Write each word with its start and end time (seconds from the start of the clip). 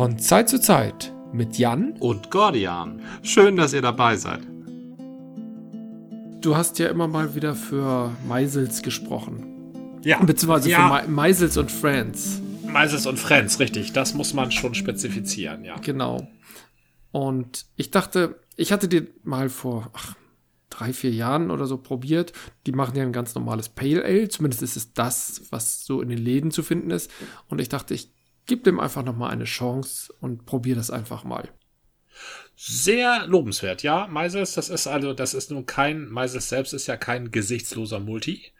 Von 0.00 0.18
Zeit 0.18 0.48
zu 0.48 0.58
Zeit 0.58 1.12
mit 1.30 1.58
Jan 1.58 1.92
und 2.00 2.30
Gordian. 2.30 3.02
Schön, 3.22 3.56
dass 3.56 3.74
ihr 3.74 3.82
dabei 3.82 4.16
seid. 4.16 4.40
Du 6.40 6.56
hast 6.56 6.78
ja 6.78 6.88
immer 6.88 7.06
mal 7.06 7.34
wieder 7.34 7.54
für 7.54 8.10
Meisels 8.26 8.80
gesprochen. 8.80 10.00
Ja. 10.02 10.18
Beziehungsweise 10.24 10.70
ja. 10.70 10.88
für 10.88 11.06
Me 11.06 11.14
Meisels 11.14 11.58
und 11.58 11.70
Friends. 11.70 12.40
Meisels 12.64 13.04
und 13.06 13.18
Friends, 13.18 13.60
richtig. 13.60 13.92
Das 13.92 14.14
muss 14.14 14.32
man 14.32 14.50
schon 14.50 14.72
spezifizieren, 14.72 15.66
ja. 15.66 15.76
Genau. 15.76 16.26
Und 17.12 17.66
ich 17.76 17.90
dachte, 17.90 18.40
ich 18.56 18.72
hatte 18.72 18.88
dir 18.88 19.06
mal 19.22 19.50
vor 19.50 19.90
ach, 19.92 20.14
drei, 20.70 20.94
vier 20.94 21.10
Jahren 21.10 21.50
oder 21.50 21.66
so 21.66 21.76
probiert. 21.76 22.32
Die 22.66 22.72
machen 22.72 22.96
ja 22.96 23.02
ein 23.02 23.12
ganz 23.12 23.34
normales 23.34 23.68
Pale 23.68 24.02
Ale. 24.02 24.30
Zumindest 24.30 24.62
ist 24.62 24.78
es 24.78 24.94
das, 24.94 25.42
was 25.50 25.84
so 25.84 26.00
in 26.00 26.08
den 26.08 26.16
Läden 26.16 26.52
zu 26.52 26.62
finden 26.62 26.90
ist. 26.90 27.10
Und 27.48 27.60
ich 27.60 27.68
dachte, 27.68 27.92
ich 27.92 28.14
gebe 28.50 28.62
dem 28.62 28.80
einfach 28.80 29.04
nochmal 29.04 29.30
eine 29.30 29.44
Chance 29.44 30.12
und 30.20 30.44
probiere 30.44 30.76
das 30.76 30.90
einfach 30.90 31.22
mal. 31.22 31.48
Sehr 32.56 33.26
lobenswert, 33.26 33.82
ja. 33.84 34.08
Meisels, 34.08 34.54
das 34.54 34.68
ist 34.68 34.88
also, 34.88 35.14
das 35.14 35.32
ist 35.32 35.50
nun 35.50 35.64
kein, 35.64 36.08
Meisels 36.08 36.48
selbst 36.48 36.74
ist 36.74 36.88
ja 36.88 36.96
kein 36.96 37.30
gesichtsloser 37.30 38.00
Multi, 38.00 38.52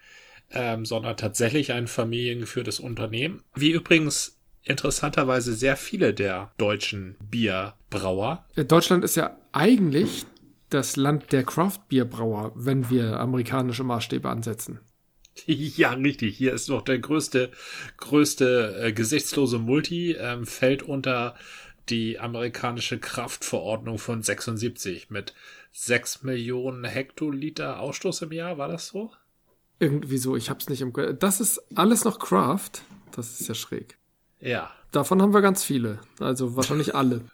ähm, 0.53 0.87
sondern 0.87 1.17
tatsächlich 1.17 1.73
ein 1.73 1.89
familiengeführtes 1.89 2.81
Unternehmen. 2.81 3.43
Wie 3.55 3.73
übrigens 3.73 4.39
interessanterweise 4.63 5.55
sehr 5.55 5.77
viele 5.77 6.15
der 6.15 6.53
deutschen 6.57 7.17
Bierbrauer. 7.21 8.47
Äh, 8.55 8.65
Deutschland 8.65 9.05
ist 9.05 9.17
ja 9.17 9.37
eigentlich 9.53 10.25
das 10.71 10.97
Land 10.97 11.33
der 11.33 11.43
Craft-Bierbrauer, 11.43 12.53
wenn 12.55 12.89
wir 12.91 13.19
amerikanische 13.19 13.83
Maßstäbe 13.83 14.29
ansetzen. 14.29 14.79
Ja, 15.47 15.93
richtig. 15.93 16.37
Hier 16.37 16.53
ist 16.53 16.69
noch 16.69 16.83
der 16.83 16.99
größte, 16.99 17.51
größte 17.97 18.83
äh, 18.83 18.93
gesichtslose 18.93 19.59
Multi, 19.59 20.13
ähm, 20.13 20.47
fällt 20.47 20.83
unter 20.83 21.35
die 21.89 22.19
amerikanische 22.19 22.99
Kraftverordnung 22.99 23.99
von 23.99 24.23
76 24.23 25.11
mit 25.11 25.35
6 25.73 26.23
Millionen 26.23 26.85
Hektoliter 26.85 27.81
Ausstoß 27.81 28.23
im 28.23 28.33
Jahr. 28.33 28.59
War 28.59 28.69
das 28.69 28.89
so? 28.89 29.13
Irgendwie 29.79 30.19
so, 30.19 30.37
ich 30.37 30.51
hab's 30.51 30.69
nicht 30.69 30.83
im. 30.83 30.93
Das 31.19 31.41
ist 31.41 31.59
alles 31.75 32.05
noch 32.05 32.19
Craft. 32.19 32.83
Das 33.13 33.41
ist 33.41 33.49
ja 33.49 33.55
schräg. 33.55 33.97
Ja. 34.41 34.71
Davon 34.93 35.23
haben 35.23 35.33
wir 35.33 35.41
ganz 35.41 35.65
viele. 35.65 36.01
Also 36.19 36.57
wahrscheinlich 36.57 36.95
alle. 36.95 37.23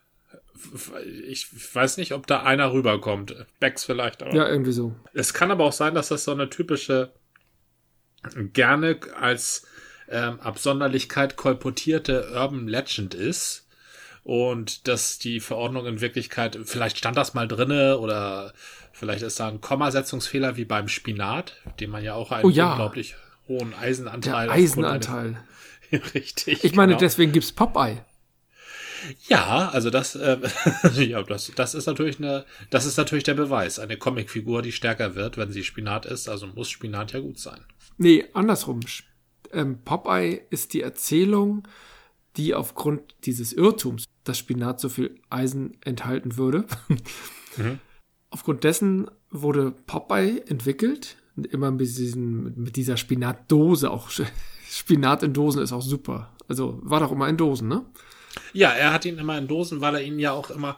Ich 1.28 1.74
weiß 1.74 1.98
nicht, 1.98 2.12
ob 2.12 2.26
da 2.26 2.42
einer 2.42 2.72
rüberkommt. 2.72 3.44
Becks 3.60 3.84
vielleicht. 3.84 4.22
Aber. 4.22 4.34
Ja, 4.34 4.48
irgendwie 4.48 4.72
so. 4.72 4.96
Es 5.12 5.34
kann 5.34 5.50
aber 5.50 5.64
auch 5.64 5.72
sein, 5.72 5.94
dass 5.94 6.08
das 6.08 6.24
so 6.24 6.32
eine 6.32 6.48
typische, 6.48 7.12
gerne 8.52 8.98
als 9.18 9.66
ähm, 10.08 10.40
Absonderlichkeit 10.40 11.36
kolportierte 11.36 12.32
Urban 12.34 12.68
Legend 12.68 13.14
ist. 13.14 13.66
Und 14.24 14.88
dass 14.88 15.18
die 15.18 15.38
Verordnung 15.38 15.86
in 15.86 16.00
Wirklichkeit, 16.00 16.58
vielleicht 16.64 16.98
stand 16.98 17.16
das 17.16 17.34
mal 17.34 17.46
drinne 17.46 17.98
oder 17.98 18.52
vielleicht 18.92 19.22
ist 19.22 19.38
da 19.38 19.46
ein 19.48 19.60
Kommasetzungsfehler 19.60 20.56
wie 20.56 20.64
beim 20.64 20.88
Spinat, 20.88 21.54
den 21.78 21.90
man 21.90 22.02
ja 22.02 22.14
auch 22.14 22.32
einen 22.32 22.44
oh 22.44 22.50
ja. 22.50 22.72
unglaublich 22.72 23.14
hohen 23.46 23.72
Eisenanteil. 23.74 24.46
Der 24.46 24.56
Eisenanteil. 24.56 25.36
Richtig. 26.14 26.64
Ich 26.64 26.74
meine, 26.74 26.92
genau. 26.92 27.00
deswegen 27.00 27.30
gibt's 27.30 27.52
Popeye. 27.52 27.98
Ja, 29.28 29.68
also 29.68 29.90
das, 29.90 30.16
äh, 30.16 30.38
ja, 30.94 31.22
das, 31.22 31.52
das 31.54 31.74
ist 31.74 31.86
natürlich 31.86 32.18
eine, 32.18 32.44
das 32.70 32.86
ist 32.86 32.96
natürlich 32.96 33.24
der 33.24 33.34
Beweis. 33.34 33.78
Eine 33.78 33.96
Comicfigur, 33.96 34.62
die 34.62 34.72
stärker 34.72 35.14
wird, 35.14 35.36
wenn 35.36 35.52
sie 35.52 35.62
Spinat 35.62 36.06
ist, 36.06 36.28
also 36.28 36.46
muss 36.48 36.70
Spinat 36.70 37.12
ja 37.12 37.20
gut 37.20 37.38
sein. 37.38 37.60
Nee, 37.98 38.24
andersrum. 38.34 38.80
Ähm, 39.52 39.78
Popeye 39.84 40.42
ist 40.50 40.74
die 40.74 40.82
Erzählung, 40.82 41.66
die 42.36 42.54
aufgrund 42.54 43.02
dieses 43.24 43.52
Irrtums, 43.52 44.04
dass 44.24 44.38
Spinat 44.38 44.80
so 44.80 44.88
viel 44.88 45.18
Eisen 45.30 45.76
enthalten 45.82 46.36
würde, 46.36 46.66
mhm. 47.56 47.78
aufgrund 48.30 48.64
dessen 48.64 49.10
wurde 49.30 49.72
Popeye 49.86 50.42
entwickelt. 50.46 51.16
Immer 51.50 51.70
mit, 51.70 51.80
diesen, 51.80 52.62
mit 52.62 52.76
dieser 52.76 52.96
Spinatdose. 52.96 53.90
Auch 53.90 54.10
Spinat 54.70 55.22
in 55.22 55.34
Dosen 55.34 55.62
ist 55.62 55.72
auch 55.72 55.82
super. 55.82 56.32
Also 56.48 56.80
war 56.82 57.00
doch 57.00 57.12
immer 57.12 57.28
in 57.28 57.36
Dosen, 57.36 57.68
ne? 57.68 57.84
Ja, 58.52 58.70
er 58.70 58.92
hat 58.92 59.04
ihn 59.04 59.18
immer 59.18 59.36
in 59.36 59.48
Dosen, 59.48 59.80
weil 59.80 59.94
er 59.96 60.02
ihn 60.02 60.18
ja 60.18 60.32
auch 60.32 60.50
immer 60.50 60.76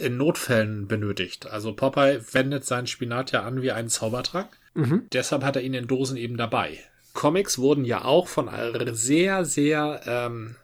in 0.00 0.16
Notfällen 0.16 0.88
benötigt. 0.88 1.46
Also 1.46 1.74
Popeye 1.74 2.20
wendet 2.32 2.64
seinen 2.64 2.86
Spinat 2.86 3.32
ja 3.32 3.42
an 3.42 3.62
wie 3.62 3.72
einen 3.72 3.88
Zaubertrank. 3.88 4.57
Mhm. 4.78 5.08
Deshalb 5.12 5.42
hat 5.42 5.56
er 5.56 5.62
ihn 5.62 5.74
in 5.74 5.88
Dosen 5.88 6.16
eben 6.16 6.36
dabei. 6.36 6.78
Comics 7.12 7.58
wurden 7.58 7.84
ja 7.84 8.04
auch 8.04 8.28
von 8.28 8.48
sehr, 8.92 9.44
sehr 9.44 10.00
ähm, 10.06 10.54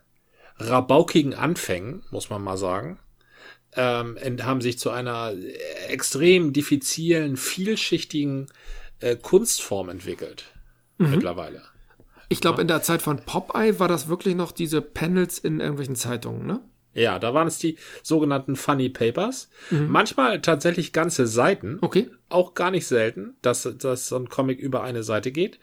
rabaukigen 0.59 1.35
Anfängen, 1.35 2.05
muss 2.13 2.31
man 2.31 2.41
mal 2.41 2.57
sagen, 2.57 3.01
ähm, 3.73 4.17
haben 4.43 4.61
sich 4.61 4.79
zu 4.79 4.91
einer 4.91 5.33
extrem 5.89 6.53
diffizilen, 6.53 7.37
vielschichtigen 7.37 8.47
äh, 9.01 9.17
Kunstform 9.17 9.89
entwickelt. 9.89 10.45
Mhm. 10.99 11.11
Mittlerweile. 11.11 11.63
Ich 12.29 12.41
glaube, 12.41 12.63
in 12.63 12.69
der 12.69 12.83
Zeit 12.83 13.03
von 13.03 13.19
Popeye 13.19 13.81
war 13.81 13.89
das 13.89 14.07
wirklich 14.07 14.37
noch 14.37 14.53
diese 14.53 14.81
Panels 14.81 15.39
in 15.39 15.59
irgendwelchen 15.59 15.97
Zeitungen, 15.97 16.47
ne? 16.47 16.61
Ja, 16.94 17.19
da 17.19 17.34
waren 17.34 17.49
es 17.49 17.59
die 17.59 17.77
sogenannten 18.03 18.56
Funny 18.56 18.88
Papers. 18.88 19.50
Mhm. 19.71 19.88
Manchmal 19.88 20.41
tatsächlich 20.41 20.93
ganze 20.93 21.27
Seiten. 21.27 21.78
Okay. 21.81 22.09
Auch 22.28 22.55
gar 22.55 22.71
nicht 22.71 22.87
selten, 22.87 23.34
dass, 23.43 23.69
dass 23.78 24.09
so 24.09 24.16
ein 24.16 24.28
Comic 24.28 24.59
über 24.59 24.82
eine 24.82 25.03
Seite 25.03 25.33
geht. 25.33 25.59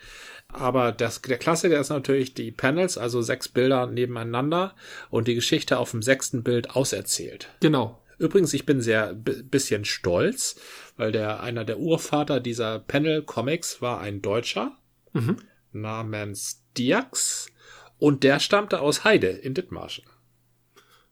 Aber 0.49 0.91
das, 0.91 1.21
der 1.21 1.37
Klassiker 1.37 1.79
ist 1.79 1.89
natürlich 1.89 2.33
die 2.33 2.51
Panels, 2.51 2.97
also 2.97 3.21
sechs 3.21 3.47
Bilder 3.47 3.87
nebeneinander 3.87 4.75
und 5.09 5.27
die 5.27 5.35
Geschichte 5.35 5.77
auf 5.77 5.91
dem 5.91 6.01
sechsten 6.01 6.43
Bild 6.43 6.75
auserzählt. 6.75 7.49
Genau. 7.61 8.01
Übrigens, 8.17 8.53
ich 8.53 8.65
bin 8.65 8.81
sehr 8.81 9.13
bisschen 9.13 9.83
stolz, 9.85 10.55
weil 10.95 11.11
der 11.11 11.41
einer 11.41 11.65
der 11.65 11.79
Urvater 11.79 12.39
dieser 12.39 12.79
Panel 12.79 13.23
Comics 13.23 13.81
war 13.81 13.99
ein 13.99 14.21
Deutscher 14.21 14.77
mhm. 15.13 15.37
namens 15.71 16.63
Diax 16.77 17.47
und 17.97 18.23
der 18.23 18.39
stammte 18.39 18.81
aus 18.81 19.03
Heide 19.03 19.27
in 19.27 19.53
Dithmarschen. 19.53 20.03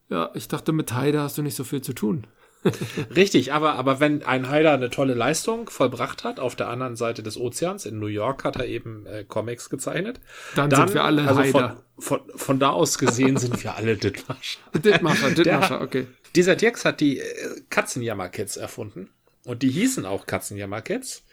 Ja, 0.09 0.31
ich 0.33 0.47
dachte, 0.47 0.71
mit 0.71 0.93
Heide 0.93 1.21
hast 1.21 1.37
du 1.37 1.41
nicht 1.41 1.55
so 1.55 1.63
viel 1.63 1.81
zu 1.81 1.93
tun. 1.93 2.25
Richtig, 3.15 3.53
aber, 3.53 3.75
aber 3.75 3.99
wenn 3.99 4.23
ein 4.23 4.49
Heiler 4.49 4.73
eine 4.73 4.89
tolle 4.89 5.13
Leistung 5.13 5.69
vollbracht 5.69 6.23
hat, 6.23 6.39
auf 6.39 6.55
der 6.55 6.67
anderen 6.67 6.97
Seite 6.97 7.23
des 7.23 7.37
Ozeans, 7.37 7.85
in 7.85 7.99
New 7.99 8.07
York 8.07 8.43
hat 8.43 8.57
er 8.57 8.65
eben 8.65 9.05
äh, 9.05 9.23
Comics 9.23 9.69
gezeichnet. 9.69 10.19
Dann, 10.55 10.69
dann 10.69 10.87
sind 10.87 10.95
wir 10.95 11.03
alle 11.03 11.25
also 11.25 11.39
Heider. 11.39 11.83
Von, 11.97 12.19
von, 12.27 12.37
von, 12.37 12.59
da 12.59 12.71
aus 12.71 12.97
gesehen 12.97 13.37
sind 13.37 13.63
wir 13.63 13.75
alle 13.75 13.95
Dithmarscher. 13.97 14.59
Dithmarscher, 14.73 15.31
Dithmarscher, 15.31 15.81
okay. 15.81 16.07
Dieser 16.35 16.55
Dirks 16.55 16.83
hat 16.83 16.99
die 16.99 17.19
äh, 17.19 17.23
Katzenjammer-Kids 17.69 18.57
erfunden. 18.57 19.09
Und 19.45 19.63
die 19.63 19.69
hießen 19.69 20.05
auch 20.05 20.25
Katzenjammer-Kids. 20.25 21.23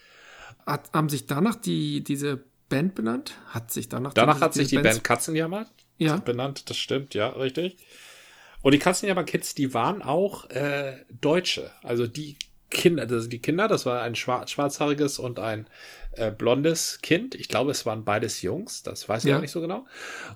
Hat, 0.65 0.93
haben 0.93 1.09
sich 1.09 1.27
danach 1.27 1.57
die, 1.57 2.05
diese 2.05 2.45
Band 2.69 2.95
benannt? 2.95 3.35
Hat 3.49 3.73
sich 3.73 3.89
danach 3.89 4.15
Danach 4.15 4.41
hat 4.41 4.55
sich 4.55 4.69
die 4.69 4.77
Bands 4.77 4.99
Band 4.99 5.05
Katzenjammer 5.05 5.67
ja. 5.99 6.17
benannt, 6.17 6.71
das 6.71 6.77
stimmt, 6.77 7.15
ja, 7.15 7.29
richtig. 7.29 7.77
Und 8.67 8.73
die 8.73 8.81
Katzenjammer-Kids, 8.81 9.55
die 9.55 9.75
waren 9.75 10.03
auch 10.03 10.51
äh, 10.51 10.97
Deutsche. 11.21 11.71
Also 11.85 12.09
die 12.09 12.37
Kinder, 12.69 13.05
also 13.05 13.29
die 13.29 13.39
Kinder, 13.39 13.69
das 13.69 13.87
war 13.87 14.03
ein 14.03 14.17
schwarz, 14.17 14.51
schwarzhaariges 14.51 15.21
und 15.21 15.39
ein 15.39 15.69
äh, 16.17 16.33
blondes 16.33 16.99
Kind. 17.01 17.37
Ich 17.37 17.47
glaube, 17.47 17.71
es 17.71 17.87
waren 17.87 18.05
beides 18.05 18.43
Jungs, 18.43 18.83
das 18.83 19.09
weiß 19.09 19.25
ich 19.25 19.31
ja. 19.31 19.37
auch 19.37 19.41
nicht 19.41 19.53
so 19.53 19.61
genau. 19.61 19.87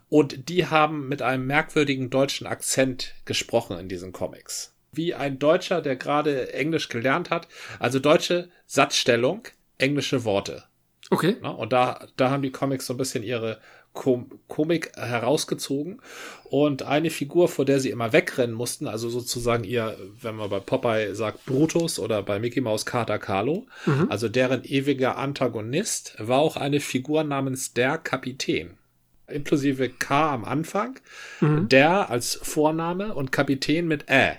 Und 0.09 0.49
die 0.49 0.69
haben 0.69 1.09
mit 1.09 1.23
einem 1.23 1.45
merkwürdigen 1.45 2.09
deutschen 2.09 2.47
Akzent 2.47 3.17
gesprochen 3.25 3.81
in 3.81 3.89
diesen 3.89 4.13
Comics. 4.13 4.77
Wie 4.93 5.13
ein 5.13 5.41
Deutscher, 5.41 5.83
der 5.83 5.97
gerade 5.97 6.53
Englisch 6.53 6.89
gelernt 6.89 7.31
hat. 7.31 7.49
Also 7.81 7.99
deutsche 7.99 8.49
Satzstellung, 8.65 9.43
englische 9.77 10.23
Worte. 10.23 10.63
Okay. 11.11 11.37
Na, 11.41 11.51
und 11.51 11.73
da, 11.73 12.07
da 12.17 12.31
haben 12.31 12.43
die 12.43 12.53
Comics 12.53 12.87
so 12.87 12.95
ein 12.95 12.97
bisschen 12.97 13.25
ihre 13.25 13.59
Komik 13.93 14.93
herausgezogen 14.97 16.01
und 16.45 16.83
eine 16.85 17.11
Figur, 17.11 17.49
vor 17.49 17.65
der 17.65 17.81
sie 17.81 17.91
immer 17.91 18.13
wegrennen 18.13 18.55
mussten, 18.55 18.87
also 18.87 19.11
sozusagen 19.11 19.65
ihr, 19.65 19.99
wenn 20.21 20.37
man 20.37 20.49
bei 20.49 20.61
Popeye 20.61 21.15
sagt 21.15 21.45
Brutus 21.45 21.99
oder 21.99 22.23
bei 22.23 22.39
Mickey 22.39 22.61
Mouse 22.61 22.87
Kater 22.87 23.19
Carlo, 23.19 23.67
mhm. 23.87 24.07
also 24.09 24.29
deren 24.29 24.65
ewiger 24.65 25.19
Antagonist, 25.19 26.15
war 26.19 26.39
auch 26.39 26.57
eine 26.57 26.81
Figur 26.81 27.25
namens 27.25 27.75
der 27.75 27.99
Kapitän. 27.99 28.79
Inklusive 29.27 29.89
K 29.89 30.35
am 30.35 30.45
Anfang, 30.45 30.99
mhm. 31.41 31.69
der 31.69 32.11
als 32.11 32.39
Vorname 32.43 33.15
und 33.15 33.33
Kapitän 33.33 33.89
mit 33.89 34.09
Ä. 34.09 34.37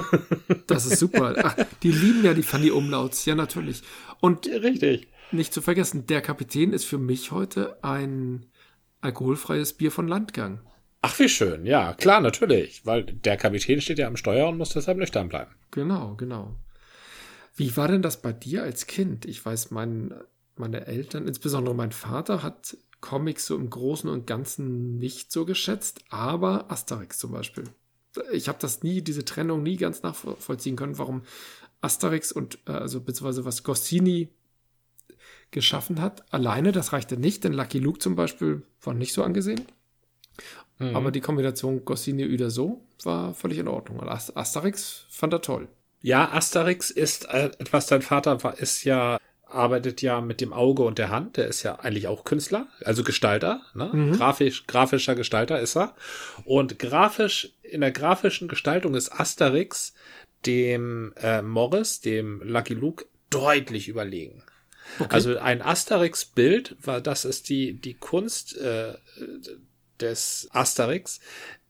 das 0.66 0.86
ist 0.86 0.98
super. 0.98 1.34
Ach, 1.42 1.56
die 1.82 1.92
lieben 1.92 2.24
ja 2.24 2.34
die 2.34 2.42
Funny 2.42 2.70
Umlauts, 2.70 3.24
ja 3.24 3.34
natürlich. 3.34 3.82
Und 4.20 4.46
richtig. 4.46 5.08
Nicht 5.32 5.52
zu 5.52 5.62
vergessen, 5.62 6.06
der 6.06 6.20
Kapitän 6.20 6.72
ist 6.72 6.84
für 6.84 6.98
mich 6.98 7.30
heute 7.30 7.78
ein 7.82 8.46
alkoholfreies 9.02 9.74
Bier 9.74 9.92
von 9.92 10.08
Landgang. 10.08 10.60
Ach, 11.02 11.18
wie 11.18 11.28
schön. 11.28 11.66
Ja, 11.66 11.94
klar, 11.94 12.20
natürlich. 12.20 12.86
Weil 12.86 13.04
der 13.04 13.36
Kapitän 13.36 13.80
steht 13.80 13.98
ja 13.98 14.06
am 14.06 14.16
Steuer 14.16 14.48
und 14.48 14.58
muss 14.58 14.70
deshalb 14.70 14.98
nüchtern 14.98 15.28
bleiben. 15.28 15.50
Genau, 15.72 16.14
genau. 16.14 16.54
Wie 17.56 17.76
war 17.76 17.88
denn 17.88 18.02
das 18.02 18.22
bei 18.22 18.32
dir 18.32 18.62
als 18.62 18.86
Kind? 18.86 19.26
Ich 19.26 19.44
weiß, 19.44 19.72
mein, 19.72 20.14
meine 20.56 20.86
Eltern, 20.86 21.26
insbesondere 21.26 21.74
mein 21.74 21.92
Vater, 21.92 22.42
hat 22.42 22.76
Comics 23.00 23.46
so 23.46 23.56
im 23.56 23.68
Großen 23.68 24.08
und 24.08 24.26
Ganzen 24.26 24.96
nicht 24.98 25.32
so 25.32 25.44
geschätzt, 25.44 26.00
aber 26.08 26.70
Asterix 26.70 27.18
zum 27.18 27.32
Beispiel. 27.32 27.64
ich 28.32 28.48
habe 28.48 28.58
das 28.60 28.82
nie, 28.82 29.02
diese 29.02 29.24
Trennung 29.24 29.62
nie 29.62 29.76
ganz 29.76 30.02
nachvollziehen 30.02 30.76
können, 30.76 30.98
warum 30.98 31.22
Asterix 31.80 32.30
und 32.30 32.60
äh, 32.66 32.72
also 32.72 33.00
beziehungsweise 33.00 33.44
was 33.44 33.64
Goscinny 33.64 34.28
geschaffen 35.52 36.00
hat. 36.00 36.24
Alleine, 36.32 36.72
das 36.72 36.92
reichte 36.92 37.16
nicht, 37.16 37.44
denn 37.44 37.52
Lucky 37.52 37.78
Luke 37.78 38.00
zum 38.00 38.16
Beispiel 38.16 38.62
war 38.82 38.94
nicht 38.94 39.12
so 39.12 39.22
angesehen. 39.22 39.62
Mhm. 40.78 40.96
Aber 40.96 41.10
die 41.10 41.20
Kombination 41.20 41.84
Goscinny 41.84 42.36
so 42.50 42.84
war 43.04 43.34
völlig 43.34 43.58
in 43.58 43.68
Ordnung. 43.68 44.00
Und 44.00 44.08
Asterix 44.08 45.06
fand 45.08 45.32
er 45.32 45.42
toll. 45.42 45.68
Ja, 46.00 46.32
Asterix 46.32 46.90
ist, 46.90 47.26
äh, 47.26 47.50
was 47.70 47.86
dein 47.86 48.02
Vater 48.02 48.42
war, 48.42 48.58
ist 48.58 48.82
ja 48.84 49.18
arbeitet 49.54 50.02
ja 50.02 50.20
mit 50.20 50.40
dem 50.40 50.52
Auge 50.52 50.82
und 50.82 50.98
der 50.98 51.10
Hand. 51.10 51.36
Der 51.36 51.46
ist 51.46 51.62
ja 51.62 51.76
eigentlich 51.76 52.08
auch 52.08 52.24
Künstler, 52.24 52.66
also 52.84 53.04
Gestalter, 53.04 53.60
ne? 53.74 53.90
Mhm. 53.92 54.12
Grafisch, 54.12 54.66
grafischer 54.66 55.14
Gestalter 55.14 55.60
ist 55.60 55.76
er. 55.76 55.94
Und 56.44 56.78
grafisch, 56.78 57.52
in 57.62 57.82
der 57.82 57.92
grafischen 57.92 58.48
Gestaltung 58.48 58.94
ist 58.94 59.12
Asterix 59.12 59.94
dem 60.46 61.12
äh, 61.22 61.42
Morris, 61.42 62.00
dem 62.00 62.40
Lucky 62.42 62.74
Luke, 62.74 63.04
deutlich 63.30 63.88
überlegen. 63.88 64.42
Okay. 64.98 65.14
Also 65.14 65.38
ein 65.38 65.62
Asterix-Bild, 65.62 66.76
war 66.82 67.00
das 67.00 67.24
ist 67.24 67.48
die, 67.48 67.74
die 67.74 67.94
Kunst 67.94 68.56
äh, 68.58 68.94
des 70.00 70.48
Asterix, 70.52 71.20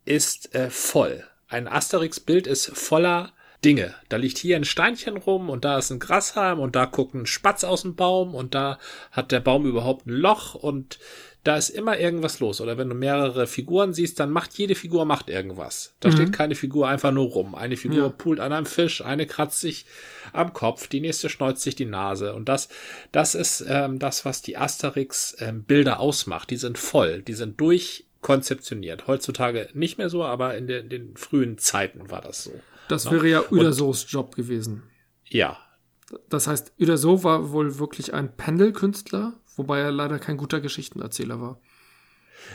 ist 0.05 0.55
äh, 0.55 0.71
voll. 0.71 1.25
Ein 1.49 1.69
Asterix-Bild 1.69 2.47
ist 2.47 2.67
voller 2.77 3.33
Dinge. 3.65 3.95
Da 4.09 4.17
liegt 4.17 4.39
hier 4.39 4.57
ein 4.57 4.65
Steinchen 4.65 5.17
rum 5.17 5.49
und 5.49 5.65
da 5.65 5.79
ist 5.79 5.91
ein 5.91 6.01
Grashalm 6.01 6.59
und 6.59 6.75
da 6.75 6.87
guckt 6.87 7.15
ein 7.15 7.27
Spatz 7.27 7.63
aus 7.63 7.83
dem 7.83 7.95
Baum 7.95 8.35
und 8.35 8.55
da 8.55 8.79
hat 9.13 9.31
der 9.31 9.41
Baum 9.41 9.67
überhaupt 9.67 10.07
ein 10.07 10.11
Loch 10.11 10.55
und 10.55 10.99
da 11.45 11.57
ist 11.57 11.71
immer 11.71 11.99
irgendwas 11.99 12.39
los. 12.39 12.61
Oder 12.61 12.79
wenn 12.79 12.89
du 12.89 12.95
mehrere 12.95 13.47
Figuren 13.47 13.93
siehst, 13.93 14.21
dann 14.21 14.31
macht 14.31 14.55
jede 14.55 14.75
Figur 14.75 15.05
macht 15.05 15.29
irgendwas. 15.29 15.95
Da 16.01 16.09
mhm. 16.09 16.13
steht 16.13 16.33
keine 16.33 16.55
Figur 16.55 16.89
einfach 16.89 17.11
nur 17.11 17.27
rum. 17.27 17.55
Eine 17.55 17.77
Figur 17.77 18.03
ja. 18.05 18.09
pult 18.11 18.39
an 18.39 18.53
einem 18.53 18.67
Fisch, 18.67 19.05
eine 19.05 19.27
kratzt 19.27 19.61
sich 19.61 19.85
am 20.33 20.53
Kopf, 20.53 20.87
die 20.87 21.01
nächste 21.01 21.29
schneuzt 21.29 21.63
sich 21.63 21.75
die 21.75 21.85
Nase. 21.85 22.35
Und 22.35 22.49
das, 22.49 22.69
das 23.11 23.35
ist 23.35 23.65
ähm, 23.67 23.99
das, 23.99 24.25
was 24.25 24.43
die 24.43 24.57
Asterix-Bilder 24.57 25.93
ähm, 25.95 25.99
ausmacht. 25.99 26.51
Die 26.51 26.57
sind 26.57 26.79
voll, 26.79 27.23
die 27.23 27.35
sind 27.35 27.61
durchkonzeptioniert. 27.61 29.09
Heutzutage 29.09 29.69
nicht 29.75 29.99
mehr 29.99 30.11
so, 30.11 30.25
aber 30.25 30.57
in, 30.57 30.69
de, 30.69 30.81
in 30.81 30.89
den 30.91 31.17
frühen 31.17 31.59
Zeiten 31.59 32.09
war 32.11 32.21
das 32.21 32.45
so. 32.45 32.53
Das 32.89 33.11
wäre 33.11 33.29
ja 33.29 33.43
Udersos 33.51 34.07
Job 34.09 34.37
gewesen. 34.37 34.85
Ja. 35.29 35.59
Das 36.29 36.47
heißt, 36.47 36.73
Uderso 36.79 37.25
war 37.25 37.53
wohl 37.53 37.79
wirklich 37.79 38.13
ein 38.13 38.37
Pendelkünstler, 38.37 39.33
wobei 39.57 39.81
er 39.81 39.93
leider 39.93 40.19
kein 40.19 40.37
guter 40.37 40.61
Geschichtenerzähler 40.61 41.41
war. 41.41 41.59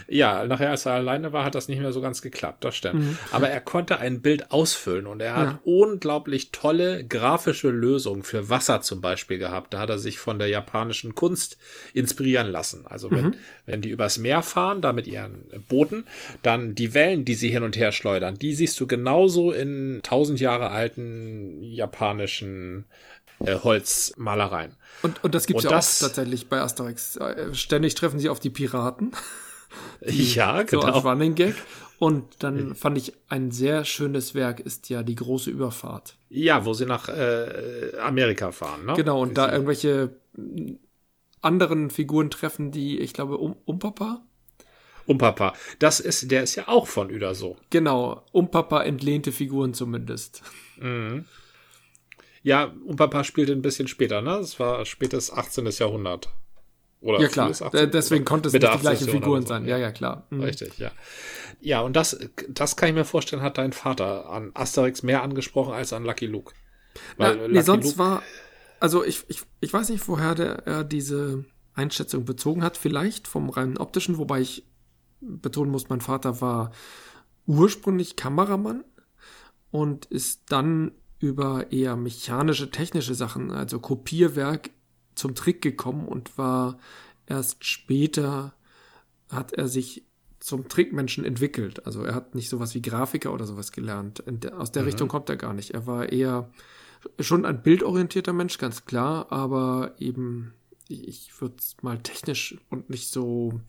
Ja, 0.07 0.45
nachher, 0.45 0.71
als 0.71 0.85
er 0.85 0.93
alleine 0.93 1.33
war, 1.33 1.43
hat 1.43 1.55
das 1.55 1.67
nicht 1.67 1.79
mehr 1.79 1.91
so 1.91 2.01
ganz 2.01 2.21
geklappt, 2.21 2.63
das 2.63 2.75
stimmt. 2.75 3.01
Mhm. 3.01 3.17
Aber 3.31 3.49
er 3.49 3.61
konnte 3.61 3.99
ein 3.99 4.21
Bild 4.21 4.51
ausfüllen 4.51 5.07
und 5.07 5.21
er 5.21 5.35
hat 5.35 5.51
ja. 5.51 5.59
unglaublich 5.63 6.51
tolle 6.51 7.05
grafische 7.05 7.69
Lösungen 7.69 8.23
für 8.23 8.49
Wasser 8.49 8.81
zum 8.81 9.01
Beispiel 9.01 9.37
gehabt. 9.37 9.73
Da 9.73 9.79
hat 9.79 9.89
er 9.89 9.99
sich 9.99 10.19
von 10.19 10.39
der 10.39 10.47
japanischen 10.47 11.15
Kunst 11.15 11.57
inspirieren 11.93 12.47
lassen. 12.47 12.85
Also 12.85 13.11
wenn, 13.11 13.25
mhm. 13.25 13.35
wenn 13.65 13.81
die 13.81 13.89
übers 13.89 14.17
Meer 14.17 14.41
fahren, 14.41 14.81
da 14.81 14.93
mit 14.93 15.07
ihren 15.07 15.45
Booten, 15.67 16.05
dann 16.43 16.75
die 16.75 16.93
Wellen, 16.93 17.25
die 17.25 17.35
sie 17.35 17.49
hin 17.49 17.63
und 17.63 17.77
her 17.77 17.91
schleudern, 17.91 18.37
die 18.37 18.53
siehst 18.53 18.79
du 18.79 18.87
genauso 18.87 19.51
in 19.51 20.01
tausend 20.03 20.39
Jahre 20.39 20.69
alten 20.71 21.61
japanischen 21.61 22.85
äh, 23.39 23.59
Holzmalereien. 23.59 24.75
Und, 25.03 25.23
und 25.23 25.35
das 25.35 25.45
gibt 25.45 25.59
es 25.59 25.63
ja 25.65 25.69
das, 25.69 26.01
auch 26.01 26.07
tatsächlich 26.07 26.49
bei 26.49 26.59
Asterix. 26.59 27.17
Äh, 27.17 27.53
ständig 27.53 27.95
treffen 27.95 28.19
sie 28.19 28.29
auf 28.29 28.39
die 28.39 28.49
Piraten. 28.49 29.11
Die, 30.07 30.33
ja, 30.33 30.63
genau. 30.63 30.81
So 30.81 30.87
als 30.87 31.03
Running 31.03 31.35
Gag. 31.35 31.55
Und 31.99 32.43
dann 32.43 32.75
fand 32.75 32.97
ich 32.97 33.13
ein 33.27 33.51
sehr 33.51 33.83
schönes 33.83 34.35
Werk 34.35 34.59
ist 34.59 34.89
ja 34.89 35.01
die 35.01 35.15
große 35.15 35.49
Überfahrt. 35.49 36.15
Ja, 36.29 36.63
wo 36.65 36.73
sie 36.73 36.85
nach 36.85 37.09
äh, 37.09 37.97
Amerika 37.99 38.51
fahren, 38.51 38.85
ne? 38.85 38.93
Genau, 38.93 39.21
und 39.21 39.37
da 39.37 39.51
irgendwelche 39.51 40.15
anderen 41.41 41.89
Figuren 41.89 42.29
treffen, 42.29 42.71
die, 42.71 42.99
ich 42.99 43.13
glaube, 43.13 43.37
um, 43.37 43.55
Umpapa? 43.65 44.21
Umpapa. 45.07 45.53
Das 45.79 45.99
ist, 45.99 46.29
der 46.29 46.43
ist 46.43 46.55
ja 46.55 46.67
auch 46.67 46.87
von 46.87 47.11
Uda 47.11 47.33
so. 47.33 47.57
Genau, 47.71 48.23
Umpapa 48.31 48.83
entlehnte 48.83 49.31
Figuren 49.31 49.73
zumindest. 49.73 50.43
Mhm. 50.79 51.25
Ja, 52.47 52.73
Umpapa 52.85 53.25
spielte 53.25 53.51
ein 53.51 53.61
bisschen 53.61 53.89
später, 53.89 54.21
ne? 54.21 54.37
Das 54.37 54.57
war 54.57 54.85
spätes 54.85 55.33
18. 55.33 55.67
Jahrhundert. 55.67 56.29
Oder 57.01 57.19
ja, 57.19 57.27
klar. 57.27 57.49
18, 57.49 57.91
Deswegen 57.91 58.23
konnte 58.23 58.47
es 58.47 58.53
nicht 58.53 58.63
die 58.65 58.79
gleichen 58.79 59.09
Figuren 59.09 59.41
so. 59.41 59.49
sein. 59.49 59.65
Ja, 59.65 59.77
ja, 59.77 59.91
klar. 59.91 60.27
Mhm. 60.29 60.43
Richtig, 60.43 60.77
ja. 60.77 60.91
Ja, 61.59 61.81
und 61.81 61.97
das, 61.97 62.17
das 62.47 62.77
kann 62.77 62.87
ich 62.87 62.95
mir 62.95 63.03
vorstellen, 63.03 63.41
hat 63.41 63.57
dein 63.57 63.73
Vater 63.73 64.29
an 64.29 64.51
Asterix 64.53 65.03
mehr 65.03 65.23
angesprochen 65.23 65.73
als 65.73 65.91
an 65.91 66.05
Lucky 66.05 66.25
Luke. 66.25 66.53
Weil 67.17 67.35
Na, 67.35 67.47
nee, 67.49 67.61
sonst 67.63 67.87
Luke 67.87 67.97
war, 67.97 68.23
also 68.79 69.03
ich, 69.03 69.25
ich, 69.27 69.41
ich 69.59 69.73
weiß 69.73 69.89
nicht, 69.89 70.07
woher 70.07 70.33
der, 70.33 70.65
er 70.65 70.83
diese 70.85 71.43
Einschätzung 71.73 72.23
bezogen 72.23 72.63
hat. 72.63 72.77
Vielleicht 72.77 73.27
vom 73.27 73.49
rein 73.49 73.77
optischen, 73.77 74.17
wobei 74.17 74.39
ich 74.39 74.65
betonen 75.19 75.69
muss, 75.69 75.89
mein 75.89 75.99
Vater 75.99 76.39
war 76.39 76.71
ursprünglich 77.45 78.15
Kameramann 78.15 78.85
und 79.69 80.05
ist 80.05 80.43
dann 80.47 80.93
über 81.19 81.71
eher 81.71 81.95
mechanische, 81.95 82.71
technische 82.71 83.15
Sachen, 83.15 83.51
also 83.51 83.79
Kopierwerk 83.79 84.69
zum 85.15 85.35
Trick 85.35 85.61
gekommen 85.61 86.07
und 86.07 86.37
war 86.37 86.77
erst 87.25 87.65
später 87.65 88.53
hat 89.29 89.53
er 89.53 89.67
sich 89.67 90.05
zum 90.39 90.69
Trickmenschen 90.69 91.25
entwickelt. 91.25 91.85
Also 91.85 92.03
er 92.03 92.15
hat 92.15 92.35
nicht 92.35 92.49
sowas 92.49 92.73
wie 92.75 92.81
Grafiker 92.81 93.33
oder 93.33 93.45
sowas 93.45 93.71
gelernt. 93.71 94.23
Aus 94.53 94.71
der 94.71 94.83
mhm. 94.83 94.87
Richtung 94.87 95.07
kommt 95.07 95.29
er 95.29 95.35
gar 95.35 95.53
nicht. 95.53 95.71
Er 95.71 95.87
war 95.87 96.11
eher 96.11 96.49
schon 97.19 97.45
ein 97.45 97.61
bildorientierter 97.61 98.33
Mensch, 98.33 98.57
ganz 98.57 98.85
klar, 98.85 99.31
aber 99.31 99.95
eben, 99.99 100.53
ich 100.87 101.31
würde 101.41 101.55
es 101.59 101.75
mal 101.81 101.97
technisch 101.99 102.57
und 102.69 102.89
nicht 102.89 103.09
so 103.09 103.59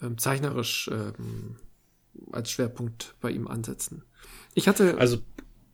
ähm, 0.00 0.18
zeichnerisch 0.18 0.90
ähm, 0.92 1.56
als 2.30 2.50
Schwerpunkt 2.50 3.14
bei 3.20 3.30
ihm 3.30 3.48
ansetzen. 3.48 4.04
Ich 4.54 4.68
hatte. 4.68 4.98
Also 4.98 5.18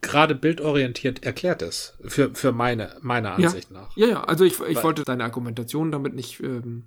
gerade 0.00 0.34
bildorientiert 0.34 1.24
erklärt 1.24 1.62
es, 1.62 1.94
für, 2.04 2.34
für 2.34 2.52
meine, 2.52 2.96
meiner 3.00 3.34
Ansicht 3.34 3.70
ja. 3.70 3.80
nach. 3.80 3.96
Ja, 3.96 4.06
ja, 4.06 4.24
also 4.24 4.44
ich, 4.44 4.60
ich 4.60 4.82
wollte 4.82 5.04
deine 5.04 5.24
Argumentation 5.24 5.90
damit 5.90 6.14
nicht 6.14 6.40
ähm, 6.40 6.84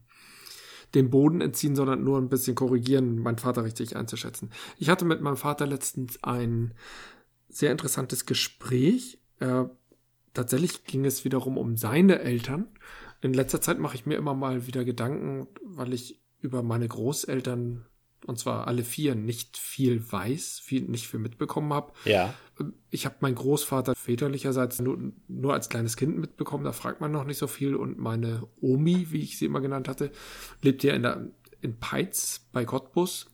den 0.96 1.10
Boden 1.10 1.42
entziehen, 1.42 1.76
sondern 1.76 2.04
nur 2.04 2.18
ein 2.18 2.30
bisschen 2.30 2.56
korrigieren, 2.56 3.20
meinen 3.20 3.38
Vater 3.38 3.64
richtig 3.64 3.96
einzuschätzen. 3.96 4.52
Ich 4.78 4.90
hatte 4.90 5.06
mit 5.06 5.22
meinem 5.22 5.38
Vater 5.38 5.66
letztens 5.66 6.24
ein 6.24 6.74
sehr 7.50 7.72
interessantes 7.72 8.26
Gespräch. 8.26 9.20
Äh, 9.40 9.66
tatsächlich 10.34 10.86
ging 10.86 11.06
es 11.06 11.26
wiederum 11.26 11.58
um 11.58 11.78
seine 11.78 12.20
Eltern. 12.20 12.68
In 13.22 13.34
letzter 13.34 13.62
Zeit 13.62 13.80
mache 13.80 13.96
ich 13.96 14.06
mir 14.06 14.16
immer 14.16 14.34
mal 14.34 14.68
wieder 14.68 14.84
Gedanken, 14.84 15.48
weil 15.64 15.94
ich 15.94 16.22
über 16.40 16.64
meine 16.64 16.88
Großeltern 16.88 17.86
und 18.26 18.40
zwar 18.40 18.68
alle 18.68 18.84
vier, 18.84 19.16
nicht 19.16 19.58
viel 19.58 20.12
weiß, 20.12 20.60
viel, 20.60 20.84
nicht 20.84 21.08
viel 21.08 21.20
mitbekommen 21.20 21.74
habe. 21.74 21.94
Ja. 22.06 22.34
Ich 22.90 23.06
habe 23.06 23.16
meinen 23.22 23.36
Großvater 23.36 23.96
väterlicherseits 23.96 24.80
nur, 24.80 24.98
nur 25.28 25.54
als 25.54 25.70
kleines 25.70 25.98
Kind 25.98 26.18
mitbekommen, 26.18 26.64
da 26.64 26.72
fragt 26.72 27.02
man 27.02 27.12
noch 27.12 27.24
nicht 27.24 27.38
so 27.38 27.48
viel. 27.48 27.76
Und 27.76 27.98
meine 27.98 28.48
Omi, 28.60 29.08
wie 29.10 29.22
ich 29.22 29.38
sie 29.38 29.46
immer 29.46 29.62
genannt 29.62 29.88
hatte, 29.88 30.12
lebt 30.62 30.84
ja 30.84 30.94
in, 30.94 31.02
der, 31.02 31.28
in 31.62 31.80
Peitz 31.80 32.48
bei 32.52 32.66
Cottbus. 32.66 33.28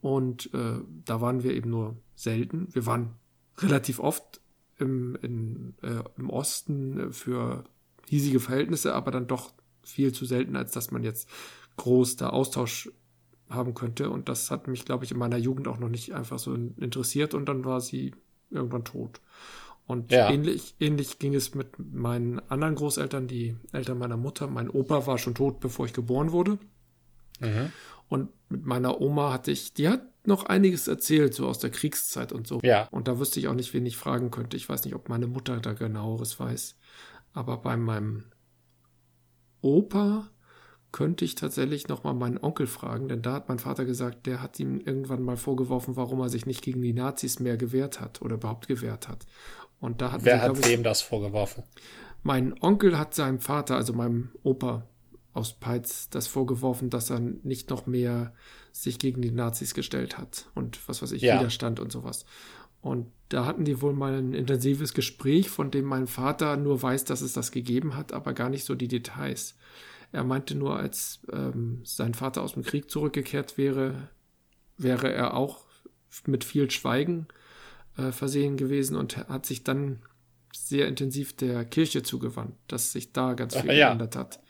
Und 0.00 0.52
äh, 0.52 0.80
da 1.04 1.20
waren 1.20 1.42
wir 1.42 1.54
eben 1.54 1.70
nur 1.70 1.96
selten. 2.14 2.68
Wir 2.72 2.86
waren 2.86 3.14
relativ 3.58 3.98
oft 3.98 4.40
im, 4.78 5.16
in, 5.22 5.74
äh, 5.82 6.02
im 6.18 6.28
Osten 6.30 7.12
für 7.12 7.64
hiesige 8.08 8.40
Verhältnisse, 8.40 8.94
aber 8.94 9.10
dann 9.10 9.26
doch 9.26 9.52
viel 9.82 10.12
zu 10.12 10.24
selten, 10.26 10.56
als 10.56 10.72
dass 10.72 10.90
man 10.90 11.02
jetzt 11.02 11.28
groß 11.76 12.16
da 12.16 12.30
Austausch 12.30 12.90
haben 13.48 13.74
könnte. 13.74 14.10
Und 14.10 14.28
das 14.28 14.50
hat 14.50 14.68
mich, 14.68 14.84
glaube 14.84 15.04
ich, 15.04 15.12
in 15.12 15.18
meiner 15.18 15.36
Jugend 15.36 15.68
auch 15.68 15.78
noch 15.78 15.88
nicht 15.88 16.14
einfach 16.14 16.38
so 16.38 16.54
interessiert. 16.54 17.34
Und 17.34 17.46
dann 17.46 17.64
war 17.64 17.80
sie 17.80 18.14
irgendwann 18.50 18.84
tot. 18.84 19.20
Und 19.86 20.10
ja. 20.10 20.30
ähnlich, 20.30 20.74
ähnlich 20.80 21.18
ging 21.18 21.34
es 21.34 21.54
mit 21.54 21.78
meinen 21.78 22.40
anderen 22.50 22.74
Großeltern, 22.74 23.28
die 23.28 23.56
Eltern 23.72 23.98
meiner 23.98 24.16
Mutter. 24.16 24.48
Mein 24.48 24.68
Opa 24.68 25.06
war 25.06 25.18
schon 25.18 25.34
tot, 25.34 25.60
bevor 25.60 25.86
ich 25.86 25.92
geboren 25.92 26.32
wurde. 26.32 26.58
Mhm. 27.40 27.72
Und 28.08 28.30
mit 28.48 28.66
meiner 28.66 29.00
Oma 29.00 29.32
hatte 29.32 29.50
ich, 29.50 29.74
die 29.74 29.88
hat 29.88 30.02
noch 30.26 30.44
einiges 30.44 30.88
erzählt, 30.88 31.34
so 31.34 31.46
aus 31.46 31.60
der 31.60 31.70
Kriegszeit 31.70 32.32
und 32.32 32.48
so. 32.48 32.60
Ja. 32.64 32.88
Und 32.90 33.06
da 33.06 33.18
wüsste 33.20 33.38
ich 33.38 33.46
auch 33.46 33.54
nicht, 33.54 33.72
wen 33.74 33.86
ich 33.86 33.96
fragen 33.96 34.32
könnte. 34.32 34.56
Ich 34.56 34.68
weiß 34.68 34.84
nicht, 34.84 34.94
ob 34.94 35.08
meine 35.08 35.28
Mutter 35.28 35.60
da 35.60 35.72
genaueres 35.72 36.38
weiß. 36.40 36.76
Aber 37.32 37.58
bei 37.58 37.76
meinem 37.76 38.24
Opa 39.60 40.28
könnte 40.92 41.24
ich 41.24 41.34
tatsächlich 41.34 41.88
noch 41.88 42.04
mal 42.04 42.14
meinen 42.14 42.38
Onkel 42.38 42.66
fragen, 42.66 43.08
denn 43.08 43.22
da 43.22 43.34
hat 43.34 43.48
mein 43.48 43.58
Vater 43.58 43.84
gesagt, 43.84 44.26
der 44.26 44.40
hat 44.42 44.58
ihm 44.58 44.80
irgendwann 44.80 45.22
mal 45.22 45.36
vorgeworfen, 45.36 45.96
warum 45.96 46.20
er 46.20 46.28
sich 46.28 46.46
nicht 46.46 46.62
gegen 46.62 46.82
die 46.82 46.92
Nazis 46.92 47.40
mehr 47.40 47.56
gewehrt 47.56 48.00
hat 48.00 48.22
oder 48.22 48.36
überhaupt 48.36 48.68
gewehrt 48.68 49.08
hat. 49.08 49.26
Und 49.80 50.00
da 50.00 50.12
hat 50.12 50.24
Wer 50.24 50.40
hat 50.40 50.66
wem 50.66 50.82
das 50.82 51.02
vorgeworfen? 51.02 51.64
Mein 52.22 52.60
Onkel 52.60 52.98
hat 52.98 53.14
seinem 53.14 53.40
Vater, 53.40 53.76
also 53.76 53.92
meinem 53.92 54.30
Opa 54.42 54.86
aus 55.32 55.52
Peitz, 55.52 56.08
das 56.08 56.26
vorgeworfen, 56.26 56.88
dass 56.88 57.10
er 57.10 57.20
nicht 57.20 57.68
noch 57.68 57.86
mehr 57.86 58.32
sich 58.72 58.98
gegen 58.98 59.20
die 59.20 59.30
Nazis 59.30 59.74
gestellt 59.74 60.16
hat 60.16 60.48
und 60.54 60.88
was 60.88 61.02
weiß 61.02 61.12
ich, 61.12 61.22
ja. 61.22 61.38
Widerstand 61.38 61.78
und 61.78 61.92
sowas. 61.92 62.24
Und 62.80 63.10
da 63.28 63.44
hatten 63.44 63.64
die 63.64 63.82
wohl 63.82 63.92
mal 63.92 64.14
ein 64.14 64.32
intensives 64.32 64.94
Gespräch, 64.94 65.50
von 65.50 65.70
dem 65.70 65.84
mein 65.84 66.06
Vater 66.06 66.56
nur 66.56 66.82
weiß, 66.82 67.04
dass 67.04 67.20
es 67.20 67.32
das 67.32 67.50
gegeben 67.50 67.96
hat, 67.96 68.12
aber 68.12 68.32
gar 68.32 68.48
nicht 68.48 68.64
so 68.64 68.74
die 68.74 68.88
Details. 68.88 69.56
Er 70.16 70.24
meinte 70.24 70.54
nur, 70.54 70.78
als 70.78 71.20
ähm, 71.30 71.82
sein 71.84 72.14
Vater 72.14 72.40
aus 72.40 72.54
dem 72.54 72.62
Krieg 72.62 72.90
zurückgekehrt 72.90 73.58
wäre, 73.58 74.08
wäre 74.78 75.12
er 75.12 75.34
auch 75.34 75.66
mit 76.24 76.42
viel 76.42 76.70
Schweigen 76.70 77.28
äh, 77.98 78.12
versehen 78.12 78.56
gewesen 78.56 78.96
und 78.96 79.18
hat 79.28 79.44
sich 79.44 79.62
dann 79.62 80.00
sehr 80.54 80.88
intensiv 80.88 81.36
der 81.36 81.66
Kirche 81.66 82.02
zugewandt, 82.02 82.54
dass 82.66 82.92
sich 82.92 83.12
da 83.12 83.34
ganz 83.34 83.56
viel 83.56 83.74
ja. 83.74 83.88
geändert 83.88 84.16
hat. 84.16 84.40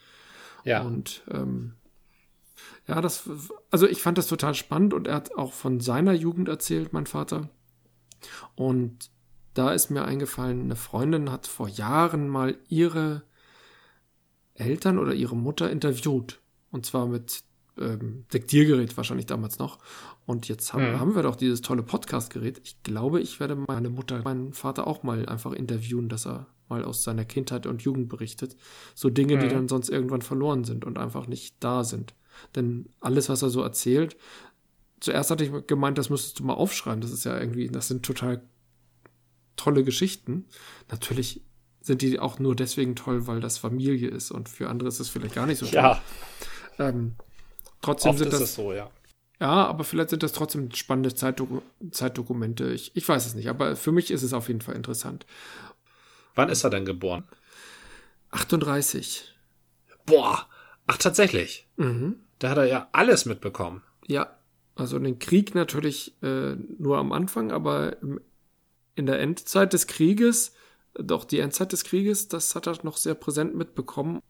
Ja. 0.63 0.83
Und 0.83 1.25
ähm, 1.33 1.75
ja, 2.87 3.01
das, 3.01 3.29
also 3.73 3.89
ich 3.89 4.01
fand 4.01 4.19
das 4.19 4.29
total 4.29 4.55
spannend 4.55 4.95
und 4.95 5.09
er 5.09 5.17
hat 5.17 5.35
auch 5.35 5.53
von 5.53 5.81
seiner 5.81 6.13
Jugend 6.13 6.49
erzählt, 6.49 6.93
mein 6.93 7.07
Vater. 7.07 7.51
Und 8.55 9.11
da 9.53 9.73
ist 9.73 9.91
mir 9.91 10.05
eingefallen, 10.05 10.61
eine 10.61 10.77
Freundin 10.77 11.33
hat 11.33 11.49
vor 11.49 11.67
Jahren 11.69 12.29
mal 12.29 12.57
ihre 12.69 13.23
Eltern 14.59 14.99
oder 14.99 15.15
ihre 15.15 15.37
Mutter 15.37 15.71
interviewt. 15.71 16.41
Und 16.71 16.87
zwar 16.87 17.07
mit 17.07 17.43
ähm, 17.79 18.25
Diktiergerät 18.33 18.97
wahrscheinlich 18.97 19.27
damals 19.27 19.59
noch. 19.59 19.79
Und 20.25 20.49
jetzt 20.49 20.73
haben, 20.73 20.93
mhm. 20.93 21.01
haben 21.01 21.15
wir 21.15 21.23
doch 21.23 21.37
dieses 21.37 21.61
tolle 21.61 21.83
Podcast-Gerät. 21.83 22.61
Ich 22.65 22.83
glaube, 22.83 23.21
ich 23.21 23.39
werde 23.41 23.57
meine 23.57 23.91
Mutter, 23.91 24.23
meinen 24.23 24.53
Vater 24.53 24.87
auch 24.87 25.03
mal 25.03 25.27
einfach 25.27 25.53
interviewen, 25.53 26.09
dass 26.09 26.27
er 26.27 26.47
mal 26.69 26.85
aus 26.85 27.05
seiner 27.05 27.25
Kindheit 27.25 27.67
und 27.67 27.83
Jugend 27.83 28.09
berichtet. 28.09 28.57
So 28.95 29.11
Dinge, 29.11 29.37
mhm. 29.37 29.41
die 29.41 29.49
dann 29.49 29.69
sonst 29.69 29.89
irgendwann 29.89 30.23
verloren 30.23 30.65
sind 30.65 30.85
und 30.85 30.99
einfach 30.99 31.27
nicht 31.27 31.57
da 31.61 31.85
sind. 31.85 32.15
Denn 32.55 32.89
alles, 33.01 33.29
was 33.29 33.43
er 33.43 33.51
so 33.51 33.63
erzählt, 33.63 34.17
zuerst 35.01 35.31
hatte 35.31 35.45
ich 35.45 35.67
gemeint, 35.67 35.99
das 35.99 36.11
müsstest 36.11 36.41
du 36.41 36.45
mal 36.45 36.55
aufschreiben. 36.55 37.01
Das 37.01 37.13
ist 37.13 37.25
ja 37.25 37.39
irgendwie, 37.39 37.69
das 37.69 37.89
sind 37.89 38.05
total 38.05 38.43
tolle 39.57 39.85
Geschichten. 39.85 40.47
Natürlich 40.91 41.43
sind 41.87 42.03
die 42.03 42.19
auch 42.19 42.41
nur 42.41 42.57
deswegen 42.57 42.97
toll, 42.97 43.29
weil 43.29 43.41
das 43.41 43.59
Familie 43.59 44.09
ist 44.09 44.33
und 44.33 44.49
für 44.49 44.69
andere 44.69 44.89
ist 44.89 44.99
es 44.99 45.09
vielleicht 45.09 45.37
gar 45.37 45.47
nicht 45.47 45.59
so 45.59 45.67
toll. 45.67 45.75
Ja. 45.75 46.03
Ähm, 46.79 47.15
trotzdem 47.81 48.11
Oft 48.11 48.19
sind 48.19 48.33
das 48.33 48.55
so, 48.55 48.73
ja. 48.73 48.91
Ja, 49.41 49.67
aber 49.67 49.85
vielleicht 49.85 50.11
sind 50.11 50.23
das 50.23 50.33
trotzdem 50.33 50.73
spannende 50.73 51.15
Zeitdoku 51.15 51.61
Zeitdokumente. 51.91 52.73
Ich, 52.73 52.97
ich 52.97 53.09
weiß 53.09 53.27
es 53.27 53.35
nicht, 53.35 53.49
aber 53.49 53.77
für 53.77 53.93
mich 53.93 54.11
ist 54.11 54.23
es 54.23 54.33
auf 54.33 54.49
jeden 54.49 54.63
Fall 54.63 54.75
interessant. 54.75 55.27
Wann 56.35 56.49
ist 56.49 56.65
er 56.65 56.71
denn 56.71 56.85
geboren? 56.85 57.25
38. 58.31 59.35
Boah, 60.07 60.47
ach 60.87 60.97
tatsächlich. 60.97 61.69
Mhm. 61.77 62.17
Da 62.39 62.51
hat 62.51 62.59
er 62.59 62.65
ja 62.65 62.89
alles 62.93 63.27
mitbekommen. 63.27 63.83
Ja, 64.07 64.37
also 64.75 64.99
den 64.99 65.19
Krieg 65.19 65.55
natürlich 65.55 66.21
äh, 66.23 66.57
nur 66.79 66.99
am 66.99 67.13
Anfang, 67.13 67.53
aber 67.53 68.03
im, 68.03 68.21
in 68.97 69.07
der 69.07 69.21
Endzeit 69.21 69.73
des 69.73 69.87
Krieges, 69.87 70.53
doch 70.99 71.25
die 71.25 71.41
Endzeit 71.41 71.73
des 71.73 71.85
Krieges, 71.85 72.29
das 72.29 72.55
hat 72.55 72.67
er 72.67 72.79
noch 72.83 72.97
sehr 72.97 73.15
präsent 73.15 73.55
mitbekommen. 73.55 74.21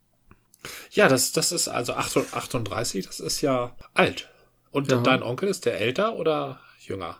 Ja, 0.90 1.08
das, 1.08 1.32
das 1.32 1.52
ist 1.52 1.68
also 1.68 1.94
38, 1.94 3.06
das 3.06 3.20
ist 3.20 3.40
ja 3.40 3.76
alt. 3.94 4.30
Und 4.70 4.90
ja. 4.90 5.00
dein 5.00 5.23
Onkel 5.23 5.49
ist 5.49 5.64
der 5.64 5.80
älter 5.80 6.16
oder 6.16 6.61
jünger? 6.80 7.16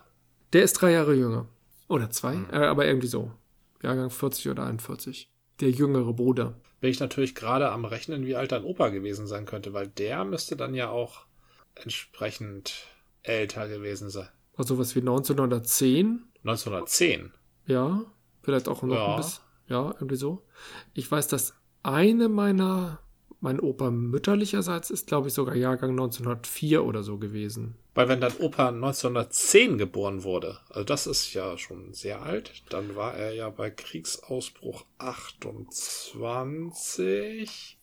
Der 0.53 0.63
ist 0.63 0.73
drei 0.73 0.91
Jahre 0.91 1.13
jünger. 1.13 1.47
Oder 1.87 2.09
zwei, 2.09 2.35
mhm. 2.35 2.49
äh, 2.51 2.65
aber 2.65 2.85
irgendwie 2.85 3.07
so. 3.07 3.31
Jahrgang 3.81 4.09
40 4.09 4.49
oder 4.49 4.65
41. 4.65 5.29
Der 5.59 5.71
jüngere 5.71 6.13
Bruder. 6.13 6.59
Bin 6.81 6.91
ich 6.91 6.99
natürlich 6.99 7.35
gerade 7.35 7.71
am 7.71 7.85
Rechnen, 7.85 8.25
wie 8.25 8.35
alt 8.35 8.51
dein 8.51 8.63
Opa 8.63 8.89
gewesen 8.89 9.27
sein 9.27 9.45
könnte, 9.45 9.73
weil 9.73 9.87
der 9.87 10.25
müsste 10.25 10.55
dann 10.55 10.73
ja 10.73 10.89
auch 10.89 11.25
entsprechend 11.75 12.87
älter 13.23 13.67
gewesen 13.67 14.09
sein. 14.09 14.29
Also 14.55 14.77
was 14.77 14.95
wie 14.95 14.99
1910? 14.99 16.23
1910? 16.43 17.33
Ja, 17.65 18.05
vielleicht 18.47 18.67
auch 18.69 18.81
noch 18.81 18.95
ja. 18.95 19.09
ein 19.09 19.17
bisschen. 19.17 19.43
Ja, 19.67 19.91
irgendwie 19.95 20.15
so. 20.15 20.41
Ich 20.93 21.11
weiß, 21.11 21.27
dass 21.27 21.53
eine 21.83 22.29
meiner 22.29 22.99
mein 23.41 23.59
Opa 23.59 23.91
mütterlicherseits 23.91 24.89
ist, 24.89 25.07
glaube 25.07 25.27
ich, 25.27 25.33
sogar 25.33 25.55
Jahrgang 25.55 25.89
1904 25.91 26.85
oder 26.85 27.03
so 27.03 27.17
gewesen. 27.17 27.75
Weil 27.93 28.07
wenn 28.07 28.21
dein 28.21 28.37
Opa 28.37 28.69
1910 28.69 29.77
geboren 29.77 30.23
wurde, 30.23 30.59
also 30.69 30.85
das 30.85 31.07
ist 31.07 31.33
ja 31.33 31.57
schon 31.57 31.93
sehr 31.93 32.21
alt, 32.21 32.63
dann 32.69 32.95
war 32.95 33.15
er 33.15 33.33
ja 33.33 33.49
bei 33.49 33.69
Kriegsausbruch 33.69 34.85
28. 34.97 37.77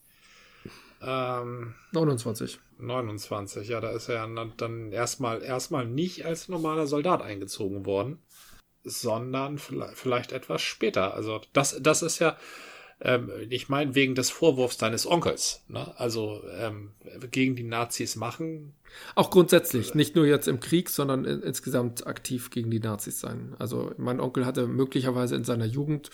Ähm, 1.02 1.74
29. 1.92 2.58
29, 2.78 3.68
ja, 3.68 3.80
da 3.80 3.90
ist 3.90 4.08
er 4.08 4.26
dann 4.56 4.90
erstmal 4.90 5.42
erstmal 5.42 5.86
nicht 5.86 6.24
als 6.24 6.48
normaler 6.48 6.86
Soldat 6.86 7.22
eingezogen 7.22 7.86
worden, 7.86 8.18
sondern 8.84 9.58
vielleicht, 9.58 10.32
etwas 10.32 10.62
später. 10.62 11.14
Also 11.14 11.40
das, 11.52 11.78
das 11.80 12.02
ist 12.02 12.18
ja, 12.18 12.36
ähm, 13.00 13.30
ich 13.48 13.68
meine, 13.68 13.94
wegen 13.94 14.14
des 14.14 14.30
Vorwurfs 14.30 14.76
deines 14.76 15.06
Onkels. 15.06 15.64
Ne? 15.68 15.98
Also 15.98 16.42
ähm, 16.58 16.92
gegen 17.30 17.56
die 17.56 17.64
Nazis 17.64 18.16
machen. 18.16 18.74
Auch 19.14 19.30
grundsätzlich, 19.30 19.94
nicht 19.94 20.14
nur 20.14 20.26
jetzt 20.26 20.48
im 20.48 20.60
Krieg, 20.60 20.90
sondern 20.90 21.24
in, 21.24 21.42
insgesamt 21.42 22.06
aktiv 22.06 22.50
gegen 22.50 22.70
die 22.70 22.80
Nazis 22.80 23.20
sein. 23.20 23.56
Also 23.58 23.92
mein 23.96 24.20
Onkel 24.20 24.46
hatte 24.46 24.66
möglicherweise 24.66 25.34
in 25.34 25.44
seiner 25.44 25.66
Jugend, 25.66 26.10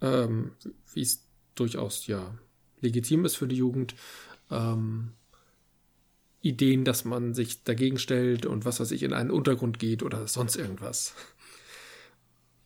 ähm, 0.00 0.52
wie 0.94 1.02
es 1.02 1.26
durchaus 1.54 2.06
ja 2.06 2.34
legitim 2.80 3.24
ist 3.24 3.36
für 3.36 3.46
die 3.46 3.56
Jugend, 3.56 3.94
ähm, 4.50 5.12
Ideen, 6.42 6.84
dass 6.84 7.04
man 7.04 7.34
sich 7.34 7.62
dagegen 7.62 7.98
stellt 7.98 8.46
und 8.46 8.64
was 8.64 8.80
weiß 8.80 8.90
ich, 8.90 9.04
in 9.04 9.12
einen 9.12 9.30
Untergrund 9.30 9.78
geht 9.78 10.02
oder 10.02 10.26
sonst 10.26 10.56
irgendwas. 10.56 11.14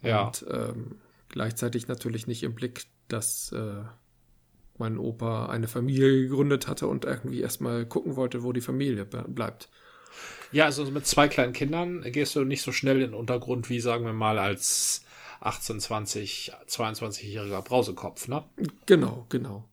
Ja. 0.03 0.27
Und 0.27 0.47
ähm, 0.51 0.97
gleichzeitig 1.29 1.89
natürlich 1.89 2.27
nicht 2.27 2.43
im 2.43 2.55
Blick, 2.55 2.87
dass 3.09 3.53
äh, 3.53 3.85
mein 4.79 4.99
Opa 4.99 5.47
eine 5.47 5.69
Familie 5.69 6.29
gegründet 6.29 6.69
hatte 6.69 6.87
und 6.87 7.05
irgendwie 7.05 7.41
erstmal 7.41 7.87
gucken 7.87 8.17
wollte, 8.17 8.43
wo 8.43 8.53
die 8.53 8.61
Familie 8.61 9.05
bleibt. 9.05 9.69
Ja, 10.53 10.65
also 10.67 10.85
mit 10.87 11.07
zwei 11.07 11.29
kleinen 11.29 11.53
Kindern 11.53 12.03
gehst 12.13 12.37
du 12.37 12.45
nicht 12.45 12.63
so 12.63 12.73
schnell 12.73 12.97
in 12.97 13.11
den 13.11 13.15
Untergrund 13.15 13.69
wie, 13.69 13.81
sagen 13.81 14.05
wir 14.05 14.13
mal, 14.13 14.39
als 14.39 15.05
18, 15.41 15.81
20, 15.81 16.53
22-jähriger 16.69 17.63
Brausekopf, 17.63 18.29
ne? 18.29 18.45
Genau, 18.87 19.27
genau. 19.29 19.69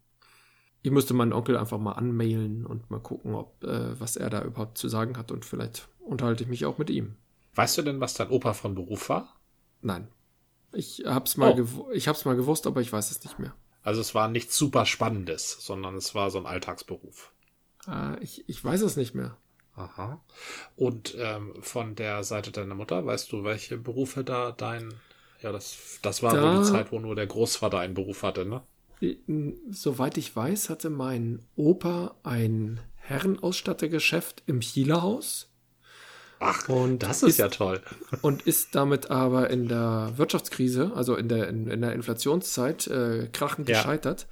Ich 0.82 0.92
müsste 0.92 1.14
meinen 1.14 1.32
Onkel 1.32 1.56
einfach 1.56 1.80
mal 1.80 1.94
anmailen 1.94 2.66
und 2.66 2.92
mal 2.92 3.00
gucken, 3.00 3.36
ob 3.36 3.64
äh, 3.64 4.00
was 4.00 4.18
er 4.18 4.30
da 4.30 4.44
überhaupt 4.44 4.78
zu 4.78 4.90
sagen 4.90 5.18
hat 5.18 5.32
und 5.32 5.46
vielleicht 5.46 5.88
unterhalte 6.02 6.44
ich 6.44 6.50
mich 6.50 6.66
auch 6.66 6.78
mit 6.78 6.90
ihm. 6.90 7.16
Weißt 7.56 7.78
du 7.78 7.84
denn, 7.84 8.02
was 8.02 8.16
dein 8.16 8.30
Opa 8.30 8.54
von 8.54 8.76
Beruf 8.76 9.08
war? 9.10 9.34
Nein. 9.84 10.08
Ich 10.72 11.04
hab's 11.06 11.38
mal, 11.38 11.60
oh. 11.62 11.92
ich 11.94 12.08
hab's 12.08 12.26
mal 12.26 12.36
gewusst, 12.36 12.66
aber 12.66 12.82
ich 12.82 12.92
weiß 12.92 13.12
es 13.12 13.24
nicht 13.24 13.38
mehr. 13.38 13.54
Also 13.84 14.02
es 14.02 14.16
war 14.16 14.28
nichts 14.28 14.58
super 14.58 14.86
Spannendes, 14.86 15.58
sondern 15.60 15.96
es 15.96 16.16
war 16.16 16.32
so 16.32 16.40
ein 16.40 16.46
Alltagsberuf. 16.46 17.32
Äh, 17.88 18.24
ich, 18.24 18.48
ich 18.48 18.64
weiß 18.64 18.82
es 18.82 18.96
nicht 18.96 19.14
mehr. 19.14 19.38
Aha. 19.76 20.22
Und 20.76 21.16
ähm, 21.18 21.54
von 21.62 21.96
der 21.96 22.24
Seite 22.24 22.52
deiner 22.52 22.76
Mutter, 22.76 23.06
weißt 23.06 23.32
du, 23.32 23.44
welche 23.44 23.78
Berufe 23.78 24.24
da 24.24 24.52
dein, 24.52 24.94
ja, 25.42 25.52
das, 25.52 26.00
das 26.02 26.24
war 26.24 26.34
da, 26.34 26.42
wohl 26.42 26.64
die 26.64 26.70
Zeit, 26.70 26.92
wo 26.92 27.00
nur 27.00 27.16
der 27.16 27.28
Großvater 27.28 27.80
einen 27.80 27.94
Beruf 27.94 28.24
hatte, 28.24 28.46
ne? 28.46 28.62
Soweit 29.70 30.18
ich 30.18 30.34
weiß, 30.34 30.70
hatte 30.70 30.90
mein 30.90 31.44
Opa 31.56 32.16
ein 32.24 32.80
Herrenausstattergeschäft 32.96 34.44
im 34.46 34.62
Chielerhaus 34.62 35.53
Ach, 36.44 36.70
und 36.70 37.04
das 37.04 37.24
ist, 37.24 37.30
ist, 37.30 37.38
ja 37.40 37.48
toll. 37.48 37.82
Und 38.22 38.44
ist 38.44 38.76
damit 38.76 39.10
aber 39.10 39.50
in 39.50 39.68
der 39.68 40.14
Wirtschaftskrise, 40.16 40.92
also 40.96 41.16
in 41.16 41.30
der, 41.30 41.48
in, 41.48 41.68
in 41.68 41.82
der 41.82 41.94
Inflationszeit, 41.94 42.88
äh, 42.88 43.30
krachend 43.32 43.70
ja. 43.70 43.78
gescheitert. 43.78 44.28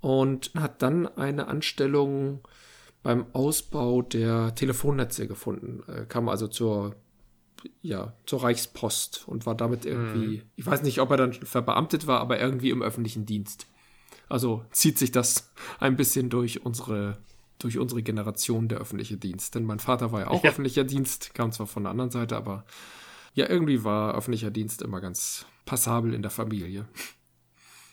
Und 0.00 0.50
hat 0.54 0.82
dann 0.82 1.06
eine 1.06 1.48
Anstellung 1.48 2.40
beim 3.02 3.26
Ausbau 3.32 4.02
der 4.02 4.54
Telefonnetze 4.54 5.26
gefunden. 5.26 5.82
Äh, 5.90 6.06
kam 6.06 6.28
also 6.28 6.48
zur, 6.48 6.96
ja, 7.82 8.14
zur 8.26 8.42
Reichspost 8.42 9.28
und 9.28 9.46
war 9.46 9.54
damit 9.54 9.84
irgendwie, 9.84 10.38
mhm. 10.38 10.42
ich 10.56 10.66
weiß 10.66 10.82
nicht, 10.82 11.00
ob 11.00 11.10
er 11.10 11.16
dann 11.16 11.32
verbeamtet 11.32 12.06
war, 12.06 12.20
aber 12.20 12.40
irgendwie 12.40 12.70
im 12.70 12.82
öffentlichen 12.82 13.26
Dienst. 13.26 13.66
Also 14.28 14.64
zieht 14.70 14.98
sich 14.98 15.12
das 15.12 15.52
ein 15.80 15.96
bisschen 15.96 16.30
durch 16.30 16.64
unsere 16.64 17.18
durch 17.64 17.78
unsere 17.78 18.02
Generation 18.02 18.68
der 18.68 18.78
öffentliche 18.78 19.16
Dienst. 19.16 19.54
Denn 19.54 19.64
mein 19.64 19.78
Vater 19.78 20.12
war 20.12 20.20
ja 20.20 20.28
auch 20.28 20.42
ja. 20.42 20.50
öffentlicher 20.50 20.84
Dienst, 20.84 21.34
kam 21.34 21.52
zwar 21.52 21.66
von 21.66 21.84
der 21.84 21.90
anderen 21.90 22.10
Seite, 22.10 22.36
aber 22.36 22.64
ja, 23.34 23.48
irgendwie 23.48 23.84
war 23.84 24.14
öffentlicher 24.14 24.50
Dienst 24.50 24.82
immer 24.82 25.00
ganz 25.00 25.46
passabel 25.64 26.14
in 26.14 26.22
der 26.22 26.30
Familie. 26.30 26.88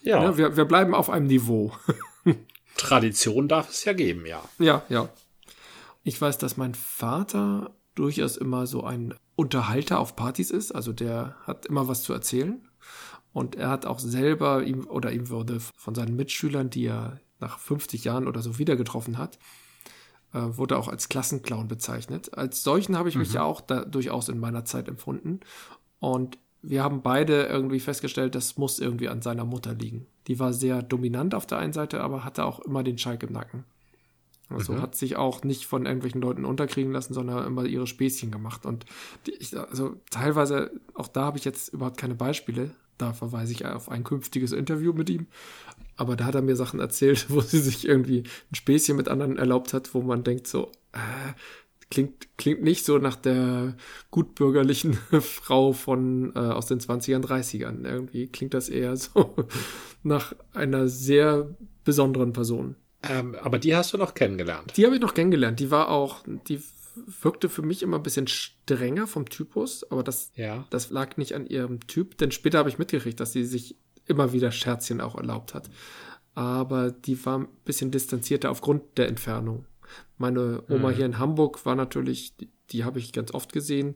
Ja. 0.01 0.24
ja 0.24 0.38
wir, 0.38 0.57
wir 0.57 0.65
bleiben 0.65 0.95
auf 0.95 1.09
einem 1.09 1.27
Niveau. 1.27 1.71
Tradition 2.77 3.47
darf 3.47 3.69
es 3.69 3.86
ja 3.86 3.93
geben, 3.93 4.25
ja. 4.25 4.41
Ja, 4.59 4.83
ja. 4.89 5.09
Ich 6.03 6.19
weiß, 6.19 6.38
dass 6.38 6.57
mein 6.57 6.75
Vater 6.75 7.75
durchaus 7.95 8.38
immer 8.38 8.67
so 8.67 8.83
ein 8.83 9.13
Unterhalter 9.36 10.00
auf 10.00 10.15
Partys 10.15 10.51
ist. 10.51 10.71
Also 10.71 10.93
der 10.93 11.36
hat 11.43 11.65
immer 11.65 11.88
was 11.88 12.03
zu 12.03 12.13
erzählen. 12.13 12.67
Und 13.33 13.55
er 13.55 13.69
hat 13.69 13.86
auch 13.86 14.00
selber 14.00 14.63
ihm 14.63 14.88
oder 14.88 15.12
ihm 15.12 15.29
wurde 15.29 15.59
von 15.59 15.93
seinen 15.93 16.15
Mitschülern, 16.15 16.69
die 16.69 16.86
er 16.86 17.19
nach 17.39 17.60
50 17.60 18.03
Jahren 18.03 18.27
oder 18.27 18.41
so 18.41 18.58
wieder 18.58 18.75
getroffen 18.75 19.17
hat, 19.17 19.38
äh, 20.34 20.39
wurde 20.39 20.77
auch 20.77 20.88
als 20.88 21.10
Klassenclown 21.10 21.67
bezeichnet. 21.67 22.38
Als 22.38 22.63
solchen 22.63 22.98
habe 22.98 23.10
ich 23.10 23.15
mhm. 23.15 23.22
mich 23.22 23.34
ja 23.34 23.44
auch 23.44 23.62
da 23.62 23.86
durchaus 23.86 24.29
in 24.29 24.39
meiner 24.39 24.65
Zeit 24.65 24.88
empfunden. 24.88 25.39
Und 26.00 26.38
wir 26.62 26.84
haben 26.84 27.01
beide 27.01 27.44
irgendwie 27.44 27.79
festgestellt, 27.79 28.36
das 28.36 28.58
muss 28.58 28.79
irgendwie 28.79 29.10
an 29.10 29.22
seiner 29.22 29.46
Mutter 29.46 29.74
liegen. 29.74 30.08
Die 30.27 30.39
war 30.39 30.53
sehr 30.53 30.82
dominant 30.82 31.34
auf 31.34 31.46
der 31.46 31.60
einen 31.60 31.74
Seite, 31.74 32.01
aber 32.01 32.24
hatte 32.24 32.46
auch 32.46 32.60
immer 32.60 32.84
den 32.84 32.98
Schalk 32.98 33.24
im 33.24 33.32
Nacken. 33.32 33.63
Also 34.50 34.74
mhm. 34.74 34.82
hat 34.82 34.96
sich 34.96 35.17
auch 35.17 35.44
nicht 35.44 35.65
von 35.65 35.86
irgendwelchen 35.86 36.22
Leuten 36.22 36.46
unterkriegen 36.46 36.91
lassen, 36.91 37.13
sondern 37.13 37.46
immer 37.46 37.65
ihre 37.65 37.88
Späßchen 37.88 38.32
gemacht. 38.32 38.65
Und 38.65 38.86
die, 39.25 39.32
ich, 39.32 39.58
also 39.58 39.96
teilweise, 40.10 40.72
auch 40.94 41.08
da 41.08 41.25
habe 41.25 41.38
ich 41.38 41.46
jetzt 41.46 41.70
überhaupt 41.70 41.98
keine 41.98 42.15
Beispiele. 42.15 42.72
Da 42.98 43.13
verweise 43.13 43.51
ich 43.51 43.65
auf 43.65 43.89
ein 43.89 44.03
künftiges 44.03 44.53
Interview 44.53 44.94
mit 44.94 45.10
ihm. 45.10 45.27
Aber 45.97 46.15
da 46.15 46.25
hat 46.25 46.35
er 46.35 46.41
mir 46.41 46.55
Sachen 46.55 46.79
erzählt, 46.79 47.25
wo 47.29 47.41
sie 47.41 47.59
sich 47.59 47.87
irgendwie 47.87 48.23
ein 48.51 48.55
Späßchen 48.55 48.95
mit 48.95 49.09
anderen 49.09 49.37
erlaubt 49.37 49.73
hat, 49.73 49.93
wo 49.93 50.01
man 50.01 50.23
denkt 50.23 50.47
so, 50.47 50.71
äh, 50.93 51.33
klingt, 51.89 52.37
klingt 52.37 52.63
nicht 52.63 52.85
so 52.85 52.97
nach 52.97 53.15
der 53.15 53.75
gutbürgerlichen 54.11 54.93
Frau 55.21 55.73
von 55.73 56.33
äh, 56.35 56.39
aus 56.39 56.67
den 56.67 56.79
20ern, 56.79 57.25
30ern. 57.25 57.85
Irgendwie 57.85 58.27
klingt 58.27 58.53
das 58.53 58.69
eher 58.69 58.95
so 58.95 59.35
nach 60.03 60.33
einer 60.53 60.87
sehr 60.87 61.55
besonderen 61.83 62.33
Person. 62.33 62.75
Ähm, 63.03 63.35
aber 63.41 63.59
die 63.59 63.75
hast 63.75 63.93
du 63.93 63.97
noch 63.97 64.13
kennengelernt. 64.13 64.73
Die 64.75 64.85
habe 64.85 64.95
ich 64.95 65.01
noch 65.01 65.13
kennengelernt. 65.13 65.59
Die 65.59 65.71
war 65.71 65.89
auch, 65.89 66.23
die 66.47 66.61
wirkte 67.21 67.47
für 67.47 67.61
mich 67.61 67.83
immer 67.83 67.97
ein 67.97 68.03
bisschen 68.03 68.27
strenger 68.27 69.07
vom 69.07 69.29
Typus, 69.29 69.89
aber 69.91 70.03
das, 70.03 70.31
ja. 70.35 70.65
das 70.71 70.89
lag 70.89 71.17
nicht 71.17 71.33
an 71.35 71.45
ihrem 71.45 71.85
Typ, 71.87 72.17
denn 72.17 72.31
später 72.31 72.57
habe 72.57 72.69
ich 72.69 72.79
mitgekriegt, 72.79 73.19
dass 73.19 73.33
sie 73.33 73.45
sich 73.45 73.77
immer 74.07 74.33
wieder 74.33 74.51
Scherzchen 74.51 75.01
auch 75.01 75.15
erlaubt 75.15 75.53
hat. 75.53 75.69
Aber 76.33 76.91
die 76.91 77.25
war 77.25 77.39
ein 77.39 77.47
bisschen 77.65 77.91
distanzierter 77.91 78.51
aufgrund 78.51 78.97
der 78.97 79.07
Entfernung. 79.07 79.65
Meine 80.17 80.63
Oma 80.69 80.89
mhm. 80.89 80.95
hier 80.95 81.05
in 81.05 81.19
Hamburg 81.19 81.65
war 81.65 81.75
natürlich, 81.75 82.35
die, 82.37 82.49
die 82.71 82.83
habe 82.83 82.99
ich 82.99 83.13
ganz 83.13 83.33
oft 83.33 83.53
gesehen. 83.53 83.95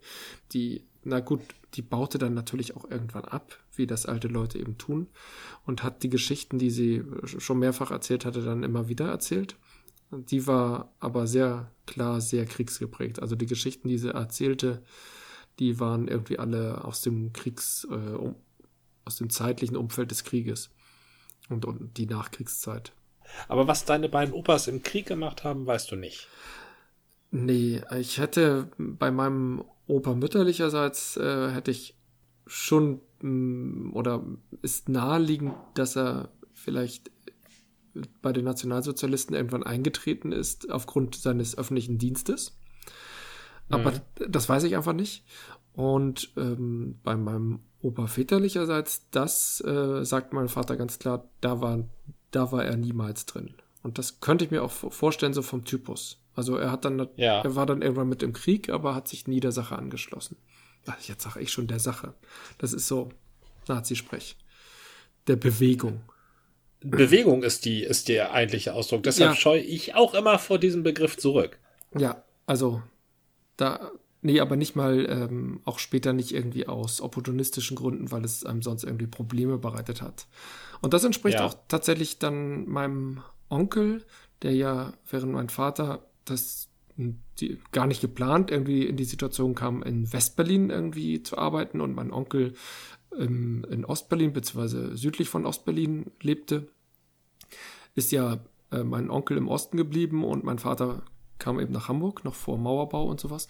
Die, 0.51 0.83
na 1.03 1.19
gut, 1.19 1.41
die 1.73 1.81
baute 1.81 2.17
dann 2.17 2.33
natürlich 2.33 2.75
auch 2.75 2.89
irgendwann 2.89 3.25
ab, 3.25 3.57
wie 3.75 3.87
das 3.87 4.05
alte 4.05 4.27
Leute 4.27 4.59
eben 4.59 4.77
tun. 4.77 5.07
Und 5.65 5.83
hat 5.83 6.03
die 6.03 6.09
Geschichten, 6.09 6.59
die 6.59 6.71
sie 6.71 7.03
schon 7.23 7.59
mehrfach 7.59 7.91
erzählt 7.91 8.25
hatte, 8.25 8.41
dann 8.41 8.63
immer 8.63 8.87
wieder 8.87 9.07
erzählt. 9.07 9.55
Die 10.11 10.45
war 10.45 10.93
aber 10.99 11.27
sehr 11.27 11.71
klar, 11.85 12.21
sehr 12.21 12.45
kriegsgeprägt. 12.45 13.21
Also 13.21 13.35
die 13.35 13.45
Geschichten, 13.45 13.87
die 13.87 13.97
sie 13.97 14.13
erzählte, 14.13 14.83
die 15.59 15.79
waren 15.79 16.07
irgendwie 16.07 16.39
alle 16.39 16.83
aus 16.83 17.01
dem 17.01 17.33
Kriegs, 17.33 17.87
äh, 17.89 18.15
um, 18.15 18.35
aus 19.05 19.17
dem 19.17 19.29
zeitlichen 19.29 19.77
Umfeld 19.77 20.11
des 20.11 20.23
Krieges 20.23 20.69
und, 21.49 21.65
und 21.65 21.97
die 21.97 22.05
Nachkriegszeit. 22.05 22.93
Aber 23.47 23.67
was 23.67 23.85
deine 23.85 24.09
beiden 24.09 24.33
Opas 24.33 24.67
im 24.67 24.83
Krieg 24.83 25.05
gemacht 25.05 25.43
haben, 25.43 25.65
weißt 25.65 25.91
du 25.91 25.95
nicht. 25.95 26.27
Nee, 27.31 27.81
ich 27.97 28.17
hätte 28.17 28.69
bei 28.77 29.09
meinem 29.09 29.63
Opa 29.87 30.13
mütterlicherseits 30.13 31.17
äh, 31.17 31.51
hätte 31.51 31.71
ich 31.71 31.95
schon 32.45 32.99
mh, 33.21 33.29
mm, 33.29 33.93
oder 33.93 34.23
ist 34.61 34.89
naheliegend, 34.89 35.53
dass 35.73 35.95
er 35.95 36.29
vielleicht 36.53 37.09
bei 38.21 38.31
den 38.31 38.45
Nationalsozialisten 38.45 39.35
irgendwann 39.35 39.63
eingetreten 39.63 40.31
ist 40.31 40.69
aufgrund 40.71 41.15
seines 41.15 41.57
öffentlichen 41.57 41.97
Dienstes. 41.97 42.57
Aber 43.69 43.91
mhm. 43.91 44.01
das 44.29 44.47
weiß 44.47 44.63
ich 44.63 44.75
einfach 44.75 44.93
nicht. 44.93 45.25
Und 45.73 46.31
ähm, 46.37 46.99
bei 47.03 47.15
meinem 47.15 47.59
Opa 47.81 48.07
väterlicherseits, 48.07 49.09
das 49.11 49.61
äh, 49.61 50.03
sagt 50.03 50.33
mein 50.33 50.49
Vater 50.49 50.77
ganz 50.77 50.99
klar, 50.99 51.27
da 51.41 51.61
war, 51.61 51.83
da 52.31 52.51
war 52.51 52.63
er 52.63 52.77
niemals 52.77 53.25
drin. 53.25 53.55
Und 53.83 53.97
das 53.97 54.19
könnte 54.19 54.45
ich 54.45 54.51
mir 54.51 54.63
auch 54.63 54.71
vorstellen, 54.71 55.33
so 55.33 55.41
vom 55.41 55.65
Typus. 55.65 56.21
Also 56.35 56.55
er 56.57 56.71
hat 56.71 56.85
dann, 56.85 57.09
ja. 57.15 57.41
er 57.41 57.55
war 57.55 57.65
dann 57.65 57.81
irgendwann 57.81 58.09
mit 58.09 58.23
im 58.23 58.33
Krieg, 58.33 58.69
aber 58.69 58.95
hat 58.95 59.07
sich 59.07 59.27
nie 59.27 59.39
der 59.39 59.51
Sache 59.51 59.77
angeschlossen. 59.77 60.37
Ach, 60.85 60.99
jetzt 61.01 61.23
sage 61.23 61.41
ich 61.41 61.51
schon 61.51 61.67
der 61.67 61.79
Sache. 61.79 62.13
Das 62.57 62.73
ist 62.73 62.87
so 62.87 63.09
Nazi-Sprech. 63.67 64.37
Der 65.27 65.35
Bewegung. 65.35 66.01
Bewegung 66.81 67.43
ist 67.43 67.65
die, 67.65 67.83
ist 67.83 68.07
der 68.07 68.31
eigentliche 68.31 68.73
Ausdruck. 68.73 69.03
Deshalb 69.03 69.31
ja. 69.31 69.35
scheue 69.35 69.61
ich 69.61 69.93
auch 69.93 70.13
immer 70.15 70.39
vor 70.39 70.57
diesem 70.57 70.83
Begriff 70.83 71.17
zurück. 71.17 71.59
Ja, 71.95 72.23
also 72.47 72.81
da, 73.57 73.91
nee, 74.21 74.39
aber 74.39 74.55
nicht 74.55 74.75
mal, 74.75 75.05
ähm, 75.09 75.61
auch 75.65 75.79
später 75.79 76.13
nicht 76.13 76.33
irgendwie 76.33 76.67
aus 76.67 77.01
opportunistischen 77.01 77.75
Gründen, 77.75 78.11
weil 78.11 78.23
es 78.23 78.45
einem 78.45 78.61
sonst 78.61 78.83
irgendwie 78.83 79.07
Probleme 79.07 79.57
bereitet 79.57 80.01
hat. 80.01 80.27
Und 80.81 80.93
das 80.93 81.03
entspricht 81.03 81.39
ja. 81.39 81.45
auch 81.45 81.55
tatsächlich 81.67 82.19
dann 82.19 82.67
meinem 82.67 83.21
Onkel, 83.49 84.03
der 84.41 84.53
ja, 84.53 84.93
während 85.09 85.33
mein 85.33 85.49
Vater 85.49 86.05
das 86.25 86.69
die, 86.97 87.59
gar 87.71 87.87
nicht 87.87 88.01
geplant 88.01 88.51
irgendwie 88.51 88.85
in 88.85 88.97
die 88.97 89.05
Situation 89.05 89.55
kam, 89.55 89.83
in 89.83 90.11
Westberlin 90.11 90.69
irgendwie 90.69 91.23
zu 91.23 91.37
arbeiten 91.37 91.81
und 91.81 91.95
mein 91.95 92.11
Onkel 92.11 92.53
ähm, 93.17 93.65
in 93.69 93.85
Ostberlin 93.85 94.33
beziehungsweise 94.33 94.95
südlich 94.97 95.29
von 95.29 95.45
Ostberlin 95.45 96.11
lebte, 96.21 96.67
ist 97.95 98.11
ja 98.11 98.39
äh, 98.71 98.83
mein 98.83 99.09
Onkel 99.09 99.37
im 99.37 99.47
Osten 99.47 99.77
geblieben 99.77 100.23
und 100.23 100.43
mein 100.43 100.59
Vater 100.59 101.03
kam 101.39 101.59
eben 101.59 101.73
nach 101.73 101.87
Hamburg, 101.87 102.23
noch 102.23 102.35
vor 102.35 102.57
Mauerbau 102.57 103.05
und 103.05 103.19
sowas. 103.19 103.47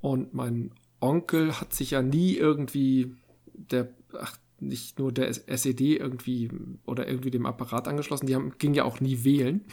Und 0.00 0.34
mein 0.34 0.72
Onkel 1.00 1.60
hat 1.60 1.74
sich 1.74 1.92
ja 1.92 2.02
nie 2.02 2.34
irgendwie 2.34 3.14
der, 3.52 3.88
ach, 4.18 4.36
nicht 4.58 4.98
nur 4.98 5.12
der 5.12 5.28
SED 5.28 5.96
irgendwie 5.96 6.50
oder 6.86 7.06
irgendwie 7.06 7.30
dem 7.30 7.46
Apparat 7.46 7.88
angeschlossen, 7.88 8.26
die 8.26 8.34
haben, 8.34 8.56
ging 8.58 8.74
ja 8.74 8.84
auch 8.84 9.00
nie 9.00 9.24
wählen 9.24 9.64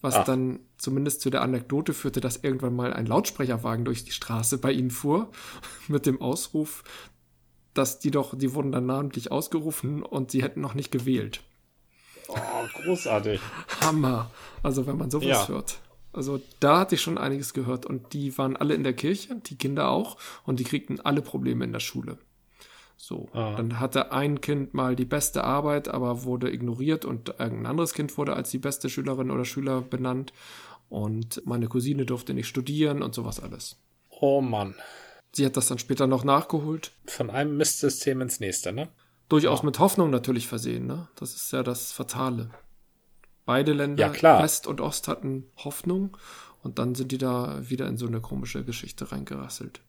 was 0.00 0.14
Ach. 0.14 0.24
dann 0.24 0.60
zumindest 0.76 1.20
zu 1.20 1.30
der 1.30 1.42
Anekdote 1.42 1.92
führte, 1.92 2.20
dass 2.20 2.38
irgendwann 2.38 2.74
mal 2.74 2.92
ein 2.92 3.06
Lautsprecherwagen 3.06 3.84
durch 3.84 4.04
die 4.04 4.12
Straße 4.12 4.58
bei 4.58 4.72
ihnen 4.72 4.90
fuhr 4.90 5.30
mit 5.88 6.06
dem 6.06 6.20
Ausruf, 6.20 6.84
dass 7.74 7.98
die 7.98 8.10
doch, 8.10 8.36
die 8.36 8.54
wurden 8.54 8.72
dann 8.72 8.86
namentlich 8.86 9.32
ausgerufen 9.32 10.02
und 10.02 10.30
sie 10.30 10.42
hätten 10.42 10.60
noch 10.60 10.74
nicht 10.74 10.90
gewählt. 10.90 11.42
Oh, 12.28 12.36
großartig. 12.82 13.40
Hammer. 13.80 14.30
Also 14.62 14.86
wenn 14.86 14.98
man 14.98 15.10
sowas 15.10 15.26
ja. 15.26 15.48
hört. 15.48 15.80
Also 16.12 16.40
da 16.60 16.80
hatte 16.80 16.94
ich 16.94 17.02
schon 17.02 17.18
einiges 17.18 17.52
gehört 17.52 17.86
und 17.86 18.12
die 18.12 18.36
waren 18.38 18.56
alle 18.56 18.74
in 18.74 18.82
der 18.82 18.94
Kirche, 18.94 19.36
die 19.46 19.56
Kinder 19.56 19.90
auch 19.90 20.16
und 20.44 20.58
die 20.58 20.64
kriegten 20.64 21.00
alle 21.00 21.22
Probleme 21.22 21.64
in 21.64 21.72
der 21.72 21.80
Schule. 21.80 22.18
So, 22.96 23.28
ah. 23.32 23.54
dann 23.56 23.78
hatte 23.78 24.10
ein 24.10 24.40
Kind 24.40 24.74
mal 24.74 24.96
die 24.96 25.04
beste 25.04 25.44
Arbeit, 25.44 25.86
aber 25.86 26.24
wurde 26.24 26.52
ignoriert 26.52 27.04
und 27.04 27.28
irgendein 27.38 27.66
anderes 27.66 27.94
Kind 27.94 28.18
wurde 28.18 28.34
als 28.34 28.50
die 28.50 28.58
beste 28.58 28.90
Schülerin 28.90 29.30
oder 29.30 29.44
Schüler 29.44 29.82
benannt 29.82 30.32
und 30.88 31.42
meine 31.46 31.68
Cousine 31.68 32.04
durfte 32.06 32.34
nicht 32.34 32.48
studieren 32.48 33.02
und 33.02 33.14
sowas 33.14 33.40
alles. 33.40 33.76
Oh 34.20 34.40
Mann. 34.40 34.74
Sie 35.32 35.46
hat 35.46 35.56
das 35.56 35.68
dann 35.68 35.78
später 35.78 36.06
noch 36.06 36.24
nachgeholt. 36.24 36.92
Von 37.06 37.30
einem 37.30 37.56
Mistsystem 37.56 38.20
ins 38.20 38.40
nächste, 38.40 38.72
ne? 38.72 38.88
Durchaus 39.28 39.60
ja. 39.60 39.66
mit 39.66 39.78
Hoffnung 39.78 40.10
natürlich 40.10 40.48
versehen, 40.48 40.86
ne? 40.86 41.08
Das 41.16 41.34
ist 41.34 41.52
ja 41.52 41.62
das 41.62 41.92
Fatale. 41.92 42.50
Beide 43.48 43.72
Länder, 43.72 44.12
ja, 44.14 44.42
West 44.42 44.66
und 44.66 44.82
Ost, 44.82 45.08
hatten 45.08 45.50
Hoffnung 45.56 46.18
und 46.62 46.78
dann 46.78 46.94
sind 46.94 47.12
die 47.12 47.16
da 47.16 47.58
wieder 47.62 47.86
in 47.86 47.96
so 47.96 48.06
eine 48.06 48.20
komische 48.20 48.62
Geschichte 48.62 49.10
reingerasselt. 49.10 49.80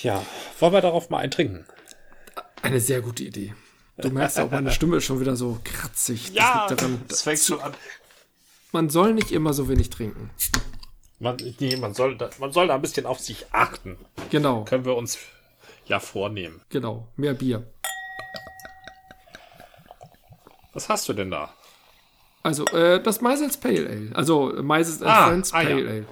Ja, 0.00 0.24
wollen 0.58 0.72
wir 0.72 0.80
darauf 0.80 1.10
mal 1.10 1.18
eintrinken? 1.18 1.66
Eine 2.62 2.80
sehr 2.80 3.02
gute 3.02 3.24
Idee. 3.24 3.54
Du 3.98 4.08
merkst 4.08 4.40
auch, 4.40 4.50
meine 4.50 4.70
Stimme 4.70 4.96
ist 4.96 5.04
schon 5.04 5.20
wieder 5.20 5.36
so 5.36 5.60
kratzig. 5.64 6.30
Ja, 6.32 6.64
das, 6.66 6.78
daran, 6.78 7.02
das 7.08 7.20
fängt 7.20 7.40
schon 7.40 7.60
an. 7.60 7.74
Man 8.72 8.88
soll 8.88 9.12
nicht 9.12 9.32
immer 9.32 9.52
so 9.52 9.68
wenig 9.68 9.90
trinken. 9.90 10.30
Man, 11.18 11.36
nee, 11.58 11.76
man, 11.76 11.92
soll 11.92 12.16
da, 12.16 12.30
man 12.38 12.52
soll 12.52 12.68
da 12.68 12.76
ein 12.76 12.80
bisschen 12.80 13.04
auf 13.04 13.20
sich 13.20 13.44
achten. 13.52 13.98
Genau. 14.30 14.64
Können 14.64 14.86
wir 14.86 14.96
uns 14.96 15.18
ja 15.84 16.00
vornehmen. 16.00 16.62
Genau, 16.70 17.06
mehr 17.16 17.34
Bier. 17.34 17.70
Was 20.72 20.88
hast 20.88 21.06
du 21.10 21.12
denn 21.12 21.30
da? 21.30 21.52
Also, 22.42 22.64
äh, 22.66 23.02
das 23.02 23.20
Meisels 23.20 23.56
Pale 23.56 23.88
Ale. 23.88 24.10
Also, 24.14 24.52
Meisels 24.62 25.02
ah, 25.02 25.28
Friends 25.28 25.52
ah, 25.52 25.62
Pale 25.62 25.80
ja. 25.80 25.90
Ale. 25.90 26.06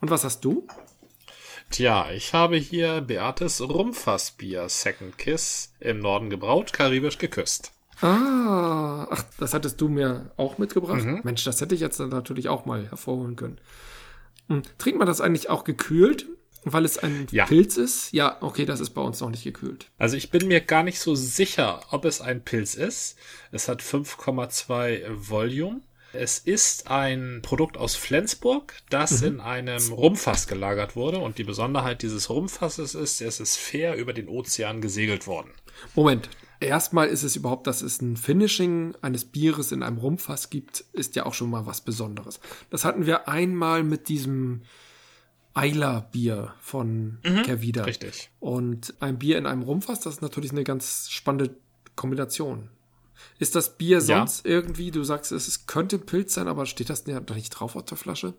Und 0.00 0.10
was 0.10 0.24
hast 0.24 0.44
du? 0.44 0.66
Tja, 1.70 2.10
ich 2.12 2.32
habe 2.32 2.56
hier 2.56 3.00
Beates 3.00 3.60
Rumfassbier 3.60 4.68
Second 4.68 5.18
Kiss 5.18 5.72
im 5.80 5.98
Norden 5.98 6.30
gebraut, 6.30 6.72
karibisch 6.72 7.18
geküsst. 7.18 7.72
Ah, 8.00 9.06
ach, 9.10 9.24
das 9.38 9.54
hattest 9.54 9.80
du 9.80 9.88
mir 9.88 10.30
auch 10.36 10.58
mitgebracht. 10.58 11.04
Mhm. 11.04 11.20
Mensch, 11.24 11.44
das 11.44 11.60
hätte 11.60 11.74
ich 11.74 11.80
jetzt 11.80 11.98
natürlich 11.98 12.48
auch 12.48 12.66
mal 12.66 12.88
hervorholen 12.88 13.36
können. 13.36 13.58
Hm. 14.48 14.62
Trinkt 14.78 14.98
man 14.98 15.08
das 15.08 15.20
eigentlich 15.20 15.50
auch 15.50 15.64
gekühlt, 15.64 16.26
weil 16.72 16.84
es 16.84 16.98
ein 16.98 17.28
ja. 17.30 17.46
Pilz 17.46 17.76
ist? 17.76 18.12
Ja, 18.12 18.38
okay, 18.40 18.64
das 18.64 18.80
ist 18.80 18.90
bei 18.90 19.00
uns 19.00 19.20
noch 19.20 19.30
nicht 19.30 19.44
gekühlt. 19.44 19.86
Also 19.98 20.16
ich 20.16 20.30
bin 20.30 20.48
mir 20.48 20.60
gar 20.60 20.82
nicht 20.82 20.98
so 20.98 21.14
sicher, 21.14 21.80
ob 21.90 22.04
es 22.04 22.20
ein 22.20 22.42
Pilz 22.42 22.74
ist. 22.74 23.16
Es 23.52 23.68
hat 23.68 23.82
5,2 23.82 25.04
Volume. 25.08 25.80
Es 26.12 26.38
ist 26.38 26.90
ein 26.90 27.40
Produkt 27.42 27.76
aus 27.76 27.94
Flensburg, 27.94 28.74
das 28.90 29.20
mhm. 29.20 29.26
in 29.26 29.40
einem 29.40 29.92
Rumfass 29.92 30.48
gelagert 30.48 30.96
wurde. 30.96 31.18
Und 31.18 31.38
die 31.38 31.44
Besonderheit 31.44 32.02
dieses 32.02 32.30
Rumfasses 32.30 32.94
ist, 32.94 33.20
es 33.20 33.38
ist 33.38 33.56
fair 33.56 33.94
über 33.94 34.12
den 34.12 34.28
Ozean 34.28 34.80
gesegelt 34.80 35.26
worden. 35.26 35.50
Moment. 35.94 36.28
Erstmal 36.58 37.08
ist 37.08 37.22
es 37.22 37.36
überhaupt, 37.36 37.66
dass 37.66 37.82
es 37.82 38.00
ein 38.00 38.16
Finishing 38.16 38.94
eines 39.02 39.26
Bieres 39.26 39.72
in 39.72 39.82
einem 39.82 39.98
Rumfass 39.98 40.48
gibt, 40.48 40.86
ist 40.94 41.14
ja 41.14 41.26
auch 41.26 41.34
schon 41.34 41.50
mal 41.50 41.66
was 41.66 41.82
Besonderes. 41.82 42.40
Das 42.70 42.86
hatten 42.86 43.04
wir 43.04 43.28
einmal 43.28 43.82
mit 43.82 44.08
diesem 44.08 44.62
Eiler-Bier 45.56 46.52
von 46.60 47.18
mhm, 47.24 47.42
Kervida. 47.44 47.84
Richtig. 47.84 48.30
Und 48.40 48.94
ein 49.00 49.18
Bier 49.18 49.38
in 49.38 49.46
einem 49.46 49.62
Rumfass, 49.62 50.00
das 50.00 50.14
ist 50.16 50.22
natürlich 50.22 50.52
eine 50.52 50.64
ganz 50.64 51.08
spannende 51.10 51.56
Kombination. 51.96 52.68
Ist 53.38 53.54
das 53.54 53.78
Bier 53.78 54.02
sonst 54.02 54.44
ja. 54.44 54.52
irgendwie, 54.52 54.90
du 54.90 55.02
sagst, 55.02 55.32
es 55.32 55.66
könnte 55.66 55.98
Pilz 55.98 56.34
sein, 56.34 56.48
aber 56.48 56.66
steht 56.66 56.90
das 56.90 57.04
ja 57.06 57.20
nicht 57.34 57.50
drauf 57.50 57.74
auf 57.74 57.84
der 57.84 57.96
Flasche? 57.96 58.34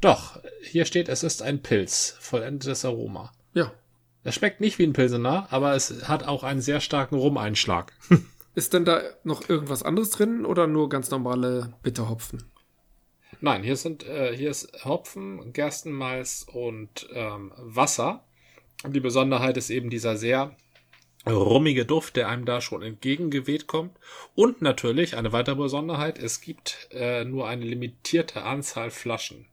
Doch, 0.00 0.40
hier 0.62 0.84
steht, 0.84 1.08
es 1.08 1.22
ist 1.22 1.42
ein 1.42 1.62
Pilz, 1.62 2.16
vollendetes 2.18 2.84
Aroma. 2.84 3.32
Ja. 3.54 3.72
Es 4.24 4.34
schmeckt 4.34 4.60
nicht 4.60 4.78
wie 4.80 4.84
ein 4.84 4.92
Pilsener, 4.92 5.46
aber 5.50 5.74
es 5.74 6.08
hat 6.08 6.24
auch 6.24 6.42
einen 6.42 6.60
sehr 6.60 6.80
starken 6.80 7.14
Rumeinschlag. 7.14 7.92
ist 8.54 8.72
denn 8.72 8.84
da 8.84 9.00
noch 9.22 9.48
irgendwas 9.48 9.84
anderes 9.84 10.10
drin 10.10 10.44
oder 10.44 10.66
nur 10.66 10.88
ganz 10.88 11.10
normale 11.10 11.72
Bitterhopfen? 11.82 12.42
Nein, 13.42 13.64
hier 13.64 13.74
sind 13.74 14.06
äh, 14.06 14.36
hier 14.36 14.50
ist 14.50 14.84
Hopfen, 14.84 15.52
Gerstenmalz 15.52 16.46
und 16.50 17.08
ähm, 17.12 17.52
Wasser. 17.56 18.24
Und 18.84 18.94
die 18.94 19.00
Besonderheit 19.00 19.56
ist 19.56 19.68
eben 19.68 19.90
dieser 19.90 20.16
sehr 20.16 20.56
rummige 21.26 21.84
Duft, 21.84 22.14
der 22.14 22.28
einem 22.28 22.44
da 22.44 22.60
schon 22.60 22.82
entgegengeweht 22.82 23.66
kommt. 23.66 23.98
Und 24.36 24.62
natürlich 24.62 25.16
eine 25.16 25.32
weitere 25.32 25.56
Besonderheit, 25.56 26.20
es 26.20 26.40
gibt 26.40 26.88
äh, 26.92 27.24
nur 27.24 27.48
eine 27.48 27.64
limitierte 27.64 28.44
Anzahl 28.44 28.92
Flaschen. 28.92 29.46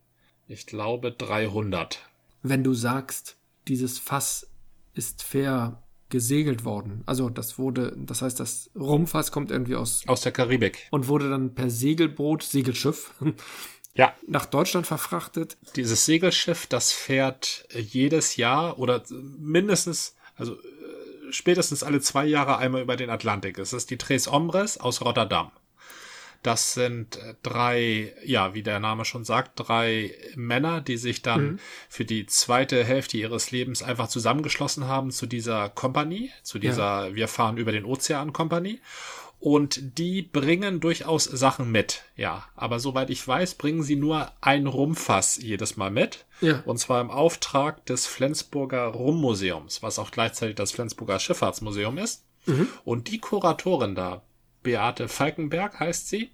Ich 0.46 0.66
glaube 0.66 1.10
300. 1.10 2.08
Wenn 2.42 2.62
du 2.62 2.74
sagst, 2.74 3.38
dieses 3.66 3.98
Fass 3.98 4.48
ist 4.94 5.24
fair 5.24 5.82
gesegelt 6.10 6.64
worden. 6.64 7.02
Also 7.06 7.28
das 7.28 7.58
wurde, 7.58 7.96
das 7.96 8.22
heißt, 8.22 8.38
das 8.38 8.70
Rumfass 8.76 9.32
kommt 9.32 9.50
irgendwie 9.50 9.76
aus 9.76 10.02
aus 10.06 10.20
der 10.20 10.32
Karibik 10.32 10.88
und 10.90 11.08
wurde 11.08 11.30
dann 11.30 11.54
per 11.54 11.70
Segelboot, 11.70 12.42
Segelschiff 12.42 13.14
ja. 13.94 14.14
nach 14.26 14.46
Deutschland 14.46 14.86
verfrachtet. 14.86 15.56
Dieses 15.76 16.06
Segelschiff, 16.06 16.66
das 16.66 16.92
fährt 16.92 17.66
jedes 17.72 18.36
Jahr 18.36 18.78
oder 18.78 19.02
mindestens, 19.10 20.16
also 20.36 20.54
äh, 20.54 21.32
spätestens 21.32 21.82
alle 21.82 22.00
zwei 22.00 22.26
Jahre 22.26 22.58
einmal 22.58 22.82
über 22.82 22.96
den 22.96 23.10
Atlantik. 23.10 23.58
Es 23.58 23.72
ist 23.72 23.90
die 23.90 23.98
Tres 23.98 24.30
Hombres 24.30 24.78
aus 24.78 25.02
Rotterdam. 25.02 25.50
Das 26.42 26.72
sind 26.72 27.16
äh, 27.16 27.34
drei, 27.42 28.14
ja, 28.24 28.54
wie 28.54 28.62
der 28.62 28.80
Name 28.80 29.04
schon 29.04 29.24
sagt, 29.24 29.52
drei 29.56 30.14
Männer, 30.36 30.80
die 30.80 30.96
sich 30.96 31.20
dann 31.20 31.44
mhm. 31.44 31.58
für 31.88 32.06
die 32.06 32.26
zweite 32.26 32.82
Hälfte 32.82 33.18
ihres 33.18 33.50
Lebens 33.50 33.82
einfach 33.82 34.08
zusammengeschlossen 34.08 34.86
haben 34.86 35.10
zu 35.10 35.26
dieser 35.26 35.68
Kompanie, 35.68 36.30
zu 36.42 36.58
dieser 36.58 37.08
ja. 37.08 37.14
Wir 37.14 37.28
fahren 37.28 37.58
über 37.58 37.72
den 37.72 37.84
Ozean 37.84 38.32
Kompanie. 38.32 38.80
Und 39.40 39.98
die 39.98 40.20
bringen 40.20 40.80
durchaus 40.80 41.24
Sachen 41.24 41.72
mit, 41.72 42.04
ja. 42.14 42.44
Aber 42.54 42.78
soweit 42.78 43.08
ich 43.08 43.26
weiß, 43.26 43.54
bringen 43.54 43.82
sie 43.82 43.96
nur 43.96 44.30
ein 44.42 44.66
Rumfass 44.66 45.38
jedes 45.38 45.78
Mal 45.78 45.90
mit. 45.90 46.26
Ja. 46.42 46.62
Und 46.66 46.76
zwar 46.76 47.00
im 47.00 47.10
Auftrag 47.10 47.84
des 47.86 48.06
Flensburger 48.06 48.84
Rummuseums, 48.84 49.82
was 49.82 49.98
auch 49.98 50.10
gleichzeitig 50.10 50.56
das 50.56 50.72
Flensburger 50.72 51.18
Schifffahrtsmuseum 51.18 51.96
ist. 51.96 52.24
Mhm. 52.44 52.68
Und 52.84 53.08
die 53.08 53.18
Kuratorin 53.18 53.94
da, 53.94 54.22
Beate 54.62 55.08
Falkenberg 55.08 55.80
heißt 55.80 56.10
sie, 56.10 56.30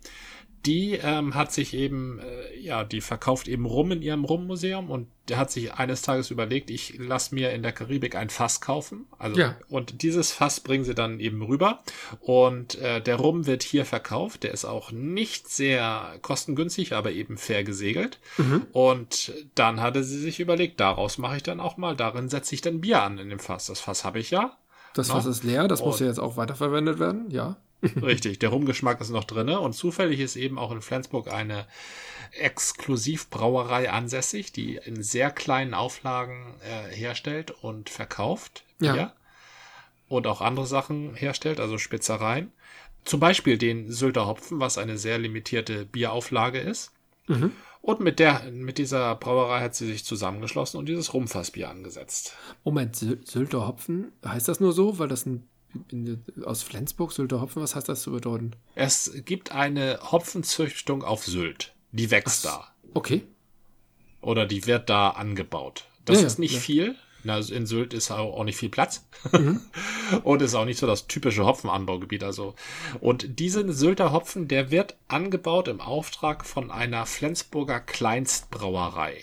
die 0.67 0.95
ähm, 0.95 1.35
hat 1.35 1.53
sich 1.53 1.75
eben, 1.75 2.19
äh, 2.19 2.59
ja, 2.59 2.85
die 2.85 3.01
verkauft 3.01 3.47
eben 3.47 3.65
Rum 3.67 3.93
in 3.93 4.03
ihrem 4.03 4.25
Rummuseum 4.25 4.91
und 4.91 5.07
der 5.29 5.39
hat 5.39 5.51
sich 5.51 5.73
eines 5.73 6.03
Tages 6.03 6.31
überlegt, 6.31 6.71
ich 6.71 6.95
lass 6.99 7.33
mir 7.33 7.53
in 7.53 7.63
der 7.63 7.73
Karibik 7.73 8.17
ein 8.17 8.31
Fass 8.31 8.61
kaufen. 8.61 9.07
Also 9.19 9.41
ja. 9.41 9.57
und 9.69 10.03
dieses 10.03 10.33
Fass 10.33 10.61
bringen 10.61 10.85
sie 10.85 10.95
dann 10.95 11.21
eben 11.21 11.43
rüber 11.43 11.83
und 12.21 12.77
äh, 12.77 13.01
der 13.01 13.17
Rum 13.17 13.47
wird 13.47 13.63
hier 13.63 13.85
verkauft. 13.85 14.43
Der 14.43 14.53
ist 14.53 14.65
auch 14.65 14.93
nicht 14.93 15.49
sehr 15.49 16.17
kostengünstig, 16.23 16.95
aber 16.95 17.13
eben 17.13 17.39
fair 17.39 17.65
gesegelt. 17.65 18.19
Mhm. 18.37 18.67
Und 18.73 19.33
dann 19.55 19.81
hatte 19.81 20.03
sie 20.03 20.19
sich 20.19 20.41
überlegt, 20.41 20.81
daraus 20.81 21.19
mache 21.19 21.37
ich 21.37 21.43
dann 21.43 21.61
auch 21.61 21.77
mal, 21.77 21.97
darin 21.97 22.29
setze 22.29 22.55
ich 22.55 22.61
dann 22.61 22.81
Bier 22.81 23.03
an 23.03 23.19
in 23.19 23.31
dem 23.31 23.39
Fass. 23.39 23.67
Das 23.67 23.81
Fass 23.81 24.05
habe 24.05 24.19
ich 24.19 24.31
ja. 24.31 24.57
Das 24.95 25.11
Fass 25.11 25.27
ist 25.27 25.45
leer, 25.45 25.69
das 25.69 25.81
und 25.81 25.89
muss 25.89 26.01
ja 26.01 26.07
jetzt 26.07 26.19
auch 26.19 26.37
weiterverwendet 26.37 26.99
werden, 26.99 27.31
ja. 27.31 27.57
Richtig, 28.03 28.39
der 28.39 28.51
Rumgeschmack 28.51 29.01
ist 29.01 29.11
noch 29.11 29.25
drinne 29.25 29.61
und 29.61 29.75
zufällig 29.75 30.21
ist 30.21 30.37
eben 30.37 30.59
auch 30.59 30.73
in 30.73 30.83
Flensburg 30.83 31.29
eine 31.33 31.67
Exklusivbrauerei 32.33 33.91
ansässig, 33.91 34.53
die 34.53 34.77
in 34.77 35.03
sehr 35.03 35.31
kleinen 35.31 35.75
Auflagen 35.75 36.55
äh, 36.63 36.95
herstellt 36.95 37.51
und 37.51 37.91
verkauft 37.91 38.65
Bier 38.79 38.97
ja. 38.97 39.13
und 40.09 40.27
auch 40.27 40.41
andere 40.41 40.67
Sachen 40.67 41.15
herstellt, 41.15 41.61
also 41.61 41.79
Spitzereien. 41.79 42.53
Zum 43.05 43.21
Beispiel 43.21 43.57
den 43.57 43.91
Sylter 43.93 44.27
Hopfen, 44.27 44.59
was 44.59 44.79
eine 44.79 44.99
sehr 44.99 45.19
limitierte 45.19 45.85
Bierauflage 45.87 46.59
ist. 46.59 46.93
Mhm. 47.29 47.53
Und 47.81 48.01
mit 48.01 48.19
der, 48.19 48.51
mit 48.51 48.79
dieser 48.79 49.15
Brauerei 49.15 49.61
hat 49.61 49.77
sie 49.77 49.87
sich 49.87 50.05
zusammengeschlossen 50.05 50.79
und 50.79 50.87
dieses 50.87 51.15
Rumfassbier 51.15 51.71
angesetzt. 51.71 52.37
Moment, 52.65 52.97
Sylter 52.97 53.69
Hopfen, 53.69 54.11
heißt 54.27 54.49
das 54.49 54.59
nur 54.59 54.73
so, 54.73 54.99
weil 54.99 55.07
das 55.07 55.25
ein 55.25 55.49
aus 56.45 56.63
Flensburg, 56.63 57.13
Sylter 57.13 57.41
Hopfen, 57.41 57.63
was 57.63 57.75
heißt 57.75 57.89
das 57.89 58.03
zu 58.03 58.13
bedeuten? 58.13 58.53
Es 58.75 59.13
gibt 59.25 59.53
eine 59.53 59.99
Hopfenzüchtung 60.03 61.03
auf 61.03 61.25
Sylt. 61.25 61.75
Die 61.93 62.11
wächst 62.11 62.47
Ach, 62.47 62.59
da. 62.59 62.91
Okay. 62.95 63.23
Oder 64.21 64.47
die 64.47 64.67
wird 64.67 64.89
da 64.91 65.11
angebaut. 65.11 65.85
Das 66.05 66.21
ja, 66.21 66.27
ist 66.27 66.39
nicht 66.39 66.55
ja. 66.55 66.61
viel. 66.61 66.97
Also 67.27 67.55
in 67.55 67.67
Sylt 67.67 67.93
ist 67.93 68.11
auch 68.11 68.45
nicht 68.45 68.57
viel 68.57 68.69
Platz. 68.69 69.07
Mhm. 69.33 69.61
und 70.23 70.43
ist 70.43 70.55
auch 70.55 70.65
nicht 70.65 70.79
so 70.79 70.87
das 70.87 71.07
typische 71.07 71.45
Hopfenanbaugebiet. 71.45 72.23
Also. 72.23 72.55
Und 73.01 73.39
diesen 73.39 73.73
Sylter 73.73 74.13
Hopfen, 74.13 74.49
der 74.49 74.71
wird 74.71 74.97
angebaut 75.09 75.69
im 75.69 75.81
Auftrag 75.81 76.45
von 76.45 76.71
einer 76.71 77.07
Flensburger 77.07 77.81
Kleinstbrauerei. 77.81 79.19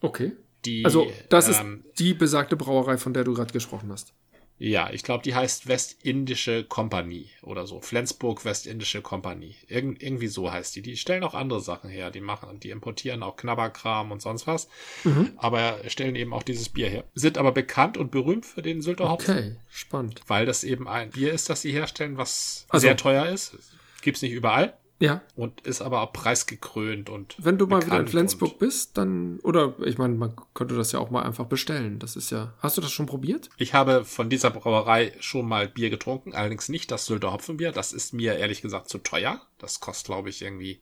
Okay. 0.00 0.32
Die, 0.64 0.84
also, 0.84 1.10
das 1.28 1.48
ähm, 1.60 1.84
ist 1.88 1.98
die 1.98 2.14
besagte 2.14 2.56
Brauerei, 2.56 2.96
von 2.96 3.12
der 3.12 3.24
du 3.24 3.34
gerade 3.34 3.52
gesprochen 3.52 3.90
hast. 3.92 4.14
Ja, 4.56 4.90
ich 4.92 5.02
glaube, 5.02 5.24
die 5.24 5.34
heißt 5.34 5.66
Westindische 5.66 6.62
Kompanie 6.64 7.28
oder 7.42 7.66
so. 7.66 7.80
Flensburg 7.80 8.44
Westindische 8.44 9.02
Kompanie. 9.02 9.56
Irg 9.66 10.00
irgendwie 10.00 10.28
so 10.28 10.52
heißt 10.52 10.76
die. 10.76 10.82
Die 10.82 10.96
stellen 10.96 11.24
auch 11.24 11.34
andere 11.34 11.60
Sachen 11.60 11.90
her. 11.90 12.10
Die 12.10 12.20
machen, 12.20 12.60
die 12.60 12.70
importieren 12.70 13.24
auch 13.24 13.36
Knabberkram 13.36 14.12
und 14.12 14.22
sonst 14.22 14.46
was. 14.46 14.68
Mhm. 15.02 15.32
Aber 15.36 15.78
stellen 15.88 16.14
eben 16.14 16.32
auch 16.32 16.44
dieses 16.44 16.68
Bier 16.68 16.88
her. 16.88 17.04
Sind 17.14 17.36
aber 17.36 17.50
bekannt 17.50 17.96
und 17.96 18.12
berühmt 18.12 18.46
für 18.46 18.62
den 18.62 18.80
Sylter 18.80 19.10
Hopfen. 19.10 19.36
Okay, 19.36 19.56
spannend. 19.70 20.20
Weil 20.28 20.46
das 20.46 20.62
eben 20.62 20.86
ein 20.86 21.10
Bier 21.10 21.32
ist, 21.32 21.50
das 21.50 21.62
sie 21.62 21.72
herstellen, 21.72 22.16
was 22.16 22.66
also, 22.68 22.86
sehr 22.86 22.96
teuer 22.96 23.26
ist. 23.26 23.56
Gibt's 24.02 24.22
nicht 24.22 24.32
überall. 24.32 24.76
Ja. 25.04 25.22
Und 25.36 25.60
ist 25.62 25.82
aber 25.82 26.00
auch 26.00 26.12
preisgekrönt 26.12 27.10
und. 27.10 27.36
Wenn 27.38 27.58
du 27.58 27.66
mal 27.66 27.84
wieder 27.84 28.00
in 28.00 28.08
Flensburg 28.08 28.58
bist, 28.58 28.96
dann, 28.96 29.38
oder 29.40 29.74
ich 29.84 29.98
meine, 29.98 30.14
man 30.14 30.34
könnte 30.54 30.76
das 30.76 30.92
ja 30.92 30.98
auch 30.98 31.10
mal 31.10 31.22
einfach 31.22 31.46
bestellen. 31.46 31.98
Das 31.98 32.16
ist 32.16 32.30
ja. 32.30 32.54
Hast 32.58 32.76
du 32.76 32.80
das 32.80 32.92
schon 32.92 33.06
probiert? 33.06 33.50
Ich 33.56 33.74
habe 33.74 34.04
von 34.04 34.30
dieser 34.30 34.50
Brauerei 34.50 35.12
schon 35.20 35.46
mal 35.46 35.68
Bier 35.68 35.90
getrunken, 35.90 36.34
allerdings 36.34 36.68
nicht 36.68 36.90
das 36.90 37.06
Sylter 37.06 37.32
Hopfenbier. 37.32 37.72
Das 37.72 37.92
ist 37.92 38.12
mir 38.12 38.36
ehrlich 38.36 38.62
gesagt 38.62 38.88
zu 38.88 38.98
teuer. 38.98 39.40
Das 39.58 39.80
kostet, 39.80 40.06
glaube 40.06 40.28
ich, 40.28 40.42
irgendwie 40.42 40.80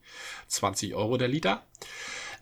20 0.48 0.94
Euro 0.94 1.16
der 1.16 1.28
Liter. 1.28 1.62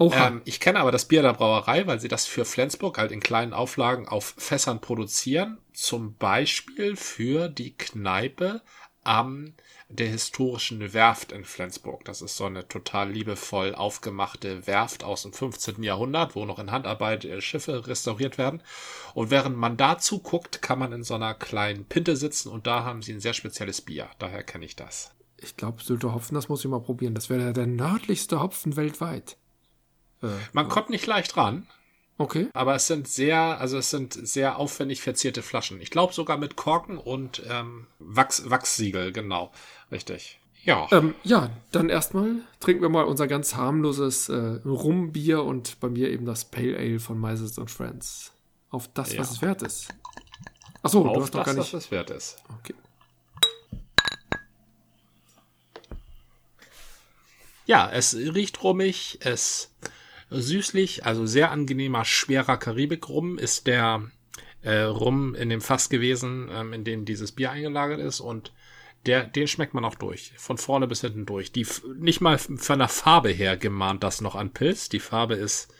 Ähm, 0.00 0.40
ich 0.46 0.60
kenne 0.60 0.80
aber 0.80 0.92
das 0.92 1.04
Bier 1.04 1.22
der 1.22 1.34
Brauerei, 1.34 1.86
weil 1.86 2.00
sie 2.00 2.08
das 2.08 2.26
für 2.26 2.44
Flensburg 2.44 2.96
halt 2.96 3.12
in 3.12 3.20
kleinen 3.20 3.52
Auflagen 3.52 4.08
auf 4.08 4.34
Fässern 4.38 4.80
produzieren. 4.80 5.58
Zum 5.72 6.16
Beispiel 6.16 6.96
für 6.96 7.48
die 7.48 7.76
Kneipe 7.76 8.62
am 9.02 9.54
der 9.90 10.08
historischen 10.08 10.92
Werft 10.92 11.32
in 11.32 11.44
Flensburg. 11.44 12.04
Das 12.04 12.22
ist 12.22 12.36
so 12.36 12.44
eine 12.44 12.68
total 12.68 13.10
liebevoll 13.10 13.74
aufgemachte 13.74 14.66
Werft 14.66 15.02
aus 15.02 15.22
dem 15.22 15.32
15. 15.32 15.82
Jahrhundert, 15.82 16.36
wo 16.36 16.44
noch 16.44 16.60
in 16.60 16.70
Handarbeit 16.70 17.24
äh, 17.24 17.40
Schiffe 17.40 17.86
restauriert 17.86 18.38
werden. 18.38 18.62
Und 19.14 19.30
während 19.30 19.56
man 19.56 19.76
da 19.76 19.98
zuguckt, 19.98 20.62
kann 20.62 20.78
man 20.78 20.92
in 20.92 21.02
so 21.02 21.14
einer 21.14 21.34
kleinen 21.34 21.84
Pinte 21.84 22.16
sitzen 22.16 22.48
und 22.50 22.66
da 22.66 22.84
haben 22.84 23.02
sie 23.02 23.12
ein 23.12 23.20
sehr 23.20 23.34
spezielles 23.34 23.80
Bier. 23.80 24.08
Daher 24.18 24.44
kenne 24.44 24.64
ich 24.64 24.76
das. 24.76 25.10
Ich 25.36 25.56
glaube, 25.56 25.82
Sylter 25.82 26.14
Hopfen, 26.14 26.34
das 26.34 26.48
muss 26.48 26.64
ich 26.64 26.70
mal 26.70 26.80
probieren. 26.80 27.14
Das 27.14 27.28
wäre 27.28 27.52
der 27.52 27.66
nördlichste 27.66 28.40
Hopfen 28.40 28.76
weltweit. 28.76 29.36
Äh, 30.22 30.28
man 30.52 30.68
kommt 30.68 30.90
nicht 30.90 31.06
leicht 31.06 31.36
ran. 31.36 31.66
Okay. 32.20 32.48
Aber 32.52 32.74
es 32.74 32.86
sind 32.86 33.08
sehr, 33.08 33.38
also 33.38 33.78
es 33.78 33.88
sind 33.88 34.12
sehr 34.12 34.58
aufwendig 34.58 35.00
verzierte 35.00 35.40
Flaschen. 35.40 35.80
Ich 35.80 35.90
glaube 35.90 36.12
sogar 36.12 36.36
mit 36.36 36.54
Korken 36.54 36.98
und 36.98 37.42
ähm, 37.48 37.86
Wachs, 37.98 38.50
Wachssiegel, 38.50 39.10
genau. 39.10 39.52
Richtig. 39.90 40.38
Ja. 40.62 40.86
Ähm, 40.92 41.14
ja, 41.22 41.48
dann 41.72 41.88
erstmal 41.88 42.32
trinken 42.60 42.82
wir 42.82 42.90
mal 42.90 43.04
unser 43.04 43.26
ganz 43.26 43.54
harmloses 43.54 44.28
äh, 44.28 44.60
Rumbier 44.66 45.44
und 45.44 45.80
bei 45.80 45.88
mir 45.88 46.10
eben 46.10 46.26
das 46.26 46.44
Pale 46.44 46.76
Ale 46.76 47.00
von 47.00 47.18
Mises 47.18 47.56
und 47.56 47.70
Friends. 47.70 48.32
Auf 48.68 48.86
das, 48.92 49.14
ja. 49.14 49.20
was 49.20 49.30
es 49.30 49.40
wert 49.40 49.62
ist. 49.62 49.88
Achso, 50.82 51.02
du 51.02 51.22
hast 51.22 51.34
doch 51.34 51.46
gar 51.46 51.54
nicht. 51.54 51.72
Was 51.72 51.84
es 51.84 51.90
wert 51.90 52.10
ist. 52.10 52.36
Okay. 52.58 52.74
Ja, 57.64 57.90
es 57.90 58.14
riecht 58.14 58.62
rummig, 58.62 59.20
es 59.22 59.70
süßlich, 60.30 61.04
also 61.04 61.26
sehr 61.26 61.50
angenehmer, 61.50 62.04
schwerer 62.04 62.56
Karibik-Rum 62.56 63.38
ist 63.38 63.66
der 63.66 64.10
äh, 64.62 64.82
Rum 64.82 65.34
in 65.34 65.48
dem 65.48 65.60
Fass 65.60 65.88
gewesen, 65.88 66.48
ähm, 66.52 66.72
in 66.72 66.84
dem 66.84 67.04
dieses 67.04 67.32
Bier 67.32 67.50
eingelagert 67.50 68.00
ist 68.00 68.20
und 68.20 68.52
der, 69.06 69.24
den 69.24 69.48
schmeckt 69.48 69.72
man 69.72 69.84
auch 69.84 69.94
durch. 69.94 70.32
Von 70.36 70.58
vorne 70.58 70.86
bis 70.86 71.00
hinten 71.00 71.24
durch. 71.24 71.52
Die, 71.52 71.66
nicht 71.96 72.20
mal 72.20 72.38
von 72.38 72.78
der 72.78 72.88
Farbe 72.88 73.30
her 73.30 73.56
gemahnt 73.56 74.04
das 74.04 74.20
noch 74.20 74.34
an 74.34 74.52
Pilz. 74.52 74.90
Die 74.90 75.00
Farbe 75.00 75.34
ist, 75.34 75.72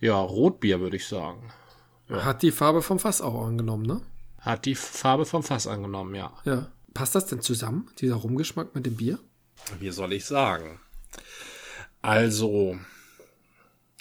Ja, 0.00 0.20
Rotbier 0.20 0.80
würde 0.80 0.96
ich 0.96 1.06
sagen. 1.06 1.52
Ja. 2.08 2.24
Hat 2.24 2.42
die 2.42 2.50
Farbe 2.50 2.82
vom 2.82 2.98
Fass 2.98 3.20
auch 3.20 3.46
angenommen, 3.46 3.86
ne? 3.86 4.02
Hat 4.38 4.66
die 4.66 4.74
Farbe 4.74 5.24
vom 5.24 5.42
Fass 5.42 5.66
angenommen, 5.66 6.14
ja. 6.14 6.32
Ja. 6.44 6.70
Passt 6.92 7.14
das 7.14 7.26
denn 7.26 7.40
zusammen, 7.40 7.90
dieser 8.00 8.16
Rumgeschmack 8.16 8.74
mit 8.74 8.84
dem 8.84 8.96
Bier? 8.96 9.18
Wie 9.80 9.90
soll 9.90 10.12
ich 10.12 10.26
sagen? 10.26 10.80
Also, 12.02 12.78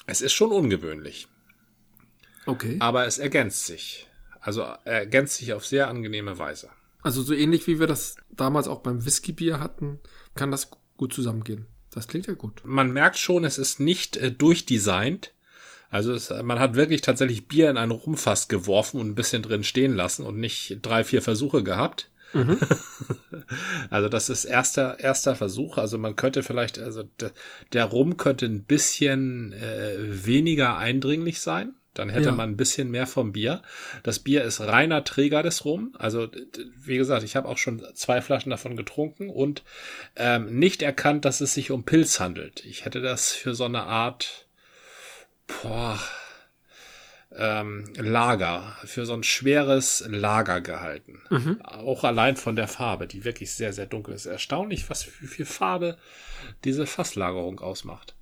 es 0.05 0.21
ist 0.21 0.33
schon 0.33 0.51
ungewöhnlich. 0.51 1.27
Okay. 2.45 2.77
Aber 2.79 3.05
es 3.05 3.19
ergänzt 3.19 3.65
sich. 3.65 4.07
Also 4.41 4.63
ergänzt 4.83 5.35
sich 5.35 5.53
auf 5.53 5.65
sehr 5.65 5.87
angenehme 5.87 6.37
Weise. 6.37 6.69
Also 7.01 7.21
so 7.21 7.33
ähnlich 7.33 7.67
wie 7.67 7.79
wir 7.79 7.87
das 7.87 8.15
damals 8.31 8.67
auch 8.67 8.79
beim 8.79 9.05
Whiskybier 9.05 9.59
hatten, 9.59 9.99
kann 10.35 10.51
das 10.51 10.71
gut 10.97 11.13
zusammengehen. 11.13 11.67
Das 11.91 12.07
klingt 12.07 12.27
ja 12.27 12.33
gut. 12.33 12.61
Man 12.65 12.91
merkt 12.91 13.17
schon, 13.17 13.45
es 13.45 13.57
ist 13.57 13.79
nicht 13.79 14.17
äh, 14.17 14.31
durchdesignt. 14.31 15.33
Also 15.89 16.11
es, 16.13 16.29
man 16.29 16.59
hat 16.59 16.75
wirklich 16.75 17.01
tatsächlich 17.01 17.47
Bier 17.47 17.69
in 17.69 17.77
einen 17.77 17.91
Rumfass 17.91 18.47
geworfen 18.47 18.99
und 18.99 19.09
ein 19.09 19.15
bisschen 19.15 19.43
drin 19.43 19.63
stehen 19.63 19.93
lassen 19.93 20.25
und 20.25 20.39
nicht 20.39 20.79
drei, 20.81 21.03
vier 21.03 21.21
Versuche 21.21 21.63
gehabt. 21.63 22.09
Mhm. 22.34 22.58
also 23.89 24.10
das 24.10 24.30
ist 24.30 24.46
erster 24.46 25.00
erster 25.00 25.36
Versuch. 25.36 25.78
Also 25.78 25.98
man 25.98 26.15
könnte 26.15 26.43
vielleicht, 26.43 26.80
also 26.80 27.04
der 27.74 27.86
Rum 27.86 28.17
könnte 28.17 28.46
ein 28.46 28.63
bisschen 28.63 29.54
äh, 29.54 30.26
weniger 30.26 30.78
eindringlich 30.78 31.41
sein. 31.41 31.76
Dann 31.93 32.10
hätte 32.10 32.30
ja. 32.30 32.32
man 32.32 32.50
ein 32.50 32.58
bisschen 32.58 32.89
mehr 32.89 33.06
vom 33.06 33.34
Bier. 33.34 33.62
Das 34.02 34.17
Bier 34.17 34.43
ist 34.43 34.62
reiner 34.62 35.04
Träger 35.04 35.43
des 35.43 35.63
Rum. 35.63 35.93
Also, 36.00 36.28
wie 36.84 36.98
gesagt, 36.98 37.24
ich 37.24 37.36
habe 37.36 37.48
auch 37.48 37.60
schon 37.60 37.86
zwei 37.93 38.19
Flaschen 38.19 38.50
davon 38.50 38.76
getrunken 38.76 39.30
und 39.30 39.62
ähm, 40.15 40.58
nicht 40.58 40.82
erkannt, 40.82 41.24
dass 41.24 41.39
es 41.39 41.54
sich 41.54 41.69
um 41.69 41.84
Pilz 41.84 42.19
handelt. 42.19 42.65
Ich 42.65 42.86
hätte 42.86 43.00
das 43.00 43.32
für 43.32 43.54
so 43.54 43.65
eine 43.65 43.84
Art 43.84 44.48
boah, 45.48 46.00
ähm, 47.36 47.86
Lager, 47.98 48.78
für 48.86 49.06
so 49.06 49.13
ein 49.13 49.24
schweres 49.24 50.04
Lager 50.08 50.62
gehalten. 50.62 51.22
Mhm. 51.30 51.62
Auch 51.62 52.04
allein 52.04 52.36
von 52.36 52.56
der 52.56 52.67
Farbe, 52.67 53.08
die 53.08 53.26
wirklich 53.26 53.54
sehr, 53.54 53.74
sehr 53.74 53.86
dunkel 53.86 54.13
ist. 54.13 54.26
Erstaunlich, 54.26 54.89
was 54.89 55.04
für 55.04 55.28
viel 55.28 55.46
Farbe 55.46 55.98
diese 56.63 56.86
Fasslagerung 56.86 57.60
ausmacht. 57.60 58.15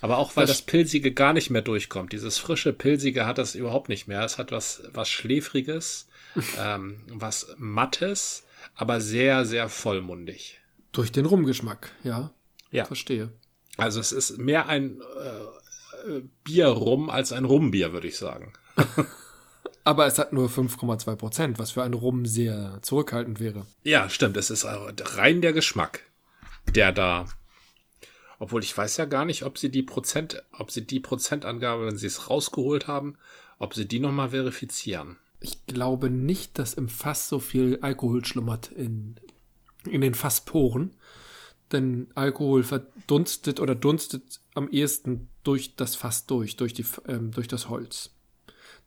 Aber 0.00 0.18
auch 0.18 0.36
weil 0.36 0.46
das, 0.46 0.58
das, 0.58 0.66
Pilzige 0.66 1.12
gar 1.12 1.32
nicht 1.32 1.50
mehr 1.50 1.62
durchkommt. 1.62 2.12
Dieses 2.12 2.38
frische 2.38 2.72
Pilzige 2.72 3.26
hat 3.26 3.38
das 3.38 3.54
überhaupt 3.54 3.88
nicht 3.88 4.06
mehr. 4.06 4.22
Es 4.22 4.38
hat 4.38 4.52
was, 4.52 4.82
was 4.92 5.08
Schläfriges, 5.08 6.08
ähm, 6.58 7.00
was 7.08 7.54
Mattes, 7.56 8.44
aber 8.74 9.00
sehr, 9.00 9.44
sehr 9.44 9.68
vollmundig. 9.68 10.60
Durch 10.92 11.10
den 11.10 11.26
Rumgeschmack, 11.26 11.90
ja. 12.04 12.30
Ja. 12.70 12.84
Verstehe. 12.84 13.32
Also 13.76 14.00
es 14.00 14.12
ist 14.12 14.38
mehr 14.38 14.68
ein 14.68 15.00
äh, 15.00 15.67
Bierrum 16.44 17.10
als 17.10 17.32
ein 17.32 17.44
Rumbier, 17.44 17.92
würde 17.92 18.08
ich 18.08 18.16
sagen. 18.16 18.52
aber 19.84 20.06
es 20.06 20.18
hat 20.18 20.32
nur 20.32 20.48
5,2 20.48 21.16
Prozent, 21.16 21.58
was 21.58 21.72
für 21.72 21.82
ein 21.82 21.94
Rum 21.94 22.26
sehr 22.26 22.78
zurückhaltend 22.82 23.40
wäre. 23.40 23.66
Ja, 23.82 24.08
stimmt. 24.08 24.36
Es 24.36 24.50
ist 24.50 24.66
rein 24.66 25.40
der 25.40 25.52
Geschmack, 25.52 26.02
der 26.74 26.92
da 26.92 27.26
obwohl 28.38 28.62
ich 28.62 28.76
weiß 28.76 28.96
ja 28.98 29.04
gar 29.04 29.24
nicht, 29.24 29.42
ob 29.44 29.58
sie 29.58 29.70
die 29.70 29.82
Prozent, 29.82 30.42
ob 30.52 30.70
sie 30.70 30.86
die 30.86 31.00
Prozentangabe, 31.00 31.86
wenn 31.86 31.96
sie 31.96 32.06
es 32.06 32.30
rausgeholt 32.30 32.86
haben, 32.86 33.16
ob 33.58 33.74
sie 33.74 33.86
die 33.86 33.98
nochmal 33.98 34.30
verifizieren. 34.30 35.16
Ich 35.40 35.66
glaube 35.66 36.10
nicht, 36.10 36.58
dass 36.58 36.74
im 36.74 36.88
Fass 36.88 37.28
so 37.28 37.40
viel 37.40 37.78
Alkohol 37.80 38.24
schlummert 38.24 38.70
in, 38.72 39.16
in 39.84 40.00
den 40.00 40.14
Fassporen. 40.14 40.94
Denn 41.72 42.08
Alkohol 42.14 42.62
verdunstet 42.62 43.60
oder 43.60 43.74
dunstet 43.74 44.40
am 44.54 44.68
ehesten 44.70 45.28
durch 45.48 45.74
das 45.76 45.96
Fass 45.96 46.26
durch, 46.26 46.56
durch, 46.56 46.74
die, 46.74 46.84
ähm, 47.08 47.30
durch 47.30 47.48
das 47.48 47.70
Holz. 47.70 48.10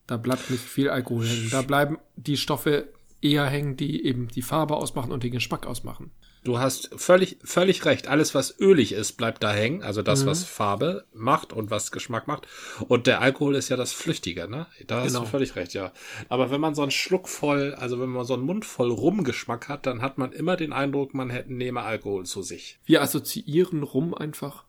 Da 0.06 0.18
bleibt 0.18 0.52
nicht 0.52 0.64
viel 0.64 0.90
Alkohol 0.90 1.26
hängen. 1.26 1.50
Da 1.50 1.64
bleiben 1.64 1.98
die 2.16 2.38
Stoffe 2.38 2.90
eher 3.20 3.48
hängen, 3.48 3.78
die 3.78 4.06
eben 4.06 4.28
die 4.28 4.44
Farbe 4.44 4.76
ausmachen 4.76 5.12
und 5.12 5.24
den 5.24 5.32
Geschmack 5.32 5.66
ausmachen. 5.66 6.12
Du 6.44 6.60
hast 6.60 6.90
völlig, 6.96 7.38
völlig 7.44 7.86
recht. 7.86 8.08
Alles, 8.08 8.36
was 8.36 8.60
ölig 8.60 8.94
ist, 8.94 9.14
bleibt 9.14 9.44
da 9.44 9.52
hängen. 9.52 9.82
Also 9.82 10.04
das, 10.04 10.24
mhm. 10.24 10.28
was 10.28 10.44
Farbe 10.44 11.06
macht 11.14 11.52
und 11.52 11.72
was 11.72 11.92
Geschmack 11.92 12.28
macht. 12.28 12.48
Und 12.88 13.08
der 13.08 13.22
Alkohol 13.22 13.56
ist 13.56 13.70
ja 13.70 13.78
das 13.78 13.92
Flüchtige, 13.92 14.48
ne? 14.48 14.68
Da 14.86 15.02
hast 15.02 15.08
genau. 15.08 15.22
du 15.22 15.26
völlig 15.28 15.56
recht, 15.56 15.74
ja. 15.74 15.92
Aber 16.30 16.52
wenn 16.52 16.62
man 16.62 16.76
so 16.76 16.84
einen 16.84 16.92
Schluck 16.92 17.28
voll, 17.28 17.74
also 17.76 18.00
wenn 18.00 18.10
man 18.10 18.26
so 18.26 18.36
einen 18.36 18.44
Mund 18.44 18.66
voll 18.66 18.92
Rumgeschmack 18.92 19.68
hat, 19.68 19.86
dann 19.86 20.02
hat 20.02 20.18
man 20.18 20.32
immer 20.32 20.58
den 20.58 20.74
Eindruck, 20.74 21.14
man 21.14 21.32
hätte, 21.32 21.54
nehme 21.54 21.82
Alkohol 21.82 22.26
zu 22.26 22.42
sich. 22.44 22.80
Wir 22.86 23.02
assoziieren 23.02 23.84
Rum 23.84 24.14
einfach 24.16 24.66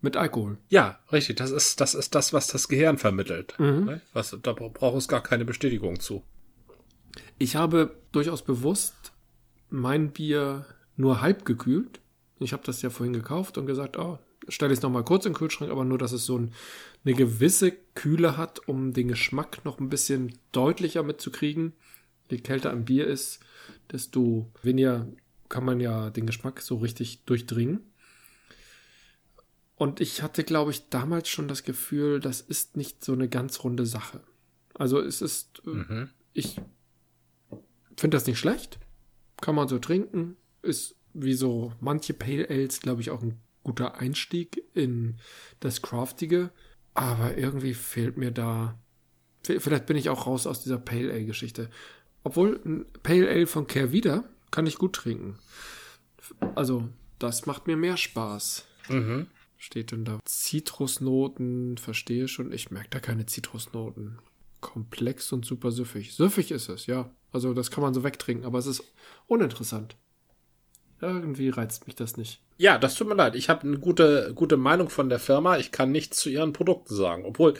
mit 0.00 0.16
Alkohol. 0.16 0.58
Ja, 0.68 0.98
richtig. 1.12 1.36
Das 1.36 1.50
ist, 1.50 1.80
das 1.80 1.94
ist 1.94 2.14
das, 2.14 2.32
was 2.32 2.48
das 2.48 2.68
Gehirn 2.68 2.98
vermittelt. 2.98 3.54
Mhm. 3.58 3.84
Ne? 3.84 4.00
Was, 4.12 4.36
da 4.42 4.52
braucht 4.52 4.96
es 4.96 5.08
gar 5.08 5.22
keine 5.22 5.44
Bestätigung 5.44 6.00
zu. 6.00 6.22
Ich 7.38 7.56
habe 7.56 7.96
durchaus 8.12 8.42
bewusst 8.42 9.12
mein 9.68 10.10
Bier 10.10 10.66
nur 10.96 11.20
halb 11.20 11.44
gekühlt. 11.44 12.00
Ich 12.38 12.52
habe 12.52 12.62
das 12.64 12.82
ja 12.82 12.90
vorhin 12.90 13.12
gekauft 13.12 13.58
und 13.58 13.66
gesagt, 13.66 13.98
oh, 13.98 14.18
stelle 14.48 14.72
ich 14.72 14.78
es 14.78 14.82
nochmal 14.82 15.04
kurz 15.04 15.26
in 15.26 15.32
den 15.32 15.38
Kühlschrank, 15.38 15.70
aber 15.70 15.84
nur, 15.84 15.98
dass 15.98 16.12
es 16.12 16.26
so 16.26 16.38
ein, 16.38 16.52
eine 17.04 17.14
gewisse 17.14 17.72
Kühle 17.94 18.36
hat, 18.36 18.66
um 18.68 18.92
den 18.92 19.08
Geschmack 19.08 19.64
noch 19.64 19.78
ein 19.78 19.88
bisschen 19.88 20.38
deutlicher 20.52 21.02
mitzukriegen. 21.02 21.72
Je 22.30 22.38
kälter 22.38 22.70
ein 22.70 22.84
Bier 22.84 23.06
ist, 23.06 23.40
desto 23.90 24.50
weniger 24.62 25.06
kann 25.48 25.64
man 25.64 25.80
ja 25.80 26.10
den 26.10 26.26
Geschmack 26.26 26.60
so 26.60 26.76
richtig 26.76 27.24
durchdringen. 27.24 27.80
Und 29.80 29.98
ich 30.02 30.20
hatte, 30.20 30.44
glaube 30.44 30.72
ich, 30.72 30.90
damals 30.90 31.30
schon 31.30 31.48
das 31.48 31.62
Gefühl, 31.62 32.20
das 32.20 32.42
ist 32.42 32.76
nicht 32.76 33.02
so 33.02 33.14
eine 33.14 33.30
ganz 33.30 33.64
runde 33.64 33.86
Sache. 33.86 34.20
Also 34.74 35.00
es 35.00 35.22
ist, 35.22 35.62
äh, 35.64 35.70
mhm. 35.70 36.10
ich 36.34 36.60
finde 37.96 38.14
das 38.18 38.26
nicht 38.26 38.38
schlecht. 38.38 38.78
Kann 39.40 39.54
man 39.54 39.68
so 39.68 39.78
trinken 39.78 40.36
ist 40.60 40.96
wie 41.14 41.32
so 41.32 41.72
manche 41.80 42.12
Pale 42.12 42.50
Ales, 42.50 42.82
glaube 42.82 43.00
ich, 43.00 43.08
auch 43.08 43.22
ein 43.22 43.40
guter 43.62 43.94
Einstieg 43.94 44.62
in 44.74 45.16
das 45.60 45.80
Craftige. 45.80 46.50
Aber 46.92 47.38
irgendwie 47.38 47.72
fehlt 47.72 48.18
mir 48.18 48.32
da. 48.32 48.78
Vielleicht 49.42 49.86
bin 49.86 49.96
ich 49.96 50.10
auch 50.10 50.26
raus 50.26 50.46
aus 50.46 50.62
dieser 50.62 50.76
Pale 50.76 51.10
Ale 51.10 51.24
Geschichte. 51.24 51.70
Obwohl 52.22 52.60
ein 52.66 52.84
Pale 53.02 53.30
Ale 53.30 53.46
von 53.46 53.66
Care 53.66 53.92
wieder 53.92 54.24
kann 54.50 54.66
ich 54.66 54.76
gut 54.76 54.92
trinken. 54.92 55.38
Also, 56.54 56.86
das 57.18 57.46
macht 57.46 57.66
mir 57.66 57.78
mehr 57.78 57.96
Spaß. 57.96 58.66
Mhm. 58.90 59.28
Steht 59.62 59.92
denn 59.92 60.06
da? 60.06 60.20
Zitrusnoten, 60.24 61.76
verstehe 61.76 62.28
schon. 62.28 62.50
Ich 62.50 62.70
merke 62.70 62.88
da 62.88 62.98
keine 62.98 63.26
Zitrusnoten. 63.26 64.18
Komplex 64.62 65.32
und 65.32 65.44
super 65.44 65.70
süffig. 65.70 66.14
Süffig 66.14 66.50
ist 66.50 66.70
es, 66.70 66.86
ja. 66.86 67.10
Also, 67.30 67.52
das 67.52 67.70
kann 67.70 67.82
man 67.82 67.92
so 67.92 68.02
wegtrinken, 68.02 68.46
aber 68.46 68.58
es 68.58 68.64
ist 68.64 68.82
uninteressant. 69.26 69.96
Irgendwie 71.02 71.48
reizt 71.48 71.86
mich 71.86 71.96
das 71.96 72.16
nicht. 72.16 72.40
Ja, 72.58 72.76
das 72.76 72.94
tut 72.94 73.08
mir 73.08 73.14
leid. 73.14 73.36
Ich 73.36 73.48
habe 73.48 73.66
eine 73.66 73.78
gute, 73.78 74.32
gute 74.34 74.58
Meinung 74.58 74.90
von 74.90 75.08
der 75.08 75.18
Firma. 75.18 75.56
Ich 75.56 75.72
kann 75.72 75.90
nichts 75.90 76.18
zu 76.18 76.28
ihren 76.28 76.52
Produkten 76.52 76.94
sagen. 76.94 77.24
Obwohl, 77.24 77.54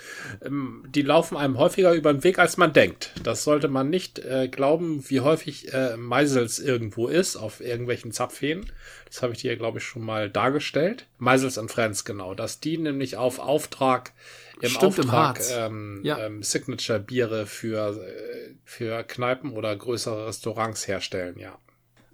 ähm, 0.45 0.85
die 0.89 1.01
laufen 1.01 1.39
einem 1.39 1.57
häufiger 1.57 1.95
über 1.95 2.13
den 2.13 2.23
Weg, 2.23 2.39
als 2.39 2.59
man 2.59 2.75
denkt. 2.75 3.13
Das 3.23 3.43
sollte 3.43 3.69
man 3.69 3.89
nicht 3.89 4.19
äh, 4.19 4.49
glauben, 4.49 5.03
wie 5.09 5.21
häufig 5.21 5.73
äh, 5.73 5.97
Meisels 5.97 6.59
irgendwo 6.59 7.09
ist, 7.09 7.37
auf 7.37 7.63
irgendwelchen 7.63 8.13
Zapfhähnen. 8.13 8.71
Das 9.07 9.23
habe 9.23 9.33
ich 9.33 9.41
dir, 9.41 9.57
glaube 9.57 9.79
ich, 9.79 9.85
schon 9.85 10.05
mal 10.05 10.29
dargestellt. 10.29 11.07
Meisels 11.17 11.57
and 11.57 11.71
Friends, 11.71 12.05
genau. 12.05 12.35
Dass 12.35 12.61
die 12.61 12.77
nämlich 12.77 13.17
auf 13.17 13.39
Auftrag 13.39 14.13
im 14.61 14.69
Stimmt, 14.69 14.99
Auftrag 15.01 15.41
im 15.41 15.57
ähm, 15.57 16.01
ja. 16.05 16.19
ähm, 16.19 16.43
Signature-Biere 16.43 17.47
für, 17.47 17.97
äh, 17.97 18.55
für 18.65 19.03
Kneipen 19.05 19.53
oder 19.53 19.75
größere 19.75 20.27
Restaurants 20.27 20.87
herstellen, 20.87 21.39
ja. 21.39 21.59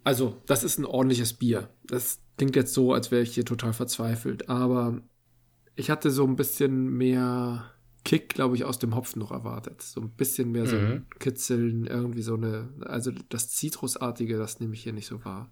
Also, 0.06 0.40
das 0.46 0.62
ist 0.62 0.78
ein 0.78 0.84
ordentliches 0.84 1.32
Bier. 1.32 1.68
Das 1.82 2.20
klingt 2.36 2.54
jetzt 2.54 2.72
so, 2.72 2.92
als 2.92 3.10
wäre 3.10 3.22
ich 3.22 3.34
hier 3.34 3.44
total 3.44 3.72
verzweifelt, 3.72 4.48
aber 4.48 5.02
ich 5.74 5.90
hatte 5.90 6.12
so 6.12 6.24
ein 6.24 6.36
bisschen 6.36 6.96
mehr 6.96 7.72
Kick, 8.04 8.28
glaube 8.28 8.54
ich, 8.54 8.62
aus 8.62 8.78
dem 8.78 8.94
Hopfen 8.94 9.18
noch 9.18 9.32
erwartet. 9.32 9.82
So 9.82 10.00
ein 10.00 10.10
bisschen 10.10 10.52
mehr 10.52 10.66
so 10.66 10.76
ein 10.76 10.88
mhm. 10.88 11.06
Kitzeln, 11.18 11.88
irgendwie 11.88 12.22
so 12.22 12.34
eine, 12.34 12.68
also 12.82 13.10
das 13.30 13.48
Zitrusartige, 13.48 14.38
das 14.38 14.60
nehme 14.60 14.74
ich 14.74 14.84
hier 14.84 14.92
nicht 14.92 15.08
so 15.08 15.24
wahr. 15.24 15.50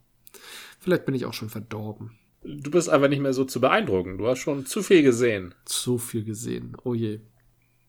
Vielleicht 0.78 1.04
bin 1.04 1.16
ich 1.16 1.26
auch 1.26 1.34
schon 1.34 1.50
verdorben. 1.50 2.12
Du 2.44 2.70
bist 2.70 2.88
einfach 2.88 3.08
nicht 3.08 3.22
mehr 3.22 3.34
so 3.34 3.44
zu 3.44 3.60
beeindrucken. 3.60 4.18
Du 4.18 4.28
hast 4.28 4.38
schon 4.38 4.66
zu 4.66 4.84
viel 4.84 5.02
gesehen. 5.02 5.52
Zu 5.64 5.98
viel 5.98 6.22
gesehen. 6.22 6.76
Oh 6.84 6.94
je. 6.94 7.18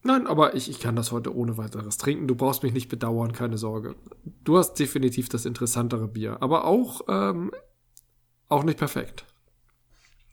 Nein, 0.05 0.27
aber 0.27 0.53
ich, 0.53 0.69
ich 0.69 0.79
kann 0.79 0.95
das 0.95 1.11
heute 1.11 1.35
ohne 1.35 1.57
weiteres 1.57 1.97
trinken. 1.97 2.27
Du 2.27 2.35
brauchst 2.35 2.61
mich 2.61 2.73
nicht 2.73 2.89
bedauern, 2.89 3.33
keine 3.33 3.57
Sorge. 3.57 3.95
Du 4.43 4.55
hast 4.55 4.75
definitiv 4.75 5.29
das 5.29 5.45
interessantere 5.45 6.07
Bier, 6.07 6.37
aber 6.43 6.65
auch, 6.65 7.01
ähm, 7.07 7.49
auch 8.47 8.63
nicht 8.63 8.77
perfekt. 8.77 9.25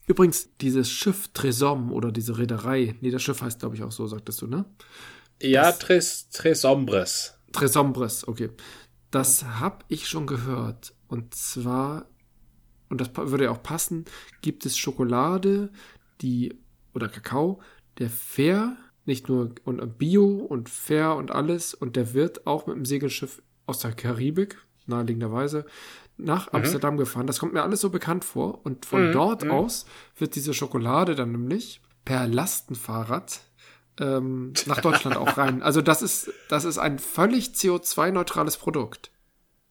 Übrigens, 0.05 0.55
dieses 0.61 0.91
Schiff 0.91 1.29
Tresom 1.29 1.91
oder 1.91 2.11
diese 2.11 2.37
Reederei, 2.37 2.95
nee, 3.01 3.09
das 3.09 3.23
Schiff 3.23 3.41
heißt, 3.41 3.61
glaube 3.61 3.75
ich, 3.75 3.81
auch 3.81 3.91
so, 3.91 4.05
sagtest 4.05 4.43
du, 4.43 4.47
ne? 4.47 4.65
Ja, 5.41 5.71
Tres, 5.71 6.29
Tresombres. 6.29 7.33
Tresombres, 7.51 8.27
okay. 8.27 8.51
Das 9.09 9.43
habe 9.43 9.85
ich 9.87 10.07
schon 10.07 10.27
gehört. 10.27 10.93
Und 11.07 11.33
zwar, 11.33 12.05
und 12.89 13.01
das 13.01 13.09
würde 13.15 13.45
ja 13.45 13.49
auch 13.49 13.63
passen, 13.63 14.05
gibt 14.43 14.67
es 14.67 14.77
Schokolade, 14.77 15.71
die, 16.21 16.53
oder 16.93 17.09
Kakao, 17.09 17.59
der 17.97 18.11
fair 18.11 18.77
nicht 19.05 19.29
nur 19.29 19.51
und 19.63 19.97
Bio 19.97 20.27
und 20.27 20.69
fair 20.69 21.15
und 21.15 21.31
alles. 21.31 21.73
Und 21.73 21.95
der 21.95 22.13
wird 22.13 22.47
auch 22.47 22.67
mit 22.67 22.75
dem 22.75 22.85
Segelschiff 22.85 23.41
aus 23.65 23.79
der 23.79 23.91
Karibik, 23.91 24.57
naheliegenderweise, 24.85 25.65
nach 26.17 26.51
mhm. 26.51 26.59
Amsterdam 26.59 26.97
gefahren. 26.97 27.27
Das 27.27 27.39
kommt 27.39 27.53
mir 27.53 27.63
alles 27.63 27.81
so 27.81 27.89
bekannt 27.89 28.25
vor. 28.25 28.65
Und 28.65 28.85
von 28.85 29.07
mhm. 29.07 29.11
dort 29.11 29.43
mhm. 29.43 29.51
aus 29.51 29.85
wird 30.17 30.35
diese 30.35 30.53
Schokolade 30.53 31.15
dann 31.15 31.31
nämlich 31.31 31.81
per 32.05 32.27
Lastenfahrrad 32.27 33.41
ähm, 33.99 34.53
nach 34.65 34.81
Deutschland 34.81 35.17
auch 35.17 35.37
rein. 35.37 35.61
Also 35.61 35.81
das 35.81 36.01
ist, 36.01 36.31
das 36.49 36.65
ist 36.65 36.77
ein 36.77 36.99
völlig 36.99 37.49
CO2-neutrales 37.49 38.57
Produkt. 38.57 39.11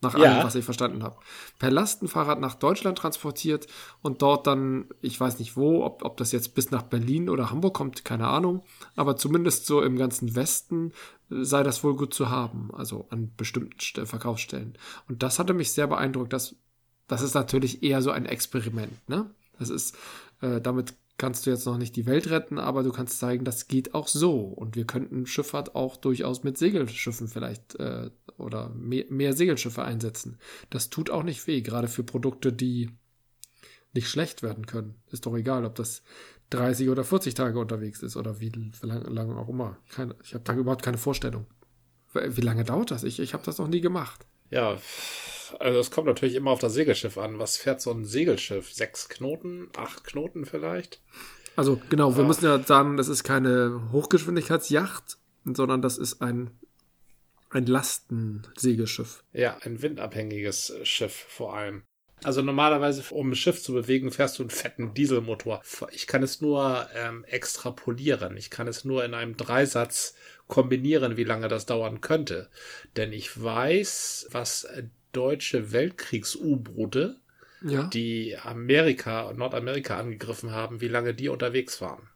Nach 0.02 0.14
allem, 0.14 0.24
ja. 0.24 0.44
was 0.44 0.56
ich 0.56 0.64
verstanden 0.64 1.04
habe. 1.04 1.16
Per 1.60 1.70
Lastenfahrrad 1.70 2.40
nach 2.40 2.56
Deutschland 2.56 2.98
transportiert 2.98 3.68
und 4.02 4.20
dort 4.20 4.48
dann, 4.48 4.86
ich 5.00 5.18
weiß 5.18 5.38
nicht 5.38 5.56
wo, 5.56 5.84
ob, 5.84 6.04
ob 6.04 6.16
das 6.16 6.32
jetzt 6.32 6.56
bis 6.56 6.72
nach 6.72 6.82
Berlin 6.82 7.30
oder 7.30 7.50
Hamburg 7.50 7.74
kommt, 7.74 8.04
keine 8.04 8.26
Ahnung. 8.26 8.64
Aber 8.96 9.16
zumindest 9.16 9.66
so 9.66 9.80
im 9.80 9.96
ganzen 9.96 10.34
Westen 10.34 10.92
äh, 11.30 11.44
sei 11.44 11.62
das 11.62 11.84
wohl 11.84 11.96
gut 11.96 12.12
zu 12.12 12.30
haben. 12.30 12.70
Also 12.74 13.06
an 13.10 13.30
bestimmten 13.36 14.06
Verkaufsstellen. 14.06 14.76
Und 15.08 15.22
das 15.22 15.38
hatte 15.38 15.54
mich 15.54 15.70
sehr 15.70 15.86
beeindruckt. 15.86 16.32
Das, 16.32 16.56
das 17.06 17.22
ist 17.22 17.34
natürlich 17.34 17.84
eher 17.84 18.02
so 18.02 18.10
ein 18.10 18.26
Experiment, 18.26 19.08
ne? 19.08 19.30
Das 19.58 19.70
ist, 19.70 19.96
äh, 20.40 20.60
damit 20.60 20.94
kannst 21.18 21.46
du 21.46 21.50
jetzt 21.50 21.66
noch 21.66 21.78
nicht 21.78 21.94
die 21.96 22.06
Welt 22.06 22.30
retten, 22.30 22.58
aber 22.58 22.82
du 22.82 22.90
kannst 22.90 23.18
zeigen, 23.18 23.44
das 23.44 23.68
geht 23.68 23.94
auch 23.94 24.08
so. 24.08 24.40
Und 24.40 24.76
wir 24.76 24.86
könnten 24.86 25.26
Schifffahrt 25.26 25.74
auch 25.74 25.96
durchaus 25.96 26.42
mit 26.42 26.58
Segelschiffen 26.58 27.28
vielleicht 27.28 27.76
äh, 27.76 28.10
oder 28.38 28.70
mehr, 28.70 29.04
mehr 29.08 29.32
Segelschiffe 29.32 29.82
einsetzen. 29.84 30.38
Das 30.70 30.90
tut 30.90 31.10
auch 31.10 31.22
nicht 31.22 31.46
weh, 31.46 31.60
gerade 31.60 31.88
für 31.88 32.02
Produkte, 32.02 32.52
die 32.52 32.90
nicht 33.94 34.08
schlecht 34.08 34.42
werden 34.42 34.66
können. 34.66 34.94
Ist 35.10 35.26
doch 35.26 35.36
egal, 35.36 35.64
ob 35.64 35.74
das 35.74 36.02
30 36.50 36.88
oder 36.88 37.04
40 37.04 37.34
Tage 37.34 37.58
unterwegs 37.58 38.02
ist 38.02 38.16
oder 38.16 38.40
wie 38.40 38.52
lange 38.82 39.08
lang 39.08 39.36
auch 39.36 39.48
immer. 39.48 39.78
Keine, 39.90 40.16
ich 40.22 40.34
habe 40.34 40.44
da 40.44 40.54
überhaupt 40.54 40.82
keine 40.82 40.98
Vorstellung. 40.98 41.46
Wie 42.14 42.40
lange 42.42 42.64
dauert 42.64 42.90
das? 42.90 43.04
Ich, 43.04 43.20
ich 43.20 43.32
habe 43.32 43.44
das 43.44 43.58
noch 43.58 43.68
nie 43.68 43.80
gemacht. 43.80 44.26
Ja, 44.50 44.76
also 45.60 45.78
es 45.78 45.90
kommt 45.90 46.06
natürlich 46.06 46.34
immer 46.34 46.50
auf 46.50 46.60
das 46.60 46.74
Segelschiff 46.74 47.18
an. 47.18 47.38
Was 47.38 47.56
fährt 47.56 47.80
so 47.80 47.90
ein 47.90 48.04
Segelschiff? 48.04 48.72
Sechs 48.72 49.08
Knoten? 49.08 49.68
Acht 49.76 50.04
Knoten 50.04 50.46
vielleicht? 50.46 51.00
Also 51.56 51.80
genau, 51.90 52.16
wir 52.16 52.24
ah. 52.24 52.26
müssen 52.26 52.44
ja 52.44 52.62
sagen, 52.62 52.96
das 52.96 53.08
ist 53.08 53.24
keine 53.24 53.88
Hochgeschwindigkeitsjacht, 53.92 55.18
sondern 55.44 55.82
das 55.82 55.98
ist 55.98 56.22
ein, 56.22 56.50
ein 57.50 57.66
Lastensegelschiff. 57.66 59.24
Ja, 59.32 59.58
ein 59.62 59.82
windabhängiges 59.82 60.74
Schiff 60.82 61.26
vor 61.28 61.54
allem. 61.54 61.82
Also 62.24 62.40
normalerweise, 62.40 63.02
um 63.12 63.30
ein 63.30 63.34
Schiff 63.34 63.62
zu 63.62 63.72
bewegen, 63.72 64.12
fährst 64.12 64.38
du 64.38 64.44
einen 64.44 64.50
fetten 64.50 64.94
Dieselmotor. 64.94 65.60
Ich 65.90 66.06
kann 66.06 66.22
es 66.22 66.40
nur 66.40 66.88
ähm, 66.94 67.24
extrapolieren. 67.24 68.36
Ich 68.36 68.48
kann 68.48 68.68
es 68.68 68.84
nur 68.84 69.04
in 69.04 69.14
einem 69.14 69.36
Dreisatz 69.36 70.14
kombinieren, 70.46 71.16
wie 71.16 71.24
lange 71.24 71.48
das 71.48 71.66
dauern 71.66 72.00
könnte. 72.00 72.48
Denn 72.96 73.12
ich 73.12 73.42
weiß, 73.42 74.28
was 74.30 74.68
deutsche 75.12 75.72
Weltkriegs-U-Boote, 75.72 77.16
ja. 77.62 77.84
die 77.84 78.36
Amerika, 78.36 79.32
Nordamerika 79.32 79.98
angegriffen 79.98 80.52
haben, 80.52 80.80
wie 80.80 80.88
lange 80.88 81.14
die 81.14 81.28
unterwegs 81.28 81.80
waren. 81.80 82.08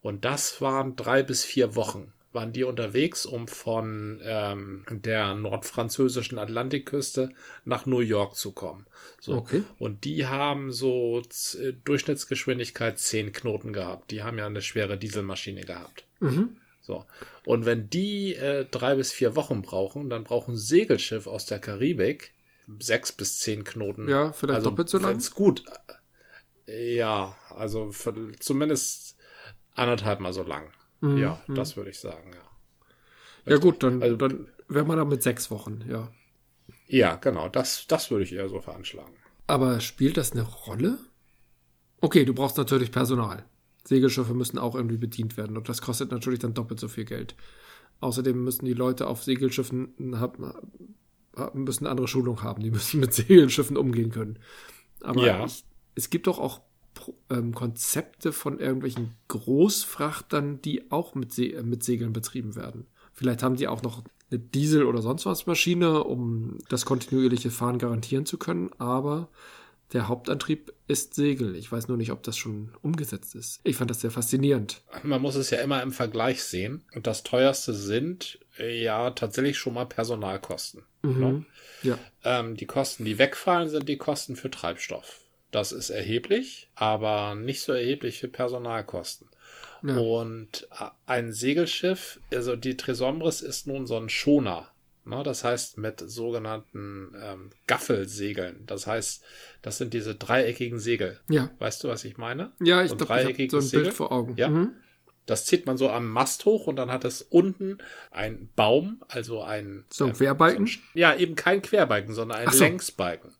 Und 0.00 0.24
das 0.24 0.60
waren 0.60 0.96
drei 0.96 1.22
bis 1.22 1.44
vier 1.44 1.74
Wochen 1.74 2.12
waren 2.32 2.52
die 2.52 2.64
unterwegs, 2.64 3.24
um 3.24 3.48
von 3.48 4.20
ähm, 4.22 4.84
der 4.90 5.34
nordfranzösischen 5.34 6.38
Atlantikküste 6.38 7.30
nach 7.64 7.86
New 7.86 8.00
York 8.00 8.36
zu 8.36 8.52
kommen. 8.52 8.86
So. 9.20 9.34
Okay. 9.34 9.62
Und 9.78 10.04
die 10.04 10.26
haben 10.26 10.70
so 10.70 11.22
äh, 11.58 11.72
Durchschnittsgeschwindigkeit 11.84 12.98
10 12.98 13.32
Knoten 13.32 13.72
gehabt. 13.72 14.10
Die 14.10 14.22
haben 14.22 14.38
ja 14.38 14.46
eine 14.46 14.62
schwere 14.62 14.98
Dieselmaschine 14.98 15.62
gehabt. 15.62 16.04
Mhm. 16.20 16.56
So. 16.88 17.04
Und 17.44 17.66
wenn 17.66 17.90
die 17.90 18.34
äh, 18.34 18.64
drei 18.64 18.94
bis 18.94 19.12
vier 19.12 19.36
Wochen 19.36 19.60
brauchen, 19.60 20.08
dann 20.08 20.24
brauchen 20.24 20.56
Segelschiff 20.56 21.26
aus 21.26 21.44
der 21.44 21.58
Karibik 21.58 22.32
sechs 22.78 23.12
bis 23.12 23.40
zehn 23.40 23.62
Knoten. 23.62 24.08
Ja, 24.08 24.32
vielleicht 24.32 24.56
also, 24.56 24.70
doppelt 24.70 24.88
so 24.88 24.96
lang. 24.96 25.22
gut. 25.34 25.64
Ja, 26.66 27.36
also 27.54 27.92
für, 27.92 28.32
zumindest 28.40 29.18
anderthalb 29.74 30.20
mal 30.20 30.32
so 30.32 30.42
lang. 30.42 30.72
Mhm. 31.02 31.18
Ja, 31.18 31.42
mhm. 31.46 31.56
das 31.56 31.76
würde 31.76 31.90
ich 31.90 32.00
sagen, 32.00 32.32
ja. 32.32 33.52
Ja, 33.52 33.58
gut, 33.58 33.82
dann, 33.82 34.02
also, 34.02 34.16
dann 34.16 34.48
wäre 34.68 34.86
man 34.86 34.96
da 34.96 35.04
mit 35.04 35.22
sechs 35.22 35.50
Wochen, 35.50 35.84
ja. 35.90 36.10
Ja, 36.86 37.16
genau, 37.16 37.50
das, 37.50 37.86
das 37.86 38.10
würde 38.10 38.24
ich 38.24 38.32
eher 38.32 38.48
so 38.48 38.62
veranschlagen. 38.62 39.14
Aber 39.46 39.80
spielt 39.80 40.16
das 40.16 40.32
eine 40.32 40.42
Rolle? 40.42 40.98
Okay, 42.00 42.24
du 42.24 42.32
brauchst 42.32 42.56
natürlich 42.56 42.92
Personal. 42.92 43.44
Segelschiffe 43.88 44.34
müssen 44.34 44.58
auch 44.58 44.74
irgendwie 44.74 44.98
bedient 44.98 45.36
werden 45.36 45.56
und 45.56 45.68
das 45.68 45.80
kostet 45.80 46.10
natürlich 46.10 46.40
dann 46.40 46.54
doppelt 46.54 46.78
so 46.78 46.88
viel 46.88 47.04
Geld. 47.04 47.34
Außerdem 48.00 48.44
müssen 48.44 48.66
die 48.66 48.74
Leute 48.74 49.06
auf 49.06 49.24
Segelschiffen 49.24 50.20
haben, 50.20 50.52
müssen 51.54 51.86
andere 51.86 52.06
Schulung 52.06 52.42
haben, 52.42 52.62
die 52.62 52.70
müssen 52.70 53.00
mit 53.00 53.14
Segelschiffen 53.14 53.76
umgehen 53.76 54.10
können. 54.10 54.38
Aber 55.00 55.26
ja. 55.26 55.44
ich, 55.44 55.64
es 55.94 56.10
gibt 56.10 56.26
doch 56.26 56.38
auch 56.38 56.60
ähm, 57.30 57.54
Konzepte 57.54 58.32
von 58.32 58.60
irgendwelchen 58.60 59.14
Großfrachtern, 59.28 60.60
die 60.62 60.90
auch 60.90 61.14
mit, 61.14 61.32
Se 61.32 61.46
äh, 61.46 61.62
mit 61.62 61.82
Segeln 61.82 62.12
betrieben 62.12 62.56
werden. 62.56 62.86
Vielleicht 63.12 63.42
haben 63.42 63.56
die 63.56 63.68
auch 63.68 63.82
noch 63.82 64.04
eine 64.30 64.38
Diesel- 64.38 64.84
oder 64.84 65.00
sonst 65.00 65.26
was 65.26 65.46
Maschine, 65.46 66.04
um 66.04 66.58
das 66.68 66.84
kontinuierliche 66.84 67.50
Fahren 67.50 67.78
garantieren 67.78 68.26
zu 68.26 68.36
können, 68.36 68.70
aber 68.78 69.28
der 69.92 70.08
Hauptantrieb 70.08 70.72
ist 70.86 71.14
Segel. 71.14 71.56
Ich 71.56 71.70
weiß 71.70 71.88
nur 71.88 71.96
nicht, 71.96 72.12
ob 72.12 72.22
das 72.22 72.36
schon 72.36 72.72
umgesetzt 72.82 73.34
ist. 73.34 73.60
Ich 73.64 73.76
fand 73.76 73.90
das 73.90 74.00
sehr 74.00 74.10
faszinierend. 74.10 74.82
Man 75.02 75.22
muss 75.22 75.34
es 75.34 75.50
ja 75.50 75.58
immer 75.58 75.82
im 75.82 75.92
Vergleich 75.92 76.42
sehen. 76.42 76.84
Und 76.94 77.06
das 77.06 77.22
teuerste 77.22 77.72
sind 77.72 78.38
äh, 78.58 78.82
ja 78.82 79.10
tatsächlich 79.10 79.56
schon 79.56 79.74
mal 79.74 79.86
Personalkosten. 79.86 80.82
Mhm. 81.02 81.20
Ne? 81.20 81.44
Ja. 81.82 81.98
Ähm, 82.24 82.56
die 82.56 82.66
Kosten, 82.66 83.04
die 83.04 83.18
wegfallen, 83.18 83.68
sind 83.68 83.88
die 83.88 83.96
Kosten 83.96 84.36
für 84.36 84.50
Treibstoff. 84.50 85.20
Das 85.50 85.72
ist 85.72 85.88
erheblich, 85.88 86.68
aber 86.74 87.34
nicht 87.34 87.62
so 87.62 87.72
erheblich 87.72 88.18
für 88.18 88.28
Personalkosten. 88.28 89.28
Ja. 89.82 89.96
Und 89.96 90.68
äh, 90.78 90.86
ein 91.06 91.32
Segelschiff, 91.32 92.20
also 92.32 92.56
die 92.56 92.76
Tresombris 92.76 93.40
ist 93.40 93.66
nun 93.66 93.86
so 93.86 93.96
ein 93.96 94.08
Schoner. 94.10 94.68
Ne? 95.08 95.22
Das 95.22 95.44
heißt 95.44 95.78
mit 95.78 96.00
sogenannten 96.00 97.14
ähm, 97.20 97.50
Gaffelsegeln. 97.66 98.64
Das 98.66 98.86
heißt, 98.86 99.24
das 99.62 99.78
sind 99.78 99.94
diese 99.94 100.14
dreieckigen 100.14 100.78
Segel. 100.78 101.18
Ja. 101.28 101.50
Weißt 101.58 101.82
du, 101.82 101.88
was 101.88 102.04
ich 102.04 102.16
meine? 102.18 102.52
Ja, 102.60 102.82
ich 102.82 102.90
so 102.90 102.96
glaube, 102.96 103.30
ich 103.30 103.50
so 103.50 103.58
ein 103.58 103.62
Segel. 103.62 103.84
Bild 103.84 103.94
vor 103.94 104.12
Augen. 104.12 104.36
Ja. 104.36 104.48
Mhm. 104.48 104.72
Das 105.26 105.44
zieht 105.44 105.66
man 105.66 105.76
so 105.76 105.90
am 105.90 106.08
Mast 106.08 106.46
hoch 106.46 106.66
und 106.66 106.76
dann 106.76 106.90
hat 106.90 107.04
es 107.04 107.20
unten 107.20 107.78
ein 108.10 108.48
Baum, 108.56 109.02
also 109.08 109.42
ein 109.42 109.84
so 109.90 110.06
ein 110.06 110.14
Querbalken. 110.14 110.66
So 110.66 110.72
ein, 110.72 110.82
ja, 110.94 111.14
eben 111.14 111.34
kein 111.34 111.60
Querbalken, 111.60 112.14
sondern 112.14 112.38
ein 112.38 112.50
so. 112.50 112.64
Längsbalken. 112.64 113.32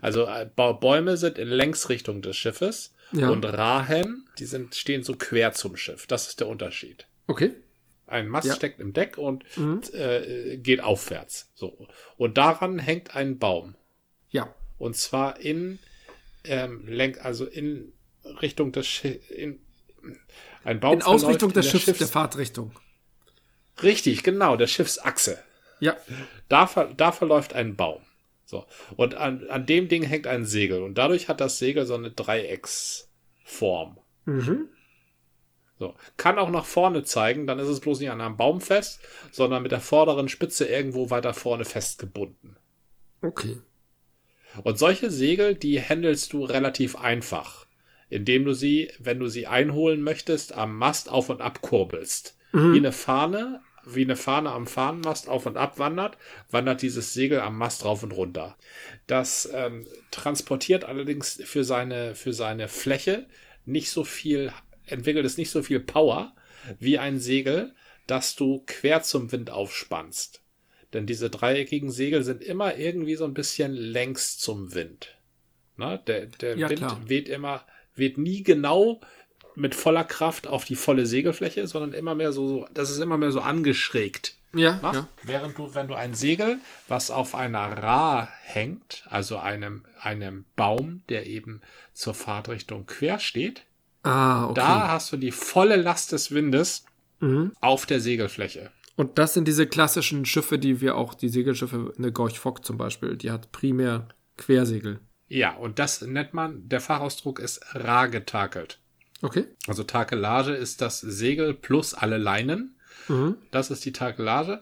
Also 0.00 0.26
äh, 0.26 0.48
Bäume 0.54 1.16
sind 1.16 1.38
in 1.38 1.48
Längsrichtung 1.48 2.22
des 2.22 2.36
Schiffes 2.36 2.94
ja. 3.12 3.28
und 3.28 3.44
Rahen, 3.44 4.28
die 4.38 4.44
sind, 4.44 4.74
stehen 4.74 5.02
so 5.02 5.14
quer 5.14 5.52
zum 5.52 5.76
Schiff. 5.76 6.06
Das 6.06 6.28
ist 6.28 6.40
der 6.40 6.46
Unterschied. 6.46 7.06
Okay. 7.26 7.54
Ein 8.06 8.28
Mast 8.28 8.48
ja. 8.48 8.54
steckt 8.54 8.80
im 8.80 8.92
Deck 8.92 9.16
und 9.16 9.44
mhm. 9.56 9.80
äh, 9.92 10.56
geht 10.58 10.82
aufwärts. 10.82 11.50
So. 11.54 11.86
Und 12.16 12.36
daran 12.36 12.78
hängt 12.78 13.16
ein 13.16 13.38
Baum. 13.38 13.74
Ja. 14.30 14.54
Und 14.78 14.96
zwar 14.96 15.40
in 15.40 15.78
ähm, 16.44 16.86
Lenk, 16.86 17.24
also 17.24 17.46
in 17.46 17.92
Richtung 18.40 18.72
des 18.72 18.86
Schiffes. 18.86 19.20
ein 20.64 20.80
Baum 20.80 20.94
in 20.94 21.02
Ausrichtung 21.02 21.52
des 21.52 21.68
Schiffs, 21.68 21.84
Schiffs, 21.84 21.98
der 21.98 22.08
Fahrtrichtung. 22.08 22.72
Richtig, 23.82 24.22
genau, 24.22 24.56
der 24.56 24.66
Schiffsachse. 24.66 25.38
Ja. 25.80 25.96
Da, 26.48 26.68
da 26.96 27.12
verläuft 27.12 27.54
ein 27.54 27.76
Baum. 27.76 28.02
So. 28.44 28.66
Und 28.96 29.14
an, 29.14 29.48
an 29.48 29.66
dem 29.66 29.88
Ding 29.88 30.02
hängt 30.02 30.26
ein 30.26 30.44
Segel. 30.44 30.82
Und 30.82 30.98
dadurch 30.98 31.28
hat 31.28 31.40
das 31.40 31.58
Segel 31.58 31.86
so 31.86 31.94
eine 31.94 32.10
Dreiecksform. 32.10 33.98
Mhm. 34.26 34.68
So. 35.82 35.96
Kann 36.16 36.38
auch 36.38 36.50
nach 36.50 36.64
vorne 36.64 37.02
zeigen, 37.02 37.48
dann 37.48 37.58
ist 37.58 37.66
es 37.66 37.80
bloß 37.80 37.98
nicht 37.98 38.10
an 38.10 38.20
einem 38.20 38.36
Baum 38.36 38.60
fest, 38.60 39.00
sondern 39.32 39.64
mit 39.64 39.72
der 39.72 39.80
vorderen 39.80 40.28
Spitze 40.28 40.64
irgendwo 40.64 41.10
weiter 41.10 41.34
vorne 41.34 41.64
festgebunden. 41.64 42.54
Okay. 43.20 43.58
Und 44.62 44.78
solche 44.78 45.10
Segel, 45.10 45.56
die 45.56 45.82
handelst 45.82 46.34
du 46.34 46.44
relativ 46.44 46.94
einfach, 46.94 47.66
indem 48.10 48.44
du 48.44 48.52
sie, 48.52 48.92
wenn 49.00 49.18
du 49.18 49.26
sie 49.26 49.48
einholen 49.48 50.02
möchtest, 50.02 50.52
am 50.52 50.78
Mast 50.78 51.10
auf 51.10 51.30
und 51.30 51.40
ab 51.40 51.62
kurbelst. 51.62 52.38
Mhm. 52.52 52.74
Wie 52.74 52.78
eine 52.78 52.92
Fahne, 52.92 53.60
wie 53.84 54.04
eine 54.04 54.14
Fahne 54.14 54.52
am 54.52 54.68
Fahnenmast 54.68 55.28
auf 55.28 55.46
und 55.46 55.56
ab 55.56 55.80
wandert, 55.80 56.16
wandert 56.48 56.80
dieses 56.80 57.12
Segel 57.12 57.40
am 57.40 57.58
Mast 57.58 57.84
rauf 57.84 58.04
und 58.04 58.12
runter. 58.12 58.56
Das 59.08 59.50
ähm, 59.52 59.84
transportiert 60.12 60.84
allerdings 60.84 61.42
für 61.44 61.64
seine, 61.64 62.14
für 62.14 62.32
seine 62.32 62.68
Fläche 62.68 63.26
nicht 63.64 63.90
so 63.90 64.04
viel, 64.04 64.52
entwickelt 64.86 65.24
es 65.24 65.36
nicht 65.36 65.50
so 65.50 65.62
viel 65.62 65.80
Power 65.80 66.34
wie 66.78 66.98
ein 66.98 67.18
Segel, 67.18 67.74
das 68.06 68.36
du 68.36 68.62
quer 68.66 69.02
zum 69.02 69.32
Wind 69.32 69.50
aufspannst. 69.50 70.42
Denn 70.92 71.06
diese 71.06 71.30
dreieckigen 71.30 71.90
Segel 71.90 72.22
sind 72.22 72.42
immer 72.42 72.76
irgendwie 72.76 73.16
so 73.16 73.24
ein 73.24 73.34
bisschen 73.34 73.72
längs 73.72 74.38
zum 74.38 74.74
Wind. 74.74 75.16
Na, 75.76 75.96
der 75.96 76.26
der 76.26 76.56
ja, 76.58 76.68
Wind 76.68 76.80
klar. 76.80 77.00
weht 77.06 77.28
immer, 77.28 77.64
weht 77.94 78.18
nie 78.18 78.42
genau 78.42 79.00
mit 79.54 79.74
voller 79.74 80.04
Kraft 80.04 80.46
auf 80.46 80.64
die 80.64 80.76
volle 80.76 81.06
Segelfläche, 81.06 81.66
sondern 81.66 81.92
immer 81.92 82.14
mehr 82.14 82.32
so, 82.32 82.46
so 82.48 82.68
das 82.74 82.90
ist 82.90 82.98
immer 82.98 83.18
mehr 83.18 83.32
so 83.32 83.40
angeschrägt. 83.40 84.36
Ja, 84.54 84.78
ja. 84.82 85.08
Während 85.22 85.56
du, 85.56 85.74
wenn 85.74 85.88
du 85.88 85.94
ein 85.94 86.12
Segel, 86.12 86.58
was 86.86 87.10
auf 87.10 87.34
einer 87.34 87.78
Ra 87.82 88.28
hängt, 88.42 89.04
also 89.08 89.38
einem, 89.38 89.84
einem 89.98 90.44
Baum, 90.56 91.02
der 91.08 91.26
eben 91.26 91.62
zur 91.94 92.12
Fahrtrichtung 92.12 92.84
quer 92.84 93.18
steht, 93.18 93.62
ah, 94.02 94.46
okay. 94.46 94.54
da 94.54 94.88
hast 94.88 95.12
du 95.12 95.16
die 95.16 95.32
volle 95.32 95.76
Last 95.76 96.12
des 96.12 96.32
Windes 96.32 96.84
mhm. 97.20 97.52
auf 97.60 97.86
der 97.86 98.00
Segelfläche. 98.00 98.70
Und 98.96 99.18
das 99.18 99.34
sind 99.34 99.48
diese 99.48 99.66
klassischen 99.66 100.24
Schiffe, 100.24 100.58
die 100.58 100.80
wir 100.80 100.96
auch, 100.96 101.14
die 101.14 101.28
Segelschiffe, 101.28 101.92
eine 101.96 102.12
Gorch 102.12 102.38
Fock 102.38 102.64
zum 102.64 102.76
Beispiel, 102.76 103.16
die 103.16 103.30
hat 103.30 103.50
primär 103.52 104.08
Quersegel. 104.36 105.00
Ja, 105.28 105.54
und 105.54 105.78
das 105.78 106.02
nennt 106.02 106.34
man, 106.34 106.68
der 106.68 106.80
Fachausdruck 106.80 107.38
ist 107.38 107.64
Ra 107.74 108.06
getakelt. 108.06 108.80
Okay. 109.22 109.46
Also 109.66 109.84
Takelage 109.84 110.52
ist 110.52 110.82
das 110.82 111.00
Segel 111.00 111.54
plus 111.54 111.94
alle 111.94 112.18
Leinen. 112.18 112.76
Mhm. 113.08 113.36
Das 113.50 113.70
ist 113.70 113.84
die 113.84 113.92
Takelage. 113.92 114.60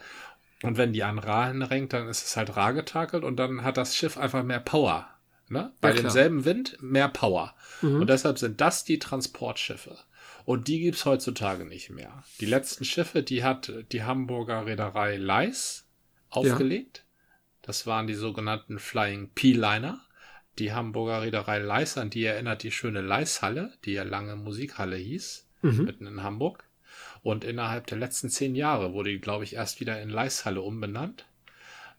Und 0.63 0.77
wenn 0.77 0.93
die 0.93 1.03
an 1.03 1.19
Ra 1.19 1.49
hinrenkt, 1.49 1.95
dann 1.95 2.09
ist 2.09 2.25
es 2.25 2.37
halt 2.37 2.57
Ra 2.57 2.73
getakelt 2.73 3.25
und 3.25 3.37
dann 3.37 3.65
hat 3.65 3.79
das 3.79 3.97
Schiff 3.97 4.19
einfach 4.19 4.45
mehr 4.45 4.61
Power. 4.61 5.09
Ne? 5.51 5.73
Bei 5.81 5.91
ja, 5.91 5.97
demselben 5.97 6.45
Wind 6.45 6.79
mehr 6.81 7.09
Power. 7.09 7.55
Mhm. 7.83 8.03
Und 8.03 8.07
deshalb 8.09 8.39
sind 8.39 8.61
das 8.61 8.85
die 8.85 9.01
Transportschiffe. 9.01 9.99
Und 10.45 10.69
die 10.69 10.81
gibt's 10.81 11.05
heutzutage 11.05 11.65
nicht 11.65 11.91
mehr. 11.91 12.23
Die 12.41 12.47
letzten 12.47 12.85
Schiffe, 12.85 13.23
die 13.23 13.43
hat 13.43 13.73
die 13.93 14.05
Hamburger 14.05 14.67
Reederei 14.67 15.17
Leis 15.17 15.87
aufgelegt. 16.29 16.99
Ja. 16.99 17.35
Das 17.63 17.87
waren 17.87 18.07
die 18.07 18.15
sogenannten 18.15 18.79
Flying 18.79 19.31
P-Liner. 19.35 20.01
Die 20.61 20.73
Hamburger 20.73 21.23
Reederei 21.23 21.59
Leis, 21.59 21.99
an 21.99 22.11
die 22.11 22.25
erinnert 22.25 22.63
die 22.63 22.71
schöne 22.71 23.01
Leishalle, 23.01 23.73
die 23.85 23.93
ja 23.93 24.05
lange 24.05 24.37
Musikhalle 24.37 24.97
hieß, 24.97 25.49
mhm. 25.63 25.85
mitten 25.85 26.07
in 26.07 26.23
Hamburg. 26.23 26.65
Und 27.23 27.45
innerhalb 27.45 27.89
der 27.89 27.99
letzten 27.99 28.31
zehn 28.31 28.55
Jahre 28.55 28.93
wurde 28.93 29.11
die, 29.11 29.21
glaube 29.21 29.45
ich, 29.45 29.55
erst 29.55 29.81
wieder 29.81 30.01
in 30.01 30.11
Leishalle 30.11 30.63
umbenannt, 30.63 31.27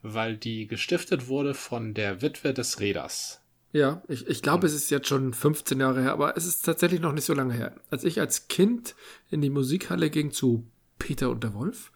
weil 0.01 0.37
die 0.37 0.67
gestiftet 0.67 1.27
wurde 1.27 1.53
von 1.53 1.93
der 1.93 2.21
Witwe 2.21 2.53
des 2.53 2.79
Reders. 2.79 3.40
Ja, 3.73 4.01
ich, 4.07 4.27
ich 4.27 4.41
glaube, 4.41 4.67
es 4.67 4.73
ist 4.73 4.89
jetzt 4.91 5.07
schon 5.07 5.33
15 5.33 5.79
Jahre 5.79 6.01
her, 6.01 6.13
aber 6.13 6.35
es 6.35 6.45
ist 6.45 6.63
tatsächlich 6.63 6.99
noch 6.99 7.13
nicht 7.13 7.25
so 7.25 7.33
lange 7.33 7.53
her. 7.53 7.75
Als 7.89 8.03
ich 8.03 8.19
als 8.19 8.47
Kind 8.47 8.95
in 9.29 9.41
die 9.41 9.49
Musikhalle 9.49 10.09
ging 10.09 10.31
zu 10.31 10.65
Peter 10.99 11.29
und 11.29 11.43
der 11.43 11.53
Wolf 11.53 11.91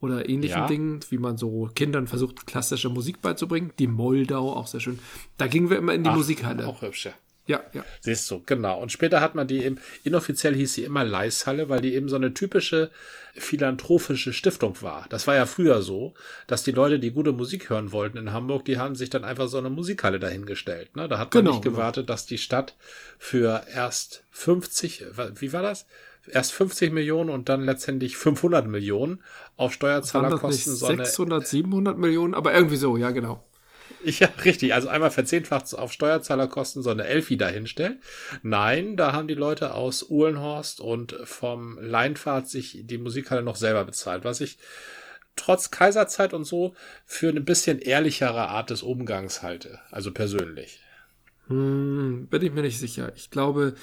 oder 0.00 0.28
ähnlichen 0.28 0.60
ja. 0.60 0.66
Dingen, 0.66 1.00
wie 1.10 1.18
man 1.18 1.36
so 1.36 1.68
Kindern 1.74 2.06
versucht, 2.06 2.46
klassische 2.46 2.88
Musik 2.88 3.20
beizubringen, 3.20 3.72
die 3.78 3.88
Moldau, 3.88 4.52
auch 4.52 4.66
sehr 4.66 4.80
schön. 4.80 4.98
Da 5.36 5.48
gingen 5.48 5.70
wir 5.70 5.76
immer 5.76 5.92
in 5.92 6.02
die 6.02 6.10
Ach, 6.10 6.16
Musikhalle. 6.16 6.66
Auch 6.66 6.82
hübsch, 6.82 7.08
ja. 7.48 7.62
Ja. 7.72 7.84
Siehst 8.00 8.30
du, 8.30 8.42
genau. 8.44 8.80
Und 8.80 8.92
später 8.92 9.20
hat 9.20 9.34
man 9.34 9.48
die 9.48 9.64
eben, 9.64 9.78
inoffiziell 10.04 10.54
hieß 10.54 10.74
sie 10.74 10.84
immer 10.84 11.02
Leishalle, 11.02 11.68
weil 11.68 11.80
die 11.80 11.94
eben 11.94 12.08
so 12.08 12.16
eine 12.16 12.34
typische 12.34 12.90
philanthropische 13.34 14.32
Stiftung 14.32 14.80
war. 14.82 15.06
Das 15.08 15.26
war 15.26 15.34
ja 15.34 15.46
früher 15.46 15.80
so, 15.80 16.14
dass 16.46 16.62
die 16.62 16.72
Leute, 16.72 16.98
die 16.98 17.10
gute 17.10 17.32
Musik 17.32 17.70
hören 17.70 17.90
wollten 17.90 18.18
in 18.18 18.32
Hamburg, 18.32 18.64
die 18.64 18.78
haben 18.78 18.94
sich 18.94 19.10
dann 19.10 19.24
einfach 19.24 19.48
so 19.48 19.58
eine 19.58 19.70
Musikhalle 19.70 20.20
dahingestellt. 20.20 20.94
Ne? 20.94 21.08
Da 21.08 21.18
hat 21.18 21.32
man 21.32 21.44
genau, 21.44 21.54
nicht 21.54 21.64
genau. 21.64 21.76
gewartet, 21.76 22.06
genau. 22.06 22.14
dass 22.14 22.26
die 22.26 22.38
Stadt 22.38 22.76
für 23.18 23.64
erst 23.72 24.24
50, 24.30 25.06
wie 25.36 25.52
war 25.52 25.62
das? 25.62 25.86
Erst 26.30 26.52
50 26.52 26.92
Millionen 26.92 27.30
und 27.30 27.48
dann 27.48 27.64
letztendlich 27.64 28.18
500 28.18 28.66
Millionen 28.66 29.22
auf 29.56 29.72
Steuerzahlerkosten. 29.72 30.74
So 30.74 30.86
600, 30.86 31.46
700 31.46 31.96
Millionen, 31.96 32.34
aber 32.34 32.52
irgendwie 32.52 32.76
so, 32.76 32.98
ja 32.98 33.10
genau. 33.10 33.42
Ja, 34.04 34.28
richtig. 34.44 34.74
Also 34.74 34.88
einmal 34.88 35.10
verzehnfacht 35.10 35.74
auf 35.74 35.92
Steuerzahlerkosten 35.92 36.82
so 36.82 36.90
eine 36.90 37.04
Elfi 37.04 37.36
dahinstellen. 37.36 38.00
Nein, 38.42 38.96
da 38.96 39.12
haben 39.12 39.28
die 39.28 39.34
Leute 39.34 39.74
aus 39.74 40.08
Uhlenhorst 40.08 40.80
und 40.80 41.16
vom 41.24 41.78
Leinfahrt 41.80 42.48
sich 42.48 42.80
die 42.82 42.98
Musikhalle 42.98 43.42
noch 43.42 43.56
selber 43.56 43.84
bezahlt, 43.84 44.24
was 44.24 44.40
ich 44.40 44.58
trotz 45.36 45.70
Kaiserzeit 45.70 46.34
und 46.34 46.44
so 46.44 46.74
für 47.06 47.28
eine 47.28 47.40
bisschen 47.40 47.78
ehrlichere 47.78 48.48
Art 48.48 48.70
des 48.70 48.82
Umgangs 48.82 49.42
halte. 49.42 49.78
Also 49.90 50.12
persönlich. 50.12 50.80
Hm, 51.46 52.26
bin 52.28 52.42
ich 52.42 52.52
mir 52.52 52.62
nicht 52.62 52.78
sicher. 52.78 53.12
Ich 53.16 53.30
glaube, 53.30 53.74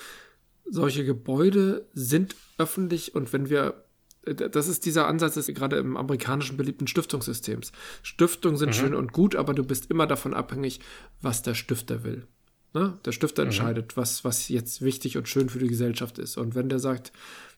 solche 0.65 1.05
Gebäude 1.05 1.87
sind 1.93 2.35
öffentlich 2.57 3.15
und 3.15 3.33
wenn 3.33 3.49
wir 3.49 3.84
das 4.25 4.67
ist 4.67 4.85
dieser 4.85 5.07
Ansatz 5.07 5.35
des 5.35 5.47
gerade 5.47 5.77
im 5.77 5.97
amerikanischen 5.97 6.57
beliebten 6.57 6.87
Stiftungssystems. 6.87 7.71
Stiftungen 8.01 8.57
sind 8.57 8.69
mhm. 8.69 8.73
schön 8.73 8.95
und 8.95 9.13
gut, 9.13 9.35
aber 9.35 9.53
du 9.53 9.63
bist 9.63 9.91
immer 9.91 10.07
davon 10.07 10.33
abhängig, 10.33 10.79
was 11.21 11.41
der 11.41 11.53
Stifter 11.53 12.03
will. 12.03 12.27
Ne? 12.73 12.99
Der 13.05 13.13
Stifter 13.13 13.43
mhm. 13.43 13.47
entscheidet, 13.47 13.97
was, 13.97 14.25
was 14.25 14.49
jetzt 14.49 14.81
wichtig 14.81 15.17
und 15.17 15.29
schön 15.29 15.49
für 15.49 15.59
die 15.59 15.67
Gesellschaft 15.67 16.19
ist. 16.19 16.37
Und 16.37 16.55
wenn 16.55 16.69
der 16.69 16.79
sagt, 16.79 17.13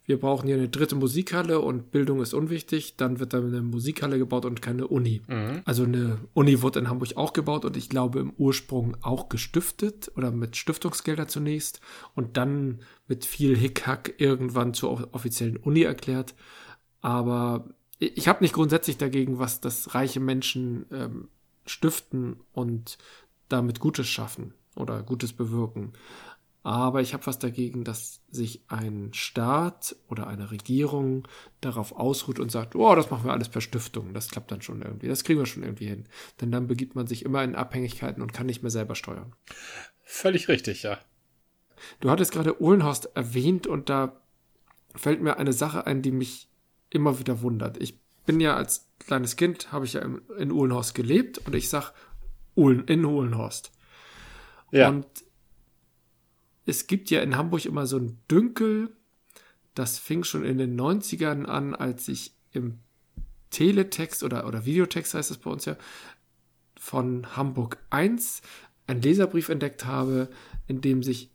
wir 0.08 0.20
brauchen 0.20 0.48
hier 0.48 0.56
eine 0.56 0.70
dritte 0.70 0.96
Musikhalle 0.96 1.60
und 1.60 1.92
Bildung 1.92 2.22
ist 2.22 2.34
unwichtig, 2.34 2.96
dann 2.96 3.20
wird 3.20 3.34
da 3.34 3.40
eine 3.40 3.62
Musikhalle 3.62 4.18
gebaut 4.18 4.46
und 4.46 4.62
keine 4.62 4.88
Uni. 4.88 5.22
Mhm. 5.28 5.62
Also 5.66 5.84
eine 5.84 6.18
Uni 6.34 6.62
wurde 6.62 6.80
in 6.80 6.90
Hamburg 6.90 7.18
auch 7.18 7.34
gebaut 7.34 7.66
und 7.66 7.76
ich 7.76 7.90
glaube 7.90 8.20
im 8.20 8.32
Ursprung 8.38 8.96
auch 9.02 9.28
gestiftet 9.28 10.10
oder 10.16 10.32
mit 10.32 10.56
Stiftungsgelder 10.56 11.28
zunächst 11.28 11.82
und 12.16 12.38
dann 12.38 12.80
mit 13.10 13.26
viel 13.26 13.58
Hickhack 13.58 14.14
irgendwann 14.18 14.74
zur 14.74 15.14
offiziellen 15.14 15.58
Uni 15.58 15.82
erklärt. 15.82 16.36
Aber 17.02 17.68
ich 18.00 18.30
habe 18.30 18.46
nicht 18.46 18.54
grundsätzlich 18.54 18.98
dagegen, 18.98 19.40
was 19.40 19.60
das 19.60 19.94
reiche 19.94 20.22
Menschen 20.22 20.86
ähm, 20.90 21.28
stiften 21.66 22.38
und 22.54 22.98
damit 23.50 23.82
Gutes 23.82 24.08
schaffen 24.08 24.54
oder 24.78 25.04
Gutes 25.04 25.34
bewirken. 25.34 25.92
Aber 26.68 27.00
ich 27.00 27.14
habe 27.14 27.26
was 27.26 27.40
dagegen, 27.40 27.86
dass 27.86 28.20
sich 28.30 28.62
ein 28.68 29.12
Staat 29.14 29.96
oder 30.10 30.28
eine 30.28 30.52
Regierung 30.52 31.26
darauf 31.62 31.94
ausruht 31.94 32.42
und 32.42 32.52
sagt, 32.52 32.76
oh, 32.76 32.94
das 32.94 33.10
machen 33.10 33.24
wir 33.24 33.32
alles 33.32 33.48
per 33.48 33.62
Stiftung. 33.62 34.14
Das 34.14 34.30
klappt 34.32 34.52
dann 34.52 34.62
schon 34.62 34.82
irgendwie. 34.82 35.08
Das 35.08 35.24
kriegen 35.24 35.40
wir 35.40 35.46
schon 35.46 35.64
irgendwie 35.64 35.88
hin. 35.88 36.10
Denn 36.42 36.52
dann 36.52 36.68
begibt 36.68 36.94
man 36.94 37.08
sich 37.08 37.24
immer 37.24 37.42
in 37.42 37.56
Abhängigkeiten 37.56 38.22
und 38.22 38.34
kann 38.34 38.48
nicht 38.48 38.64
mehr 38.64 38.70
selber 38.70 38.96
steuern. 38.96 39.34
Völlig 40.04 40.50
richtig, 40.50 40.84
ja. 40.84 40.98
Du 42.02 42.10
hattest 42.10 42.34
gerade 42.34 42.62
Uhlenhorst 42.62 43.16
erwähnt 43.16 43.66
und 43.66 43.88
da 43.90 44.20
fällt 44.94 45.22
mir 45.22 45.38
eine 45.38 45.54
Sache 45.54 45.88
ein, 45.88 46.02
die 46.02 46.12
mich 46.12 46.50
immer 46.90 47.18
wieder 47.18 47.42
wundert. 47.42 47.82
Ich 47.82 47.98
bin 48.26 48.42
ja 48.42 48.58
als 48.58 48.90
kleines 49.00 49.38
Kind, 49.38 49.72
habe 49.72 49.86
ich 49.86 49.94
ja 49.94 50.02
in 50.38 50.52
Uhlenhorst 50.52 50.96
gelebt 50.96 51.38
und 51.38 51.56
ich 51.56 51.70
sag 51.70 51.94
Uhlen, 52.58 52.84
in 52.88 53.06
Uhlenhorst. 53.06 53.72
Ja. 54.72 54.90
Und 54.90 55.06
es 56.68 56.86
gibt 56.86 57.10
ja 57.10 57.22
in 57.22 57.38
Hamburg 57.38 57.66
immer 57.66 57.88
so 57.88 57.98
ein 57.98 58.20
Dünkel, 58.30 58.92
das 59.74 59.98
fing 59.98 60.24
schon 60.24 60.44
in 60.44 60.58
den 60.58 60.80
90ern 60.80 61.46
an, 61.46 61.74
als 61.74 62.08
ich 62.10 62.34
im 62.52 62.80
Teletext 63.50 64.22
oder, 64.22 64.46
oder 64.46 64.66
Videotext 64.66 65.14
heißt 65.14 65.32
es 65.32 65.38
bei 65.38 65.50
uns 65.50 65.66
ja, 65.66 65.78
von 66.78 67.38
Hamburg 67.38 67.78
1 67.90 68.42
einen 68.86 69.02
Leserbrief 69.02 69.50
entdeckt 69.50 69.86
habe, 69.86 70.30
in 70.68 70.82
dem 70.82 71.04
sich 71.04 71.32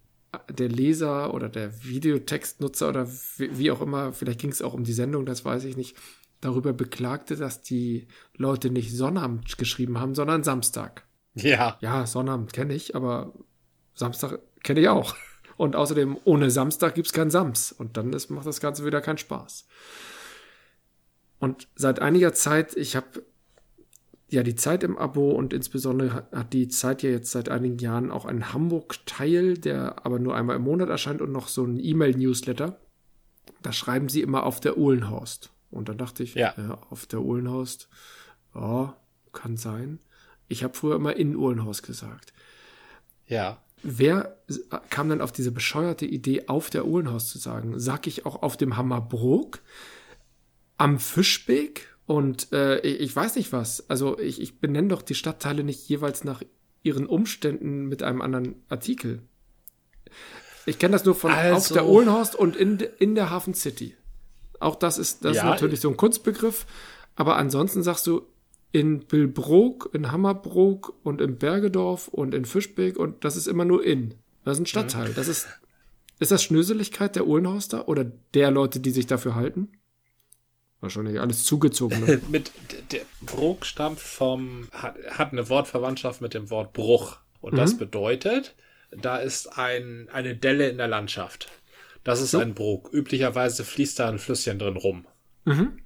der 0.51 0.69
Leser 0.69 1.33
oder 1.33 1.49
der 1.49 1.83
Videotextnutzer 1.85 2.89
oder 2.89 3.09
wie 3.39 3.71
auch 3.71 3.81
immer, 3.81 4.13
vielleicht 4.13 4.41
ging 4.41 4.51
es 4.51 4.63
auch 4.63 4.75
um 4.75 4.85
die 4.85 4.93
Sendung, 4.93 5.25
das 5.25 5.45
weiß 5.45 5.65
ich 5.65 5.77
nicht, 5.77 5.97
darüber 6.41 6.73
beklagte, 6.73 7.37
dass 7.37 7.63
die 7.63 8.07
Leute 8.37 8.71
nicht 8.71 8.95
Sonnabend 8.95 9.57
geschrieben 9.57 9.99
haben, 9.99 10.15
sondern 10.15 10.43
Samstag. 10.45 11.07
Ja. 11.35 11.79
Ja, 11.81 12.07
Sonnabend 12.07 12.53
kenne 12.53 12.75
ich, 12.75 12.95
aber 12.97 13.33
Samstag 13.95 14.39
kenne 14.63 14.81
ich 14.81 14.89
auch. 14.89 15.17
Und 15.57 15.77
außerdem, 15.77 16.19
ohne 16.25 16.51
Samstag 16.51 16.95
gibt 16.95 17.07
es 17.09 17.13
keinen 17.13 17.31
Sams. 17.31 17.73
Und 17.73 17.97
dann 17.97 18.13
ist, 18.13 18.31
macht 18.31 18.47
das 18.47 18.61
Ganze 18.61 18.85
wieder 18.85 19.01
keinen 19.01 19.19
Spaß. 19.19 19.67
Und 21.39 21.69
seit 21.75 22.01
einiger 22.01 22.33
Zeit, 22.33 22.77
ich 22.77 22.97
habe 22.97 23.25
ja 24.29 24.43
die 24.43 24.55
Zeit 24.55 24.83
im 24.83 24.97
Abo 24.97 25.31
und 25.33 25.53
insbesondere 25.53 26.27
hat 26.33 26.53
die 26.53 26.69
Zeit 26.69 27.03
ja 27.03 27.11
jetzt 27.11 27.31
seit 27.31 27.49
einigen 27.49 27.79
Jahren 27.79 28.11
auch 28.11 28.25
einen 28.25 28.53
Hamburg-Teil, 28.53 29.59
der 29.59 30.07
aber 30.07 30.19
nur 30.19 30.35
einmal 30.35 30.57
im 30.57 30.63
Monat 30.63 30.89
erscheint 30.89 31.21
und 31.21 31.33
noch 31.33 31.49
so 31.49 31.65
ein 31.65 31.79
E-Mail-Newsletter. 31.79 32.79
Da 33.61 33.73
schreiben 33.73 34.09
sie 34.09 34.23
immer 34.23 34.45
auf 34.45 34.61
der 34.61 34.79
Uhlenhorst. 34.79 35.51
Und 35.71 35.89
dann 35.89 35.99
dachte 35.99 36.23
ich, 36.23 36.35
ja, 36.35 36.55
ja 36.57 36.79
auf 36.91 37.07
der 37.07 37.21
Uhlenhorst, 37.21 37.89
ja, 38.55 38.97
kann 39.33 39.57
sein. 39.57 39.99
Ich 40.49 40.65
habe 40.65 40.75
früher 40.75 40.97
immer 40.97 41.17
in 41.17 41.37
Uhlenhorst 41.37 41.83
gesagt. 41.83 42.33
Ja. 43.27 43.59
Wer 43.83 44.37
kam 44.91 45.09
dann 45.09 45.21
auf 45.21 45.33
diese 45.33 45.51
bescheuerte 45.51 46.07
Idee, 46.07 46.49
auf 46.49 46.71
der 46.71 46.87
Uhlenhaus 46.87 47.29
zu 47.29 47.39
sagen? 47.39 47.79
Sag 47.81 48.07
ich 48.07 48.25
auch 48.27 48.43
auf 48.43 48.57
dem 48.57 48.77
Hammerbrook, 48.77 49.61
am 50.79 50.99
Fischbeck 50.99 51.89
und 52.07 52.53
äh, 52.53 52.81
ich 52.81 53.15
weiß 53.15 53.37
nicht 53.37 53.53
was. 53.53 53.89
Also 53.91 54.19
ich, 54.19 54.41
ich 54.41 54.61
benenne 54.61 54.89
doch 54.89 55.03
die 55.03 55.15
Stadtteile 55.15 55.65
nicht 55.65 55.89
jeweils 55.89 56.25
nach 56.25 56.43
ihren 56.83 57.07
Umständen 57.07 57.87
mit 57.87 58.03
einem 58.03 58.21
anderen 58.21 58.57
Artikel. 58.69 59.23
Ich 60.67 60.79
kenne 60.79 60.93
das 60.93 61.05
nur 61.05 61.15
von 61.15 61.33
also. 61.33 61.57
auf 61.57 61.69
der 61.69 61.87
Uhlenhorst 61.87 62.35
und 62.35 62.57
in, 62.57 62.79
in 62.99 63.15
der 63.15 63.31
Hafen 63.31 63.55
City. 63.55 63.97
Auch 64.61 64.77
das 64.77 64.99
ist, 64.99 65.25
das 65.25 65.37
ja, 65.37 65.43
ist 65.43 65.49
natürlich 65.49 65.81
so 65.81 65.89
ein 65.89 65.97
Kunstbegriff. 65.97 66.67
Aber 67.17 67.37
ansonsten 67.37 67.83
sagst 67.83 68.07
du 68.07 68.23
in 68.73 69.01
Billbrook, 69.01 69.91
in 69.93 70.11
Hammerbrook 70.11 70.95
und 71.03 71.21
in 71.21 71.37
Bergedorf 71.37 72.09
und 72.09 72.35
in 72.35 72.47
Fischbeck 72.47 72.99
und 72.99 73.25
das 73.25 73.37
ist 73.37 73.47
immer 73.47 73.65
nur 73.65 73.85
in. 73.85 74.15
Das 74.45 74.57
ist 74.57 74.63
ein 74.63 74.67
Stadtteil. 74.67 75.13
Das 75.15 75.29
ist 75.29 75.47
Ist 76.19 76.33
das 76.33 76.43
Schnöseligkeit 76.43 77.15
der 77.17 77.27
Uhlenhorster 77.27 77.89
oder 77.89 78.05
der 78.35 78.51
Leute, 78.51 78.81
die 78.81 78.91
sich 78.91 79.07
dafür 79.07 79.35
halten? 79.35 79.73
Wahrscheinlich 80.81 81.21
alles 81.21 81.45
zugezogen. 81.45 82.05
Ne? 82.05 82.21
mit 82.29 82.51
der 82.91 83.03
Bruch 83.21 83.65
stammt 83.65 84.01
vom 84.01 84.69
hat, 84.73 84.97
hat 85.11 85.33
eine 85.33 85.49
Wortverwandtschaft 85.49 86.21
mit 86.21 86.35
dem 86.35 86.51
Wort 86.51 86.73
Bruch 86.73 87.19
und 87.41 87.53
mhm. 87.53 87.59
das 87.59 87.77
bedeutet, 87.77 88.55
da 88.91 89.19
ist 89.19 89.59
ein 89.59 90.09
eine 90.13 90.35
Delle 90.35 90.69
in 90.69 90.79
der 90.79 90.89
Landschaft. 90.89 91.51
Das 92.05 92.21
ist 92.21 92.33
so. 92.33 92.39
ein 92.39 92.55
Bruch. 92.55 92.93
Üblicherweise 92.93 93.65
fließt 93.65 93.99
da 93.99 94.09
ein 94.09 94.19
Flüsschen 94.19 94.59
drin 94.59 94.77
rum. 94.77 95.07
Mhm. 95.45 95.82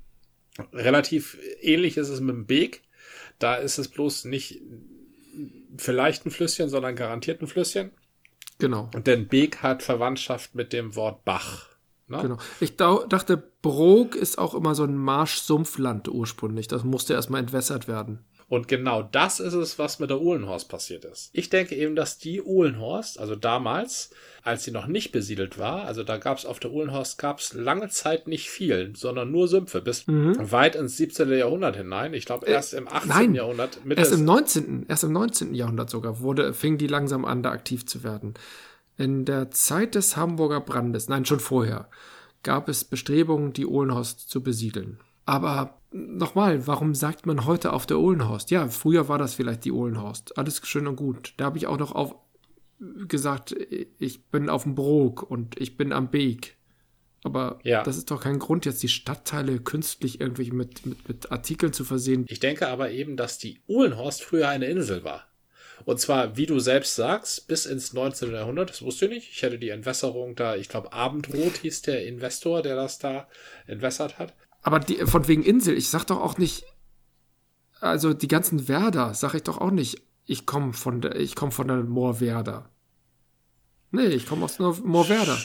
Relativ 0.73 1.39
ähnlich 1.61 1.97
ist 1.97 2.09
es 2.09 2.21
mit 2.21 2.35
dem 2.35 2.47
Beek. 2.47 2.83
Da 3.39 3.57
ist 3.57 3.79
es 3.79 3.89
bloß 3.89 4.25
nicht 4.27 4.61
vielleicht 5.77 6.25
ein 6.25 6.31
Flüsschen, 6.31 6.69
sondern 6.69 6.97
garantiert 6.97 7.43
ein 7.43 7.47
Flüsschen. 7.47 7.91
Genau. 8.59 8.91
Und 8.95 9.07
denn 9.07 9.29
Beek 9.29 9.63
hat 9.63 9.83
Verwandtschaft 9.83 10.55
mit 10.55 10.73
dem 10.73 10.97
Wort 10.97 11.25
Bach. 11.25 11.69
Ne? 12.09 12.23
Genau. 12.23 12.39
Ich 12.61 12.77
dachte, 12.77 13.37
Brok 13.63 14.15
ist 14.15 14.39
auch 14.39 14.55
immer 14.55 14.75
so 14.75 14.85
ein 14.85 14.97
Marsch-Sumpfland 14.97 16.09
ursprünglich. 16.09 16.69
Das 16.69 16.85
musste 16.85 17.15
erstmal 17.15 17.41
entwässert 17.41 17.89
werden. 17.89 18.25
Und 18.49 18.69
genau 18.69 19.03
das 19.03 19.41
ist 19.41 19.55
es, 19.55 19.77
was 19.77 19.99
mit 19.99 20.11
der 20.11 20.21
Uhlenhorst 20.21 20.69
passiert 20.69 21.05
ist. 21.05 21.31
Ich 21.33 21.51
denke 21.51 21.75
eben, 21.75 21.97
dass 21.97 22.19
die 22.19 22.41
Uhlenhorst, 22.41 23.19
also 23.19 23.35
damals, 23.35 24.11
als 24.45 24.63
sie 24.63 24.71
noch 24.71 24.87
nicht 24.87 25.11
besiedelt 25.11 25.59
war, 25.59 25.85
also 25.85 26.05
da 26.05 26.17
gab 26.17 26.39
es 26.39 26.47
auf 26.47 26.61
der 26.61 26.71
Uhlenhorst 26.71 27.19
gab's 27.19 27.55
lange 27.55 27.89
Zeit 27.89 28.29
nicht 28.29 28.49
viel, 28.49 28.93
sondern 28.95 29.33
nur 29.33 29.49
Sümpfe 29.49 29.83
bis 29.83 30.07
mhm. 30.07 30.37
weit 30.53 30.77
ins 30.77 30.97
17. 30.97 31.29
Jahrhundert 31.31 31.77
hinein. 31.77 32.15
Ich 32.15 32.25
glaube 32.25 32.47
erst 32.47 32.73
im 32.75 32.87
18. 32.87 33.09
Nein, 33.09 33.35
Jahrhundert. 33.35 33.81
Erst 33.97 34.13
im 34.13 34.25
19. 34.25 34.87
Erst 34.89 35.03
im 35.03 35.13
19. 35.13 35.53
Jahrhundert 35.53 35.91
sogar 35.91 36.21
wurde, 36.21 36.55
fing 36.55 36.79
die 36.79 36.87
langsam 36.87 37.25
an, 37.25 37.43
da 37.43 37.51
aktiv 37.51 37.85
zu 37.85 38.05
werden. 38.05 38.35
In 38.97 39.25
der 39.25 39.51
Zeit 39.51 39.97
des 39.97 40.17
Hamburger 40.17 40.61
Brandes, 40.61 41.09
nein, 41.09 41.25
schon 41.25 41.41
vorher, 41.41 41.89
gab 42.45 42.69
es 42.69 42.85
Bestrebungen, 42.85 43.53
die 43.53 43.67
Ohlenhorst 43.67 44.31
zu 44.31 44.41
besiedeln. 44.41 45.01
Aber 45.27 45.81
nochmal, 45.93 46.67
warum 46.67 46.95
sagt 46.95 47.27
man 47.27 47.45
heute 47.45 47.73
auf 47.73 47.85
der 47.85 47.99
Ohlenhorst? 47.99 48.51
Ja, 48.51 48.69
früher 48.69 49.09
war 49.09 49.19
das 49.19 49.35
vielleicht 49.35 49.65
die 49.65 49.73
Ohlenhorst. 49.73 50.39
Alles 50.39 50.61
schön 50.65 50.87
und 50.87 50.97
gut. 50.97 51.35
Da 51.37 51.45
habe 51.45 51.59
ich 51.59 51.67
auch 51.67 51.79
noch 51.79 51.93
auf 51.93 52.15
gesagt, 53.09 53.55
ich 53.99 54.27
bin 54.27 54.49
auf 54.49 54.65
dem 54.65 54.75
Brok 54.75 55.23
und 55.23 55.61
ich 55.61 55.77
bin 55.77 55.93
am 55.93 56.11
Beek. 56.11 56.57
Aber 57.25 57.59
ja. 57.65 57.83
das 57.83 57.97
ist 57.97 58.11
doch 58.11 58.23
kein 58.23 58.39
Grund, 58.39 58.67
jetzt 58.67 58.83
die 58.83 58.89
Stadtteile 58.89 59.59
künstlich 59.59 60.21
irgendwie 60.21 60.51
mit, 60.53 60.87
mit, 60.87 61.09
mit 61.09 61.33
Artikeln 61.33 61.73
zu 61.73 61.85
versehen. 61.85 62.25
Ich 62.29 62.39
denke 62.39 62.69
aber 62.69 62.91
eben, 62.91 63.17
dass 63.17 63.39
die 63.39 63.61
Uhlenhorst 63.67 64.23
früher 64.23 64.49
eine 64.49 64.67
Insel 64.67 65.03
war. 65.03 65.27
Und 65.85 66.01
zwar, 66.01 66.37
wie 66.37 66.47
du 66.47 66.59
selbst 66.59 66.95
sagst, 66.95 67.49
bis 67.49 67.67
ins 67.67 67.93
19. 67.93 68.33
Jahrhundert, 68.33 68.71
das 68.71 68.83
wusste 68.83 69.07
ich 69.07 69.11
nicht. 69.11 69.31
Ich 69.31 69.43
hätte 69.43 69.59
die 69.59 69.71
Entwässerung 69.71 70.37
da, 70.37 70.57
ich 70.57 70.69
glaube, 70.69 70.93
Abendrot 70.93 71.59
hieß 71.59 71.83
der 71.83 72.07
Investor, 72.07 72.63
der 72.63 72.77
das 72.77 72.99
da 72.99 73.29
entwässert 73.67 74.19
hat. 74.19 74.35
Aber 74.67 74.81
die, 74.81 74.97
von 75.07 75.29
wegen 75.29 75.45
Insel, 75.45 75.79
ich 75.79 75.91
sag 75.91 76.07
doch 76.07 76.21
auch 76.21 76.39
nicht, 76.39 76.65
also 77.79 78.13
die 78.13 78.27
ganzen 78.27 78.67
Werder, 78.67 79.15
sag 79.15 79.35
ich 79.35 79.45
doch 79.45 79.59
auch 79.59 79.71
nicht, 79.71 80.03
ich 80.25 80.45
komme 80.45 80.73
von 80.73 81.01
der, 81.01 81.15
ich 81.15 81.37
komme 81.37 81.53
von 81.53 81.69
der 81.69 81.85
Moorwerder. 81.85 82.69
Nee, 83.93 84.07
ich 84.07 84.27
komme 84.27 84.45
aus 84.45 84.59
Moorwerder. 84.59 85.39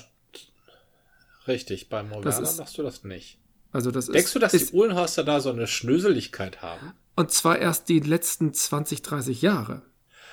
Richtig, 1.47 1.87
bei 1.87 2.01
Moorwerder 2.01 2.51
machst 2.57 2.79
du 2.79 2.81
das 2.81 3.03
nicht. 3.03 3.37
Also 3.71 3.91
das 3.91 4.07
Denkst 4.07 4.25
ist, 4.25 4.35
du, 4.35 4.39
dass 4.39 4.55
ist, 4.55 4.71
die 4.71 4.75
Uhlenhorster 4.75 5.23
da 5.23 5.39
so 5.39 5.51
eine 5.51 5.67
Schnöseligkeit 5.67 6.63
haben? 6.63 6.93
Und 7.15 7.29
zwar 7.29 7.59
erst 7.59 7.89
die 7.89 7.99
letzten 7.99 8.55
20, 8.55 9.03
30 9.03 9.43
Jahre. 9.43 9.83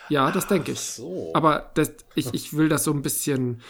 Ja, 0.09 0.31
das 0.31 0.47
denke 0.47 0.73
ich. 0.73 0.81
So. 0.81 1.33
Aber 1.35 1.73
das, 1.75 1.93
ich, 2.15 2.33
ich 2.33 2.57
will 2.57 2.71
das 2.71 2.85
so 2.85 2.93
ein 2.93 3.03
bisschen 3.03 3.61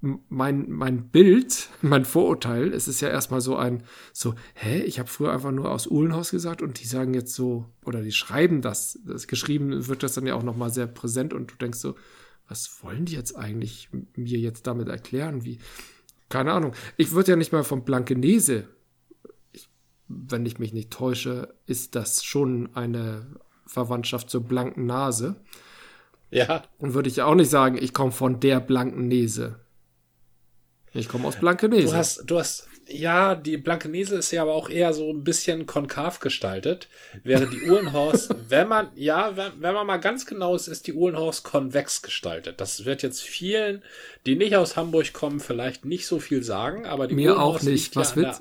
mein, 0.00 0.70
mein 0.70 1.08
Bild, 1.08 1.70
mein 1.82 2.04
Vorurteil, 2.04 2.72
es 2.72 2.88
ist 2.88 3.00
ja 3.00 3.08
erstmal 3.08 3.40
so 3.40 3.56
ein, 3.56 3.82
so, 4.12 4.34
hä, 4.54 4.82
ich 4.82 4.98
habe 4.98 5.08
früher 5.08 5.32
einfach 5.32 5.52
nur 5.52 5.70
aus 5.70 5.86
Uhlenhaus 5.86 6.30
gesagt 6.30 6.62
und 6.62 6.80
die 6.80 6.86
sagen 6.86 7.14
jetzt 7.14 7.34
so, 7.34 7.66
oder 7.84 8.02
die 8.02 8.12
schreiben 8.12 8.62
das, 8.62 8.98
das 9.04 9.26
geschrieben 9.26 9.86
wird 9.86 10.02
das 10.02 10.14
dann 10.14 10.26
ja 10.26 10.34
auch 10.34 10.42
nochmal 10.42 10.70
sehr 10.70 10.86
präsent 10.86 11.32
und 11.32 11.50
du 11.50 11.56
denkst 11.56 11.78
so, 11.78 11.94
was 12.48 12.82
wollen 12.82 13.06
die 13.06 13.14
jetzt 13.14 13.36
eigentlich 13.36 13.88
mir 14.14 14.38
jetzt 14.38 14.66
damit 14.66 14.88
erklären? 14.88 15.44
Wie, 15.44 15.58
keine 16.28 16.52
Ahnung. 16.52 16.74
Ich 16.96 17.12
würde 17.12 17.32
ja 17.32 17.36
nicht 17.36 17.52
mal 17.52 17.64
von 17.64 17.84
Blankenese, 17.84 18.68
ich, 19.52 19.68
wenn 20.06 20.46
ich 20.46 20.58
mich 20.58 20.72
nicht 20.72 20.92
täusche, 20.92 21.54
ist 21.66 21.96
das 21.96 22.24
schon 22.24 22.74
eine 22.74 23.26
Verwandtschaft 23.66 24.30
zur 24.30 24.44
blanken 24.44 24.86
Nase. 24.86 25.36
Ja. 26.30 26.62
Und 26.78 26.94
würde 26.94 27.08
ich 27.08 27.16
ja 27.16 27.26
auch 27.26 27.34
nicht 27.34 27.50
sagen, 27.50 27.78
ich 27.80 27.92
komme 27.92 28.12
von 28.12 28.40
der 28.40 28.60
blanken 28.60 29.08
Nese. 29.08 29.60
Ich 30.96 31.08
komme 31.08 31.28
aus 31.28 31.36
Blankenese. 31.36 31.88
Du 31.88 31.94
hast, 31.94 32.22
du 32.26 32.38
hast, 32.38 32.68
ja, 32.88 33.34
die 33.34 33.56
Blankenese 33.56 34.16
ist 34.16 34.30
ja 34.30 34.42
aber 34.42 34.54
auch 34.54 34.70
eher 34.70 34.92
so 34.92 35.10
ein 35.10 35.24
bisschen 35.24 35.66
konkav 35.66 36.20
gestaltet, 36.20 36.88
während 37.24 37.52
die 37.52 37.68
Uhlenhorst, 37.68 38.34
wenn 38.48 38.68
man, 38.68 38.88
ja, 38.94 39.36
wenn, 39.36 39.52
wenn, 39.60 39.74
man 39.74 39.86
mal 39.86 39.98
ganz 39.98 40.26
genau 40.26 40.54
ist, 40.54 40.68
ist 40.68 40.86
die 40.86 40.94
Uhlenhorst 40.94 41.44
konvex 41.44 42.02
gestaltet. 42.02 42.60
Das 42.60 42.84
wird 42.84 43.02
jetzt 43.02 43.22
vielen, 43.22 43.82
die 44.24 44.36
nicht 44.36 44.56
aus 44.56 44.76
Hamburg 44.76 45.12
kommen, 45.12 45.40
vielleicht 45.40 45.84
nicht 45.84 46.06
so 46.06 46.18
viel 46.18 46.42
sagen, 46.42 46.86
aber 46.86 47.06
die 47.08 47.14
Mir 47.14 47.32
Uhlenhorst 47.32 47.66
auch 47.66 47.70
nicht. 47.70 47.96
Was 47.96 48.10
ja 48.10 48.16
wird? 48.16 48.36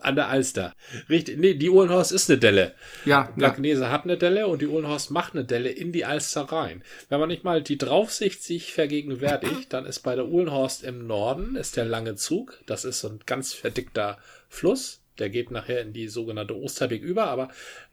An 0.00 0.16
der 0.16 0.28
Alster. 0.28 0.74
Richtig. 1.08 1.38
Nee, 1.38 1.54
die 1.54 1.70
Uhlenhorst 1.70 2.12
ist 2.12 2.30
eine 2.30 2.38
Delle. 2.38 2.74
Ja. 3.04 3.32
Blankenese 3.36 3.82
ja. 3.82 3.90
hat 3.90 4.04
eine 4.04 4.18
Delle 4.18 4.46
und 4.46 4.62
die 4.62 4.66
Uhlenhorst 4.66 5.10
macht 5.10 5.34
eine 5.34 5.44
Delle 5.44 5.70
in 5.70 5.92
die 5.92 6.04
Alster 6.04 6.42
rein. 6.42 6.82
Wenn 7.08 7.20
man 7.20 7.28
nicht 7.28 7.44
mal 7.44 7.62
die 7.62 7.78
Draufsicht 7.78 8.42
sich 8.42 8.72
vergegenwärtigt, 8.72 9.72
dann 9.72 9.86
ist 9.86 10.00
bei 10.00 10.14
der 10.14 10.28
Uhlenhorst 10.28 10.84
im 10.84 11.06
Norden 11.06 11.56
ist 11.56 11.76
der 11.76 11.84
lange 11.84 12.16
Zug. 12.16 12.60
Das 12.66 12.84
ist 12.84 13.00
so 13.00 13.08
ein 13.08 13.20
ganz 13.26 13.52
verdickter 13.52 14.18
Fluss. 14.48 15.00
Der 15.18 15.28
geht 15.28 15.50
nachher 15.50 15.82
in 15.82 15.92
die 15.92 16.08
sogenannte 16.08 16.56
Osterbeek 16.56 17.02
über, 17.02 17.26
aber 17.26 17.50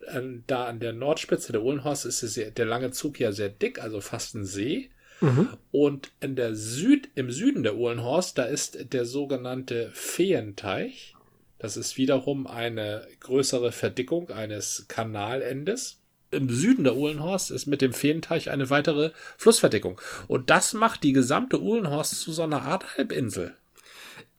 äh, 0.07 0.21
da 0.47 0.65
an 0.65 0.79
der 0.79 0.93
Nordspitze 0.93 1.51
der 1.51 1.61
Uhlenhorst 1.61 2.05
ist 2.05 2.19
sehr, 2.19 2.51
der 2.51 2.65
lange 2.65 2.91
Zug 2.91 3.19
ja 3.19 3.31
sehr 3.31 3.49
dick, 3.49 3.81
also 3.81 3.99
fast 3.99 4.35
ein 4.35 4.45
See. 4.45 4.89
Mhm. 5.21 5.49
Und 5.71 6.11
in 6.21 6.35
der 6.35 6.55
Süd, 6.55 7.09
im 7.15 7.29
Süden 7.29 7.63
der 7.63 7.75
Uhlenhorst, 7.75 8.37
da 8.37 8.43
ist 8.43 8.93
der 8.93 9.05
sogenannte 9.05 9.89
Feenteich. 9.93 11.15
Das 11.59 11.75
ist 11.75 11.97
wiederum 11.97 12.47
eine 12.47 13.05
größere 13.19 13.71
Verdickung 13.71 14.31
eines 14.31 14.85
Kanalendes. 14.87 15.97
Im 16.31 16.49
Süden 16.49 16.83
der 16.83 16.95
Uhlenhorst 16.95 17.51
ist 17.51 17.65
mit 17.65 17.81
dem 17.81 17.91
Feenteich 17.91 18.49
eine 18.49 18.69
weitere 18.69 19.11
Flussverdickung. 19.37 19.99
Und 20.27 20.49
das 20.49 20.73
macht 20.73 21.03
die 21.03 21.11
gesamte 21.13 21.61
Uhlenhorst 21.61 22.21
zu 22.21 22.31
so 22.31 22.43
einer 22.43 22.61
Art 22.61 22.97
Halbinsel. 22.97 23.55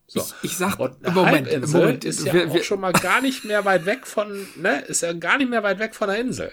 So. 0.06 0.20
Ich, 0.20 0.50
ich 0.50 0.56
sag, 0.56 0.78
und 0.80 1.02
Moment, 1.14 1.46
Halbinsel 1.48 1.80
Moment, 1.80 2.04
ist 2.04 2.24
ja 2.24 2.32
wir, 2.32 2.50
auch 2.50 2.62
schon 2.64 2.80
mal 2.80 2.92
gar 2.92 3.20
nicht 3.20 3.44
mehr 3.44 3.64
weit 3.64 3.86
weg 3.86 4.06
von, 4.06 4.46
ne, 4.56 4.80
ist 4.82 5.02
ja 5.02 5.12
gar 5.12 5.38
nicht 5.38 5.50
mehr 5.50 5.62
weit 5.62 5.78
weg 5.78 5.94
von 5.94 6.08
der 6.08 6.18
Insel. 6.18 6.50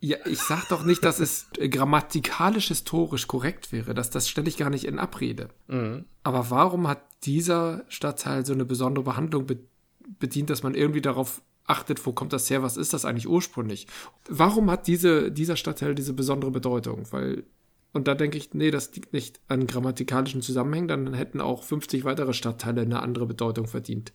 Ja, 0.00 0.18
ich 0.26 0.40
sag 0.40 0.68
doch 0.68 0.84
nicht, 0.84 1.04
dass 1.04 1.18
es 1.18 1.48
grammatikalisch 1.52 2.68
historisch 2.68 3.26
korrekt 3.26 3.72
wäre. 3.72 3.94
Das, 3.94 4.10
das 4.10 4.28
stelle 4.28 4.48
ich 4.48 4.56
gar 4.56 4.70
nicht 4.70 4.84
in 4.84 4.98
Abrede. 4.98 5.48
Mhm. 5.66 6.04
Aber 6.22 6.50
warum 6.50 6.86
hat 6.86 7.02
dieser 7.24 7.84
Stadtteil 7.88 8.46
so 8.46 8.52
eine 8.52 8.64
besondere 8.64 9.04
Behandlung 9.04 9.46
be 9.46 9.58
bedient, 10.20 10.48
dass 10.48 10.62
man 10.62 10.74
irgendwie 10.74 11.02
darauf 11.02 11.42
achtet, 11.66 12.04
wo 12.06 12.12
kommt 12.12 12.32
das 12.32 12.48
her, 12.48 12.62
was 12.62 12.78
ist 12.78 12.94
das 12.94 13.04
eigentlich 13.04 13.28
ursprünglich? 13.28 13.86
Warum 14.28 14.70
hat 14.70 14.86
diese, 14.86 15.30
dieser 15.30 15.56
Stadtteil 15.56 15.94
diese 15.94 16.14
besondere 16.14 16.50
Bedeutung? 16.50 17.06
Weil, 17.10 17.44
und 17.92 18.08
da 18.08 18.14
denke 18.14 18.38
ich, 18.38 18.54
nee, 18.54 18.70
das 18.70 18.94
liegt 18.94 19.12
nicht 19.12 19.38
an 19.48 19.66
grammatikalischen 19.66 20.40
Zusammenhängen, 20.40 20.88
dann 20.88 21.14
hätten 21.14 21.42
auch 21.42 21.62
50 21.62 22.04
weitere 22.04 22.32
Stadtteile 22.32 22.80
eine 22.80 23.02
andere 23.02 23.26
Bedeutung 23.26 23.66
verdient. 23.66 24.14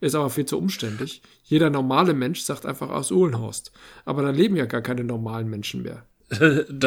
Ist 0.00 0.14
aber 0.14 0.30
viel 0.30 0.46
zu 0.46 0.58
umständlich. 0.58 1.22
Jeder 1.44 1.70
normale 1.70 2.14
Mensch 2.14 2.40
sagt 2.40 2.66
einfach 2.66 2.90
aus 2.90 3.10
Uhlenhorst. 3.10 3.72
Aber 4.04 4.22
da 4.22 4.30
leben 4.30 4.56
ja 4.56 4.66
gar 4.66 4.82
keine 4.82 5.04
normalen 5.04 5.48
Menschen 5.48 5.82
mehr. 5.82 6.04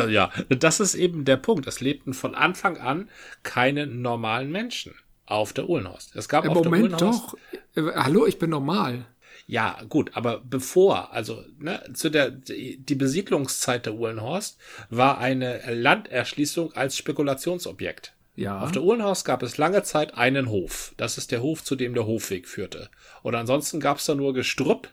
ja, 0.09 0.31
das 0.49 0.79
ist 0.79 0.95
eben 0.95 1.25
der 1.25 1.37
Punkt. 1.37 1.67
Es 1.67 1.81
lebten 1.81 2.13
von 2.13 2.35
Anfang 2.35 2.77
an 2.77 3.09
keine 3.43 3.87
normalen 3.87 4.51
Menschen 4.51 4.93
auf 5.25 5.53
der 5.53 5.67
Uhlenhorst. 5.69 6.15
Es 6.15 6.29
gab 6.29 6.45
Im 6.45 6.51
auf 6.51 6.63
Moment 6.63 6.91
der 6.91 7.07
Uhlenhorst, 7.07 7.33
doch. 7.75 7.83
Äh, 7.83 7.91
hallo, 7.95 8.25
ich 8.25 8.37
bin 8.37 8.49
normal. 8.49 9.05
Ja, 9.47 9.81
gut, 9.89 10.11
aber 10.13 10.39
bevor, 10.39 11.11
also 11.13 11.43
ne, 11.57 11.81
zu 11.93 12.09
der 12.09 12.29
die 12.29 12.95
Besiedlungszeit 12.95 13.85
der 13.85 13.95
Uhlenhorst 13.95 14.57
war 14.89 15.17
eine 15.17 15.61
Landerschließung 15.73 16.73
als 16.73 16.95
Spekulationsobjekt. 16.95 18.13
Ja. 18.35 18.61
Auf 18.61 18.71
der 18.71 18.83
Uhlenhorst 18.83 19.25
gab 19.25 19.43
es 19.43 19.57
lange 19.57 19.83
Zeit 19.83 20.15
einen 20.15 20.49
Hof. 20.49 20.93
Das 20.97 21.17
ist 21.17 21.31
der 21.31 21.41
Hof, 21.41 21.63
zu 21.63 21.75
dem 21.75 21.93
der 21.93 22.05
Hofweg 22.05 22.47
führte. 22.47 22.89
Und 23.23 23.35
ansonsten 23.35 23.79
gab 23.79 23.97
es 23.97 24.05
da 24.05 24.15
nur 24.15 24.33
Gestrüpp, 24.33 24.89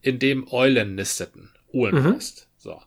in 0.00 0.18
dem 0.18 0.46
Eulen 0.50 0.94
nisteten. 0.94 1.50
Uhlenhorst. 1.72 2.48
Mhm. 2.48 2.60
So. 2.60 2.82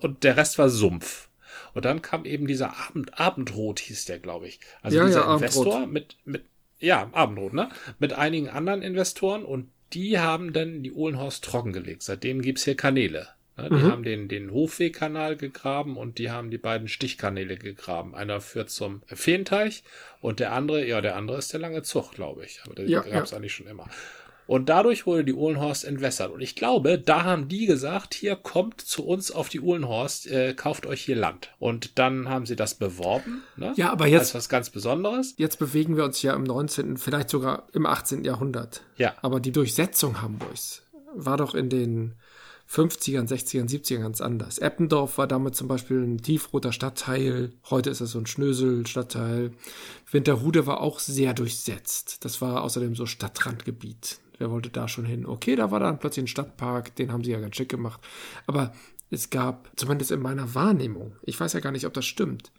Und 0.00 0.24
der 0.24 0.36
Rest 0.36 0.58
war 0.58 0.68
Sumpf. 0.68 1.28
Und 1.74 1.84
dann 1.84 2.02
kam 2.02 2.24
eben 2.24 2.46
dieser 2.46 2.76
Abend, 2.76 3.18
Abendrot 3.18 3.80
hieß 3.80 4.04
der, 4.06 4.18
glaube 4.18 4.48
ich. 4.48 4.60
Also 4.82 4.98
ja, 4.98 5.06
dieser 5.06 5.20
ja, 5.20 5.34
Investor 5.34 5.86
mit, 5.86 6.16
mit, 6.24 6.44
ja, 6.78 7.08
Abendrot, 7.12 7.52
ne? 7.52 7.68
Mit 7.98 8.14
einigen 8.14 8.48
anderen 8.48 8.82
Investoren 8.82 9.44
und 9.44 9.70
die 9.92 10.18
haben 10.18 10.52
dann 10.52 10.82
die 10.82 10.92
Uhlenhorst 10.92 11.44
trockengelegt. 11.44 12.02
Seitdem 12.02 12.42
gibt's 12.42 12.64
hier 12.64 12.76
Kanäle. 12.76 13.28
Die 13.68 13.74
mhm. 13.74 13.90
haben 13.90 14.02
den, 14.02 14.28
den 14.28 14.50
Hofwegkanal 14.50 15.36
gegraben 15.36 15.96
und 15.96 16.18
die 16.18 16.30
haben 16.30 16.50
die 16.50 16.58
beiden 16.58 16.88
Stichkanäle 16.88 17.56
gegraben. 17.56 18.14
Einer 18.14 18.40
führt 18.40 18.70
zum 18.70 19.02
Feenteich 19.06 19.82
und 20.20 20.40
der 20.40 20.52
andere, 20.52 20.86
ja, 20.86 21.00
der 21.00 21.16
andere 21.16 21.38
ist 21.38 21.52
der 21.52 21.60
lange 21.60 21.82
Zug, 21.82 22.12
glaube 22.12 22.44
ich. 22.44 22.60
Aber 22.64 22.74
der 22.74 22.88
ja, 22.88 23.00
gab 23.00 23.24
es 23.24 23.30
ja. 23.30 23.36
eigentlich 23.36 23.54
schon 23.54 23.66
immer. 23.66 23.88
Und 24.50 24.68
dadurch 24.68 25.06
wurde 25.06 25.24
die 25.24 25.32
Uhlenhorst 25.32 25.84
entwässert. 25.84 26.32
Und 26.32 26.40
ich 26.40 26.56
glaube, 26.56 26.98
da 26.98 27.22
haben 27.22 27.46
die 27.46 27.66
gesagt, 27.66 28.14
hier 28.14 28.34
kommt 28.34 28.80
zu 28.80 29.06
uns 29.06 29.30
auf 29.30 29.48
die 29.48 29.60
Uhlenhorst, 29.60 30.26
äh, 30.26 30.54
kauft 30.54 30.86
euch 30.86 31.02
hier 31.02 31.14
Land. 31.14 31.50
Und 31.60 32.00
dann 32.00 32.28
haben 32.28 32.46
sie 32.46 32.56
das 32.56 32.74
beworben. 32.74 33.42
Ne? 33.56 33.72
Ja, 33.76 33.92
aber 33.92 34.08
jetzt. 34.08 34.20
Als 34.22 34.34
was 34.34 34.48
ganz 34.48 34.68
Besonderes. 34.70 35.34
Jetzt 35.36 35.60
bewegen 35.60 35.96
wir 35.96 36.02
uns 36.02 36.20
ja 36.22 36.34
im 36.34 36.42
19., 36.42 36.96
vielleicht 36.96 37.30
sogar 37.30 37.68
im 37.74 37.86
18. 37.86 38.24
Jahrhundert. 38.24 38.82
Ja. 38.96 39.14
Aber 39.22 39.38
die 39.38 39.52
Durchsetzung 39.52 40.20
Hamburgs 40.20 40.82
war 41.14 41.36
doch 41.36 41.54
in 41.54 41.68
den 41.68 42.14
50ern, 42.70 43.26
60ern, 43.26 43.68
70ern 43.68 44.02
ganz 44.02 44.20
anders. 44.20 44.58
Eppendorf 44.58 45.18
war 45.18 45.26
damit 45.26 45.56
zum 45.56 45.66
Beispiel 45.66 46.04
ein 46.04 46.18
tiefroter 46.18 46.72
Stadtteil. 46.72 47.52
Heute 47.68 47.90
ist 47.90 48.00
es 48.00 48.12
so 48.12 48.18
ein 48.20 48.26
Schnösel-Stadtteil. 48.26 49.50
Winterhude 50.10 50.66
war 50.66 50.80
auch 50.80 51.00
sehr 51.00 51.34
durchsetzt. 51.34 52.24
Das 52.24 52.40
war 52.40 52.62
außerdem 52.62 52.94
so 52.94 53.06
Stadtrandgebiet. 53.06 54.20
Wer 54.38 54.52
wollte 54.52 54.70
da 54.70 54.86
schon 54.86 55.04
hin? 55.04 55.26
Okay, 55.26 55.56
da 55.56 55.72
war 55.72 55.80
dann 55.80 55.98
plötzlich 55.98 56.24
ein 56.24 56.28
Stadtpark, 56.28 56.94
den 56.94 57.12
haben 57.12 57.24
sie 57.24 57.32
ja 57.32 57.40
ganz 57.40 57.56
schick 57.56 57.68
gemacht. 57.68 58.00
Aber 58.46 58.72
es 59.10 59.30
gab, 59.30 59.68
zumindest 59.74 60.12
in 60.12 60.22
meiner 60.22 60.54
Wahrnehmung, 60.54 61.16
ich 61.22 61.38
weiß 61.38 61.52
ja 61.54 61.60
gar 61.60 61.72
nicht, 61.72 61.86
ob 61.86 61.92
das 61.92 62.06
stimmt, 62.06 62.52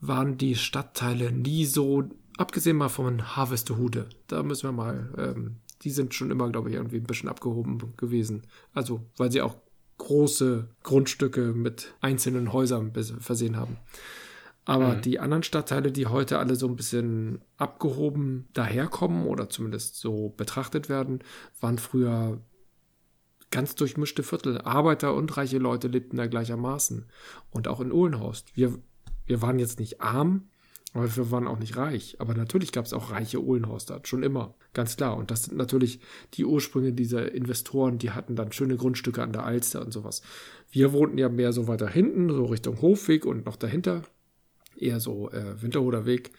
waren 0.00 0.38
die 0.38 0.54
Stadtteile 0.54 1.32
nie 1.32 1.66
so, 1.66 2.04
abgesehen 2.38 2.76
mal 2.76 2.88
von 2.88 3.36
Harvestehude, 3.36 4.08
da 4.28 4.42
müssen 4.44 4.68
wir 4.68 4.72
mal, 4.72 5.12
ähm, 5.18 5.56
die 5.84 5.90
sind 5.90 6.14
schon 6.14 6.30
immer, 6.30 6.50
glaube 6.50 6.70
ich, 6.70 6.76
irgendwie 6.76 6.96
ein 6.96 7.04
bisschen 7.04 7.28
abgehoben 7.28 7.94
gewesen. 7.96 8.42
Also, 8.72 9.00
weil 9.16 9.32
sie 9.32 9.42
auch 9.42 9.56
große 9.98 10.68
Grundstücke 10.82 11.52
mit 11.52 11.94
einzelnen 12.00 12.52
Häusern 12.52 12.92
versehen 13.20 13.56
haben. 13.56 13.76
Aber 14.64 14.96
mhm. 14.96 15.02
die 15.02 15.18
anderen 15.18 15.42
Stadtteile, 15.42 15.90
die 15.90 16.06
heute 16.06 16.38
alle 16.38 16.54
so 16.54 16.68
ein 16.68 16.76
bisschen 16.76 17.40
abgehoben 17.56 18.48
daherkommen 18.52 19.26
oder 19.26 19.48
zumindest 19.48 19.96
so 19.96 20.32
betrachtet 20.36 20.88
werden, 20.88 21.20
waren 21.60 21.78
früher 21.78 22.40
ganz 23.50 23.74
durchmischte 23.74 24.22
Viertel. 24.22 24.58
Arbeiter 24.58 25.14
und 25.14 25.36
reiche 25.36 25.58
Leute 25.58 25.88
lebten 25.88 26.16
da 26.16 26.26
gleichermaßen. 26.26 27.06
Und 27.50 27.68
auch 27.68 27.80
in 27.80 27.92
Uhlenhorst. 27.92 28.56
Wir, 28.56 28.78
wir 29.26 29.42
waren 29.42 29.58
jetzt 29.58 29.80
nicht 29.80 30.00
arm, 30.00 30.48
aber 30.94 31.16
wir 31.16 31.30
waren 31.30 31.46
auch 31.46 31.58
nicht 31.58 31.76
reich. 31.76 32.16
Aber 32.18 32.34
natürlich 32.34 32.72
gab 32.72 32.84
es 32.84 32.92
auch 32.92 33.10
reiche 33.10 33.42
Uhlenhorster, 33.42 34.00
schon 34.04 34.22
immer. 34.22 34.54
Ganz 34.74 34.96
klar. 34.96 35.16
Und 35.16 35.30
das 35.30 35.44
sind 35.44 35.56
natürlich 35.56 36.00
die 36.34 36.44
Ursprünge 36.44 36.92
dieser 36.92 37.32
Investoren, 37.32 37.98
die 37.98 38.10
hatten 38.10 38.36
dann 38.36 38.52
schöne 38.52 38.76
Grundstücke 38.76 39.22
an 39.22 39.32
der 39.32 39.44
Alster 39.44 39.80
und 39.82 39.92
sowas. 39.92 40.22
Wir 40.70 40.92
wohnten 40.92 41.18
ja 41.18 41.28
mehr 41.28 41.52
so 41.52 41.66
weiter 41.68 41.88
hinten, 41.88 42.28
so 42.30 42.44
Richtung 42.46 42.80
Hofweg 42.82 43.24
und 43.24 43.46
noch 43.46 43.56
dahinter 43.56 44.02
eher 44.76 45.00
so 45.00 45.30
äh, 45.30 45.60
Winterhuder 45.62 46.04
Weg. 46.04 46.32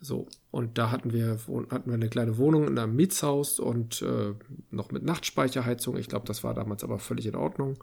So, 0.00 0.28
und 0.50 0.76
da 0.76 0.90
hatten 0.90 1.12
wir, 1.12 1.38
hatten 1.70 1.90
wir 1.90 1.94
eine 1.94 2.10
kleine 2.10 2.36
Wohnung 2.36 2.66
in 2.66 2.78
einem 2.78 2.96
Mietshaus 2.96 3.58
und 3.58 4.02
äh, 4.02 4.34
noch 4.70 4.90
mit 4.90 5.04
Nachtspeicherheizung. 5.04 5.96
Ich 5.96 6.08
glaube, 6.08 6.26
das 6.26 6.44
war 6.44 6.52
damals 6.52 6.84
aber 6.84 6.98
völlig 6.98 7.26
in 7.26 7.34
Ordnung. 7.34 7.82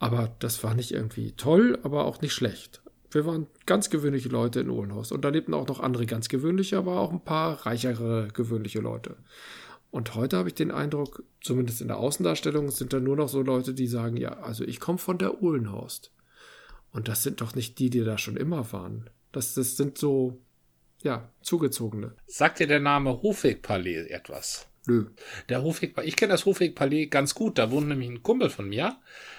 Aber 0.00 0.34
das 0.40 0.64
war 0.64 0.74
nicht 0.74 0.90
irgendwie 0.90 1.32
toll, 1.32 1.78
aber 1.84 2.04
auch 2.04 2.20
nicht 2.20 2.32
schlecht. 2.32 2.82
Wir 3.14 3.26
waren 3.26 3.46
ganz 3.64 3.90
gewöhnliche 3.90 4.28
Leute 4.28 4.60
in 4.60 4.68
Uhlenhaus. 4.68 5.12
Und 5.12 5.24
da 5.24 5.28
lebten 5.28 5.54
auch 5.54 5.68
noch 5.68 5.80
andere 5.80 6.04
ganz 6.04 6.28
gewöhnliche, 6.28 6.76
aber 6.78 6.98
auch 6.98 7.12
ein 7.12 7.24
paar 7.24 7.64
reichere 7.64 8.28
gewöhnliche 8.32 8.80
Leute. 8.80 9.16
Und 9.90 10.16
heute 10.16 10.36
habe 10.36 10.48
ich 10.48 10.56
den 10.56 10.72
Eindruck, 10.72 11.22
zumindest 11.40 11.80
in 11.80 11.86
der 11.86 11.98
Außendarstellung, 11.98 12.70
sind 12.72 12.92
da 12.92 12.98
nur 12.98 13.14
noch 13.14 13.28
so 13.28 13.42
Leute, 13.42 13.74
die 13.74 13.86
sagen, 13.86 14.16
ja, 14.16 14.40
also 14.40 14.64
ich 14.64 14.80
komme 14.80 14.98
von 14.98 15.18
der 15.18 15.40
Uhlenhorst. 15.40 16.10
Und 16.90 17.06
das 17.06 17.22
sind 17.22 17.40
doch 17.40 17.54
nicht 17.54 17.78
die, 17.78 17.90
die 17.90 18.02
da 18.02 18.18
schon 18.18 18.36
immer 18.36 18.72
waren. 18.72 19.08
Das, 19.30 19.54
das 19.54 19.76
sind 19.76 19.96
so, 19.96 20.40
ja, 21.02 21.30
zugezogene. 21.42 22.16
Sagt 22.26 22.58
dir 22.58 22.66
der 22.66 22.80
Name 22.80 23.22
Hofwegpalais 23.22 24.06
etwas? 24.08 24.66
Nö. 24.86 25.06
Der 25.48 25.62
Hofweg, 25.62 25.94
ich 26.04 26.16
kenne 26.16 26.32
das 26.32 26.44
Hofwegpalais 26.44 27.08
ganz 27.08 27.34
gut. 27.34 27.58
Da 27.58 27.70
wohnt 27.70 27.88
nämlich 27.88 28.08
ein 28.08 28.22
Kumpel 28.22 28.50
von 28.50 28.68
mir. 28.68 28.96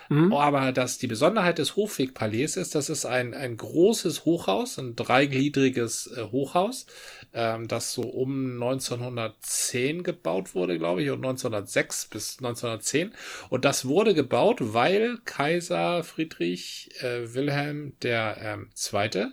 Mhm. 0.09 0.33
Aber 0.33 0.71
das, 0.71 0.97
die 0.97 1.07
Besonderheit 1.07 1.57
des 1.57 1.75
Hofwegpalais 1.75 2.57
ist, 2.57 2.75
das 2.75 2.89
ist 2.89 3.05
ein, 3.05 3.33
ein 3.33 3.57
großes 3.57 4.25
Hochhaus, 4.25 4.77
ein 4.77 4.95
dreigliedriges 4.95 6.07
äh, 6.15 6.23
Hochhaus, 6.31 6.85
ähm, 7.33 7.67
das 7.67 7.93
so 7.93 8.03
um 8.03 8.61
1910 8.61 10.03
gebaut 10.03 10.55
wurde, 10.55 10.77
glaube 10.77 11.03
ich, 11.03 11.09
und 11.09 11.25
1906 11.25 12.07
bis 12.07 12.37
1910. 12.37 13.13
Und 13.49 13.65
das 13.65 13.85
wurde 13.85 14.13
gebaut, 14.13 14.57
weil 14.59 15.17
Kaiser 15.25 16.03
Friedrich 16.03 16.89
äh, 17.01 17.33
Wilhelm 17.33 17.93
der 18.01 18.37
ähm, 18.41 18.69
Zweite, 18.73 19.31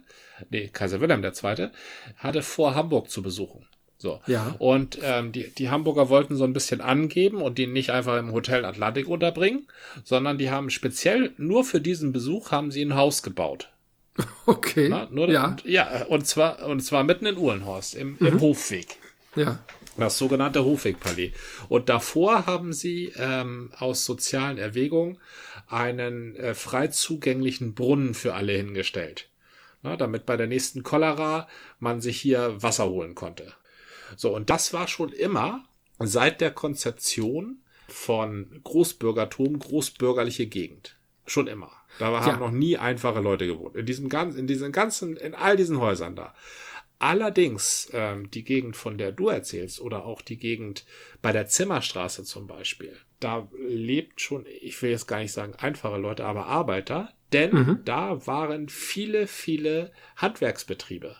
nee, 0.51 0.69
Kaiser 0.69 1.01
Wilhelm 1.01 1.23
der 1.23 1.35
Zweite, 1.35 1.73
hatte 2.17 2.43
vor, 2.43 2.75
Hamburg 2.75 3.11
zu 3.11 3.23
besuchen. 3.23 3.67
So. 4.03 4.21
Ja. 4.27 4.57
Und 4.59 4.99
ähm, 5.01 5.31
die, 5.31 5.49
die 5.55 5.71
Hamburger 5.71 6.09
wollten 6.09 6.35
so 6.35 6.43
ein 6.43 6.53
bisschen 6.53 6.81
angeben 6.81 7.41
und 7.41 7.57
die 7.57 7.69
nicht 7.69 7.91
einfach 7.91 8.19
im 8.19 8.33
Hotel 8.33 8.65
Atlantik 8.65 9.07
unterbringen, 9.07 9.69
sondern 10.03 10.39
die 10.39 10.51
haben 10.51 10.71
speziell 10.71 11.31
nur 11.37 11.65
für 11.65 11.81
diesen 11.81 12.11
Besuch 12.11 12.51
haben 12.51 12.73
sie 12.73 12.83
ein 12.83 12.97
Haus 12.97 13.23
gebaut. 13.23 13.71
Okay. 14.45 14.89
Na, 14.91 15.07
nur, 15.11 15.31
ja. 15.31 15.57
ja, 15.65 16.05
und 16.07 16.27
zwar, 16.27 16.67
und 16.67 16.81
zwar 16.81 17.05
mitten 17.05 17.27
in 17.27 17.39
Uhlenhorst, 17.39 17.95
im, 17.95 18.17
mhm. 18.19 18.27
im 18.27 18.41
Hofweg. 18.41 18.99
Ja. 19.37 19.61
Das 19.97 20.19
sogenannte 20.19 20.65
Hofwegpalais. 20.65 21.31
Und 21.69 21.89
davor 21.89 22.47
haben 22.47 22.73
sie 22.73 23.13
ähm, 23.17 23.71
aus 23.79 24.05
sozialen 24.05 24.59
Erwägungen 24.59 25.19
einen 25.69 26.35
äh, 26.35 26.55
frei 26.55 26.89
zugänglichen 26.89 27.75
Brunnen 27.75 28.15
für 28.15 28.35
alle 28.35 28.53
hingestellt. 28.53 29.29
Na, 29.83 29.97
damit 29.97 30.27
bei 30.27 30.37
der 30.37 30.49
nächsten 30.49 30.83
Cholera 30.83 31.47
man 31.79 32.01
sich 32.01 32.21
hier 32.21 32.61
Wasser 32.61 32.89
holen 32.89 33.15
konnte. 33.15 33.55
So, 34.17 34.35
und 34.35 34.51
das 34.51 34.73
war 34.73 34.89
schon 34.89 35.13
immer 35.13 35.65
seit 35.99 36.41
der 36.41 36.51
Konzeption 36.51 37.59
von 37.89 38.61
Großbürgertum, 38.65 39.59
großbürgerliche 39.59 40.47
Gegend. 40.47 40.97
Schon 41.27 41.47
immer. 41.47 41.71
Da 41.99 42.07
haben 42.21 42.27
ja. 42.27 42.37
noch 42.37 42.51
nie 42.51 42.77
einfache 42.77 43.21
Leute 43.21 43.47
gewohnt. 43.47 43.77
In 43.77 43.87
diesem 43.87 44.09
ganzen, 44.09 44.39
in 44.39 44.47
diesen 44.47 44.73
ganzen, 44.73 45.17
in 45.17 45.35
all 45.35 45.57
diesen 45.57 45.79
Häusern 45.79 46.17
da. 46.17 46.35
Allerdings 46.99 47.91
ähm, 47.93 48.31
die 48.31 48.45
Gegend, 48.45 48.77
von 48.77 48.97
der 48.97 49.13
du 49.13 49.29
erzählst, 49.29 49.81
oder 49.81 50.05
auch 50.05 50.23
die 50.23 50.37
Gegend 50.37 50.85
bei 51.21 51.33
der 51.33 51.49
Zimmerstraße 51.49 52.25
zum 52.25 52.47
Beispiel, 52.47 52.97
da 53.19 53.49
lebt 53.59 54.21
schon, 54.21 54.47
ich 54.61 54.81
will 54.83 54.91
jetzt 54.91 55.07
gar 55.07 55.19
nicht 55.19 55.33
sagen 55.33 55.55
einfache 55.57 55.97
Leute, 55.97 56.25
aber 56.25 56.47
Arbeiter, 56.47 57.13
denn 57.33 57.53
mhm. 57.53 57.81
da 57.85 58.27
waren 58.27 58.69
viele, 58.69 59.27
viele 59.27 59.93
Handwerksbetriebe. 60.17 61.17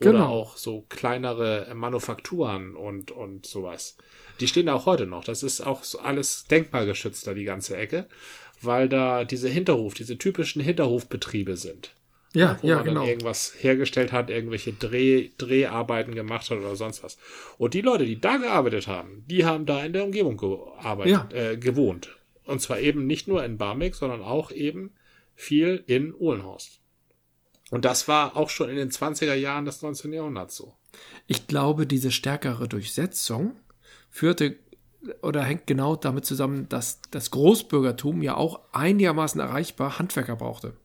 Oder 0.00 0.12
genau. 0.12 0.28
auch 0.28 0.56
so 0.56 0.84
kleinere 0.88 1.72
Manufakturen 1.74 2.76
und, 2.76 3.10
und 3.10 3.46
sowas. 3.46 3.96
Die 4.40 4.48
stehen 4.48 4.66
da 4.66 4.74
auch 4.74 4.84
heute 4.84 5.06
noch. 5.06 5.24
Das 5.24 5.42
ist 5.42 5.62
auch 5.62 5.84
so 5.84 5.98
alles 6.00 6.44
denkmalgeschützt 6.44 7.26
da, 7.26 7.32
die 7.32 7.44
ganze 7.44 7.76
Ecke 7.76 8.06
weil 8.62 8.88
da 8.88 9.24
diese 9.24 9.48
Hinterhof, 9.48 9.94
diese 9.94 10.18
typischen 10.18 10.62
Hinterhofbetriebe 10.62 11.56
sind. 11.56 11.92
Ja, 12.34 12.58
wo 12.60 12.68
ja, 12.68 12.76
man 12.76 12.84
genau. 12.84 13.00
dann 13.00 13.08
irgendwas 13.08 13.54
hergestellt 13.58 14.12
hat, 14.12 14.28
irgendwelche 14.28 14.72
Dreh, 14.72 15.30
Dreharbeiten 15.38 16.14
gemacht 16.14 16.50
hat 16.50 16.58
oder 16.58 16.76
sonst 16.76 17.02
was. 17.02 17.16
Und 17.56 17.72
die 17.72 17.80
Leute, 17.80 18.04
die 18.04 18.20
da 18.20 18.36
gearbeitet 18.36 18.88
haben, 18.88 19.24
die 19.26 19.46
haben 19.46 19.64
da 19.64 19.82
in 19.84 19.94
der 19.94 20.04
Umgebung 20.04 20.36
gearbeitet, 20.36 21.12
ja. 21.12 21.28
äh, 21.30 21.56
gewohnt. 21.56 22.14
Und 22.44 22.60
zwar 22.60 22.78
eben 22.78 23.06
nicht 23.06 23.26
nur 23.26 23.42
in 23.42 23.56
Barmbek, 23.56 23.94
sondern 23.94 24.22
auch 24.22 24.50
eben 24.50 24.92
viel 25.34 25.82
in 25.86 26.14
Uhlenhorst. 26.14 26.80
Und 27.70 27.84
das 27.84 28.06
war 28.06 28.36
auch 28.36 28.50
schon 28.50 28.70
in 28.70 28.76
den 28.76 28.90
20er 28.90 29.34
Jahren 29.34 29.64
des 29.64 29.82
19. 29.82 30.12
Jahrhunderts 30.12 30.56
so. 30.56 30.74
Ich 31.26 31.46
glaube, 31.46 31.86
diese 31.86 32.10
stärkere 32.10 32.68
Durchsetzung 32.68 33.56
führte 34.08 34.56
oder 35.22 35.42
hängt 35.42 35.66
genau 35.66 35.96
damit 35.96 36.24
zusammen, 36.24 36.68
dass 36.68 37.00
das 37.10 37.30
Großbürgertum 37.30 38.22
ja 38.22 38.36
auch 38.36 38.60
einigermaßen 38.72 39.40
erreichbar 39.40 39.98
Handwerker 39.98 40.36
brauchte. 40.36 40.76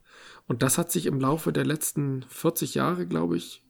Und 0.47 0.63
das 0.63 0.77
hat 0.77 0.91
sich 0.91 1.05
im 1.05 1.19
Laufe 1.19 1.53
der 1.53 1.65
letzten 1.65 2.25
40 2.27 2.75
Jahre, 2.75 3.07
glaube 3.07 3.37
ich, 3.37 3.63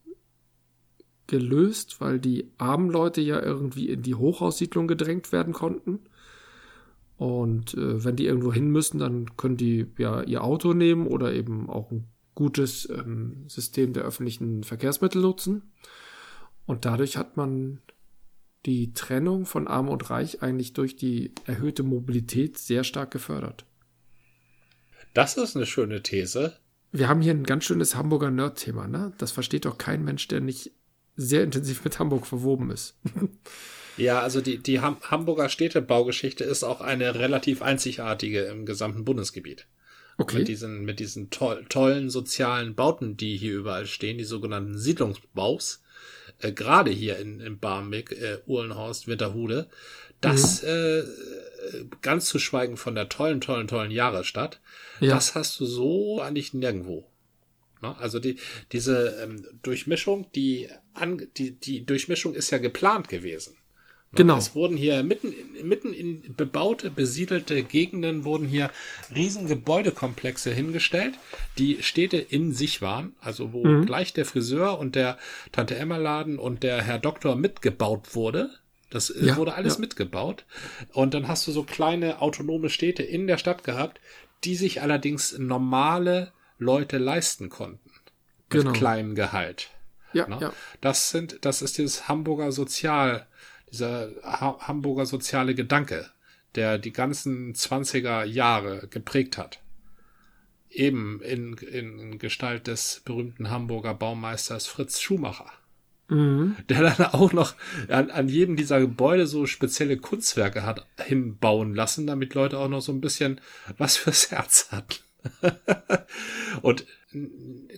gelöst, 1.27 2.01
weil 2.01 2.19
die 2.19 2.51
armen 2.57 2.89
Leute 2.89 3.21
ja 3.21 3.41
irgendwie 3.41 3.89
in 3.89 4.01
die 4.01 4.15
Hochhaussiedlung 4.15 4.87
gedrängt 4.87 5.31
werden 5.31 5.53
konnten. 5.53 5.99
Und 7.17 7.75
äh, 7.75 8.03
wenn 8.03 8.15
die 8.15 8.25
irgendwo 8.25 8.51
hin 8.51 8.69
müssen, 8.71 8.99
dann 8.99 9.37
können 9.37 9.57
die 9.57 9.85
ja 9.97 10.23
ihr 10.23 10.43
Auto 10.43 10.73
nehmen 10.73 11.07
oder 11.07 11.33
eben 11.33 11.69
auch 11.69 11.91
ein 11.91 12.10
gutes 12.35 12.89
ähm, 12.89 13.45
System 13.47 13.93
der 13.93 14.03
öffentlichen 14.03 14.63
Verkehrsmittel 14.63 15.21
nutzen. 15.21 15.71
Und 16.65 16.85
dadurch 16.85 17.17
hat 17.17 17.37
man 17.37 17.81
die 18.65 18.93
Trennung 18.93 19.45
von 19.45 19.67
Arm 19.67 19.89
und 19.89 20.09
Reich 20.09 20.41
eigentlich 20.41 20.73
durch 20.73 20.95
die 20.95 21.33
erhöhte 21.45 21.83
Mobilität 21.83 22.57
sehr 22.57 22.83
stark 22.83 23.11
gefördert. 23.11 23.65
Das 25.13 25.35
ist 25.35 25.55
eine 25.55 25.65
schöne 25.65 26.03
These. 26.03 26.57
Wir 26.91 27.09
haben 27.09 27.21
hier 27.21 27.33
ein 27.33 27.43
ganz 27.43 27.65
schönes 27.65 27.95
Hamburger 27.95 28.31
Nerd-Thema, 28.31 28.87
ne? 28.87 29.13
Das 29.17 29.31
versteht 29.31 29.65
doch 29.65 29.77
kein 29.77 30.03
Mensch, 30.03 30.27
der 30.27 30.41
nicht 30.41 30.71
sehr 31.15 31.43
intensiv 31.43 31.83
mit 31.83 31.99
Hamburg 31.99 32.27
verwoben 32.27 32.71
ist. 32.71 32.95
Ja, 33.97 34.21
also 34.21 34.41
die, 34.41 34.57
die 34.57 34.79
Ham 34.79 34.97
Hamburger 35.03 35.49
Städtebaugeschichte 35.49 36.43
ist 36.43 36.63
auch 36.63 36.81
eine 36.81 37.15
relativ 37.15 37.61
einzigartige 37.61 38.43
im 38.43 38.65
gesamten 38.65 39.03
Bundesgebiet. 39.05 39.67
Okay. 40.17 40.39
Mit 40.39 40.47
diesen, 40.47 40.85
mit 40.85 40.99
diesen 40.99 41.29
toll, 41.29 41.65
tollen 41.69 42.09
sozialen 42.09 42.75
Bauten, 42.75 43.17
die 43.17 43.37
hier 43.37 43.55
überall 43.55 43.85
stehen, 43.87 44.17
die 44.17 44.23
sogenannten 44.23 44.77
Siedlungsbaus, 44.77 45.81
äh, 46.39 46.51
gerade 46.51 46.91
hier 46.91 47.17
in, 47.17 47.39
in 47.39 47.59
Barmbek, 47.59 48.11
äh, 48.11 48.39
Uhlenhorst, 48.45 49.07
Winterhude, 49.07 49.69
das, 50.19 50.61
mhm. 50.61 50.67
äh, 50.69 51.03
ganz 52.01 52.25
zu 52.27 52.39
schweigen 52.39 52.77
von 52.77 52.95
der 52.95 53.09
tollen, 53.09 53.41
tollen, 53.41 53.67
tollen 53.67 53.91
Jahresstadt, 53.91 54.61
ja. 54.99 55.15
das 55.15 55.35
hast 55.35 55.59
du 55.59 55.65
so 55.65 56.21
eigentlich 56.21 56.53
nirgendwo. 56.53 57.07
Ne? 57.81 57.97
Also 57.97 58.19
die, 58.19 58.37
diese 58.71 59.17
ähm, 59.23 59.45
Durchmischung, 59.63 60.31
die, 60.33 60.69
an, 60.93 61.27
die, 61.37 61.51
die 61.51 61.85
Durchmischung 61.85 62.33
ist 62.35 62.51
ja 62.51 62.57
geplant 62.59 63.09
gewesen. 63.09 63.57
Genau. 64.13 64.37
Es 64.37 64.55
wurden 64.55 64.75
hier 64.75 65.03
mitten, 65.03 65.33
mitten 65.63 65.93
in 65.93 66.35
bebaute, 66.35 66.91
besiedelte 66.91 67.63
Gegenden 67.63 68.25
wurden 68.25 68.45
hier 68.45 68.69
riesen 69.15 69.47
Gebäudekomplexe 69.47 70.51
hingestellt, 70.51 71.13
die 71.57 71.81
Städte 71.81 72.17
in 72.17 72.51
sich 72.51 72.81
waren, 72.81 73.13
also 73.21 73.53
wo 73.53 73.63
mhm. 73.63 73.85
gleich 73.85 74.11
der 74.11 74.25
Friseur 74.25 74.79
und 74.79 74.95
der 74.95 75.17
Tante 75.53 75.77
Emma 75.77 75.95
Laden 75.95 76.39
und 76.39 76.63
der 76.63 76.81
Herr 76.81 76.99
Doktor 76.99 77.37
mitgebaut 77.37 78.13
wurde. 78.13 78.49
Das 78.89 79.09
äh, 79.09 79.27
ja, 79.27 79.37
wurde 79.37 79.53
alles 79.53 79.75
ja. 79.75 79.79
mitgebaut. 79.79 80.43
Und 80.91 81.13
dann 81.13 81.29
hast 81.29 81.47
du 81.47 81.53
so 81.53 81.63
kleine 81.63 82.21
autonome 82.21 82.69
Städte 82.69 83.03
in 83.03 83.27
der 83.27 83.37
Stadt 83.37 83.63
gehabt, 83.63 84.01
die 84.43 84.55
sich 84.55 84.81
allerdings 84.81 85.37
normale 85.37 86.33
Leute 86.57 86.97
leisten 86.97 87.47
konnten. 87.47 87.91
Mit 88.51 88.63
genau. 88.63 88.73
kleinem 88.73 89.15
Gehalt. 89.15 89.69
Ja, 90.11 90.27
ne? 90.27 90.37
ja. 90.41 90.53
Das 90.81 91.11
sind, 91.11 91.45
das 91.45 91.61
ist 91.61 91.77
dieses 91.77 92.09
Hamburger 92.09 92.51
Sozial, 92.51 93.27
dieser 93.71 94.11
ha 94.23 94.57
Hamburger 94.59 95.05
soziale 95.05 95.55
Gedanke, 95.55 96.09
der 96.55 96.77
die 96.77 96.91
ganzen 96.91 97.53
20er 97.53 98.23
Jahre 98.23 98.87
geprägt 98.89 99.37
hat. 99.37 99.61
Eben 100.69 101.21
in, 101.21 101.53
in 101.57 102.17
Gestalt 102.17 102.67
des 102.67 103.01
berühmten 103.03 103.49
Hamburger 103.49 103.93
Baumeisters 103.93 104.67
Fritz 104.67 105.01
Schumacher. 105.01 105.51
Mhm. 106.07 106.55
Der 106.69 106.81
dann 106.81 107.07
auch 107.07 107.33
noch 107.33 107.55
an, 107.87 108.09
an 108.11 108.27
jedem 108.27 108.55
dieser 108.55 108.79
Gebäude 108.79 109.27
so 109.27 109.45
spezielle 109.45 109.97
Kunstwerke 109.97 110.63
hat 110.65 110.85
hinbauen 111.05 111.73
lassen, 111.73 112.07
damit 112.07 112.33
Leute 112.33 112.57
auch 112.57 112.69
noch 112.69 112.81
so 112.81 112.91
ein 112.91 113.01
bisschen 113.01 113.39
was 113.77 113.97
fürs 113.97 114.31
Herz 114.31 114.69
hatten. 114.71 114.95
Und 116.61 116.85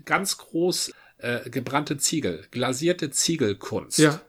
ganz 0.06 0.38
groß 0.38 0.94
äh, 1.18 1.50
gebrannte 1.50 1.98
Ziegel, 1.98 2.46
glasierte 2.52 3.12
Ziegelkunst. 3.12 4.00
Ja 4.00 4.22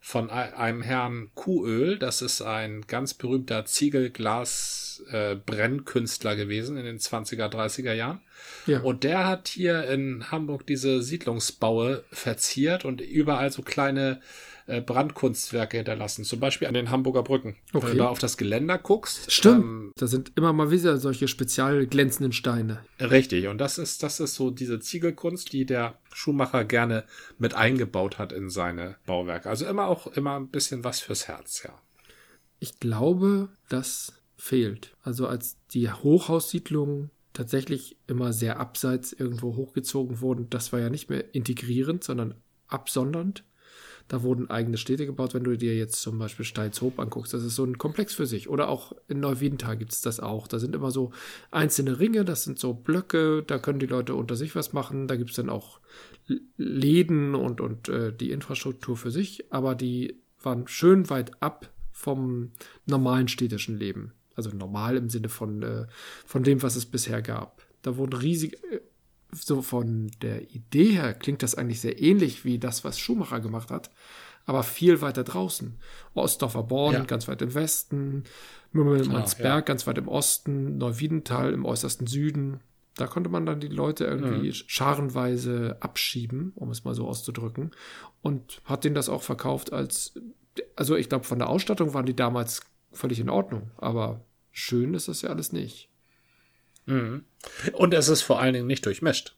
von 0.00 0.30
einem 0.30 0.82
Herrn 0.82 1.30
Kuhöl. 1.34 1.98
Das 1.98 2.22
ist 2.22 2.40
ein 2.40 2.86
ganz 2.86 3.12
berühmter 3.14 3.66
Ziegelglas-Brennkünstler 3.66 6.32
äh, 6.32 6.36
gewesen 6.36 6.78
in 6.78 6.84
den 6.84 6.98
20er, 6.98 7.48
30er 7.48 7.92
Jahren. 7.92 8.20
Ja. 8.66 8.80
Und 8.80 9.04
der 9.04 9.26
hat 9.26 9.48
hier 9.48 9.84
in 9.88 10.30
Hamburg 10.30 10.66
diese 10.66 11.02
Siedlungsbaue 11.02 12.04
verziert 12.10 12.86
und 12.86 13.02
überall 13.02 13.52
so 13.52 13.60
kleine 13.62 14.22
äh, 14.70 14.80
Brandkunstwerke 14.80 15.78
hinterlassen, 15.78 16.24
zum 16.24 16.38
Beispiel 16.38 16.68
an 16.68 16.74
den 16.74 16.90
Hamburger 16.90 17.22
Brücken. 17.22 17.56
Okay. 17.72 17.88
Wenn 17.88 17.92
du 17.92 17.98
da 17.98 18.08
auf 18.08 18.18
das 18.18 18.36
Geländer 18.36 18.78
guckst. 18.78 19.30
Stimmt. 19.32 19.64
Ähm, 19.64 19.92
da 19.96 20.06
sind 20.06 20.32
immer 20.36 20.52
mal 20.52 20.70
wieder 20.70 20.96
solche 20.98 21.28
spezial 21.28 21.86
glänzenden 21.86 22.32
Steine. 22.32 22.84
Richtig. 23.00 23.48
Und 23.48 23.58
das 23.58 23.78
ist, 23.78 24.02
das 24.02 24.20
ist 24.20 24.34
so 24.36 24.50
diese 24.50 24.78
Ziegelkunst, 24.78 25.52
die 25.52 25.66
der 25.66 25.98
Schuhmacher 26.14 26.64
gerne 26.64 27.04
mit 27.38 27.54
eingebaut 27.54 28.18
hat 28.18 28.32
in 28.32 28.48
seine 28.48 28.96
Bauwerke. 29.06 29.48
Also 29.50 29.66
immer 29.66 29.88
auch 29.88 30.06
immer 30.06 30.38
ein 30.38 30.48
bisschen 30.48 30.84
was 30.84 31.00
fürs 31.00 31.26
Herz, 31.28 31.62
ja. 31.64 31.74
Ich 32.60 32.78
glaube, 32.78 33.48
das 33.68 34.12
fehlt. 34.36 34.94
Also 35.02 35.26
als 35.26 35.56
die 35.72 35.90
Hochhaussiedlungen 35.90 37.10
tatsächlich 37.32 37.96
immer 38.06 38.32
sehr 38.32 38.60
abseits 38.60 39.12
irgendwo 39.12 39.56
hochgezogen 39.56 40.20
wurden, 40.20 40.48
das 40.50 40.72
war 40.72 40.80
ja 40.80 40.90
nicht 40.90 41.10
mehr 41.10 41.34
integrierend, 41.34 42.04
sondern 42.04 42.34
absondernd. 42.68 43.44
Da 44.10 44.24
wurden 44.24 44.50
eigene 44.50 44.76
Städte 44.76 45.06
gebaut. 45.06 45.34
Wenn 45.34 45.44
du 45.44 45.56
dir 45.56 45.76
jetzt 45.76 46.02
zum 46.02 46.18
Beispiel 46.18 46.44
Steilshoop 46.44 46.98
anguckst, 46.98 47.32
das 47.32 47.44
ist 47.44 47.54
so 47.54 47.62
ein 47.62 47.78
Komplex 47.78 48.12
für 48.12 48.26
sich. 48.26 48.48
Oder 48.48 48.68
auch 48.68 48.92
in 49.06 49.20
Neuwiedental 49.20 49.76
gibt 49.76 49.92
es 49.92 50.00
das 50.00 50.18
auch. 50.18 50.48
Da 50.48 50.58
sind 50.58 50.74
immer 50.74 50.90
so 50.90 51.12
einzelne 51.52 52.00
Ringe, 52.00 52.24
das 52.24 52.42
sind 52.42 52.58
so 52.58 52.74
Blöcke, 52.74 53.44
da 53.46 53.60
können 53.60 53.78
die 53.78 53.86
Leute 53.86 54.16
unter 54.16 54.34
sich 54.34 54.56
was 54.56 54.72
machen. 54.72 55.06
Da 55.06 55.14
gibt 55.14 55.30
es 55.30 55.36
dann 55.36 55.48
auch 55.48 55.78
Läden 56.56 57.36
und, 57.36 57.60
und 57.60 57.88
äh, 57.88 58.12
die 58.12 58.32
Infrastruktur 58.32 58.96
für 58.96 59.12
sich. 59.12 59.52
Aber 59.52 59.76
die 59.76 60.20
waren 60.42 60.66
schön 60.66 61.08
weit 61.08 61.40
ab 61.40 61.72
vom 61.92 62.50
normalen 62.86 63.28
städtischen 63.28 63.78
Leben. 63.78 64.12
Also 64.34 64.50
normal 64.50 64.96
im 64.96 65.08
Sinne 65.08 65.28
von, 65.28 65.62
äh, 65.62 65.86
von 66.26 66.42
dem, 66.42 66.64
was 66.64 66.74
es 66.74 66.84
bisher 66.84 67.22
gab. 67.22 67.64
Da 67.82 67.96
wurden 67.96 68.14
riesige, 68.14 68.56
äh, 68.72 68.80
so 69.32 69.62
von 69.62 70.10
der 70.22 70.50
Idee 70.50 70.92
her 70.92 71.14
klingt 71.14 71.42
das 71.42 71.54
eigentlich 71.54 71.80
sehr 71.80 72.00
ähnlich 72.00 72.44
wie 72.44 72.58
das, 72.58 72.84
was 72.84 72.98
Schumacher 72.98 73.40
gemacht 73.40 73.70
hat, 73.70 73.90
aber 74.46 74.62
viel 74.62 75.00
weiter 75.00 75.24
draußen. 75.24 75.78
Ostdorfer 76.14 76.62
Born 76.62 76.94
ja. 76.94 77.04
ganz 77.04 77.28
weit 77.28 77.42
im 77.42 77.54
Westen, 77.54 78.24
Mümmelmannsberg 78.72 79.52
ah, 79.52 79.56
ja. 79.56 79.60
ganz 79.60 79.86
weit 79.86 79.98
im 79.98 80.08
Osten, 80.08 80.78
Neuwiedental 80.78 81.52
im 81.52 81.64
äußersten 81.64 82.06
Süden. 82.06 82.60
Da 82.96 83.06
konnte 83.06 83.30
man 83.30 83.46
dann 83.46 83.60
die 83.60 83.68
Leute 83.68 84.04
irgendwie 84.04 84.48
mhm. 84.48 84.52
scharenweise 84.52 85.76
abschieben, 85.80 86.52
um 86.54 86.70
es 86.70 86.84
mal 86.84 86.94
so 86.94 87.06
auszudrücken, 87.06 87.70
und 88.22 88.60
hat 88.64 88.84
denen 88.84 88.94
das 88.94 89.08
auch 89.08 89.22
verkauft 89.22 89.72
als, 89.72 90.14
also 90.76 90.96
ich 90.96 91.08
glaube, 91.08 91.24
von 91.24 91.38
der 91.38 91.48
Ausstattung 91.48 91.94
waren 91.94 92.06
die 92.06 92.16
damals 92.16 92.62
völlig 92.92 93.20
in 93.20 93.30
Ordnung, 93.30 93.70
aber 93.76 94.24
schön 94.50 94.94
ist 94.94 95.08
das 95.08 95.22
ja 95.22 95.30
alles 95.30 95.52
nicht. 95.52 95.89
Mhm. 96.86 97.24
Und 97.72 97.94
es 97.94 98.08
ist 98.08 98.22
vor 98.22 98.40
allen 98.40 98.54
Dingen 98.54 98.66
nicht 98.66 98.86
durchmischt. 98.86 99.34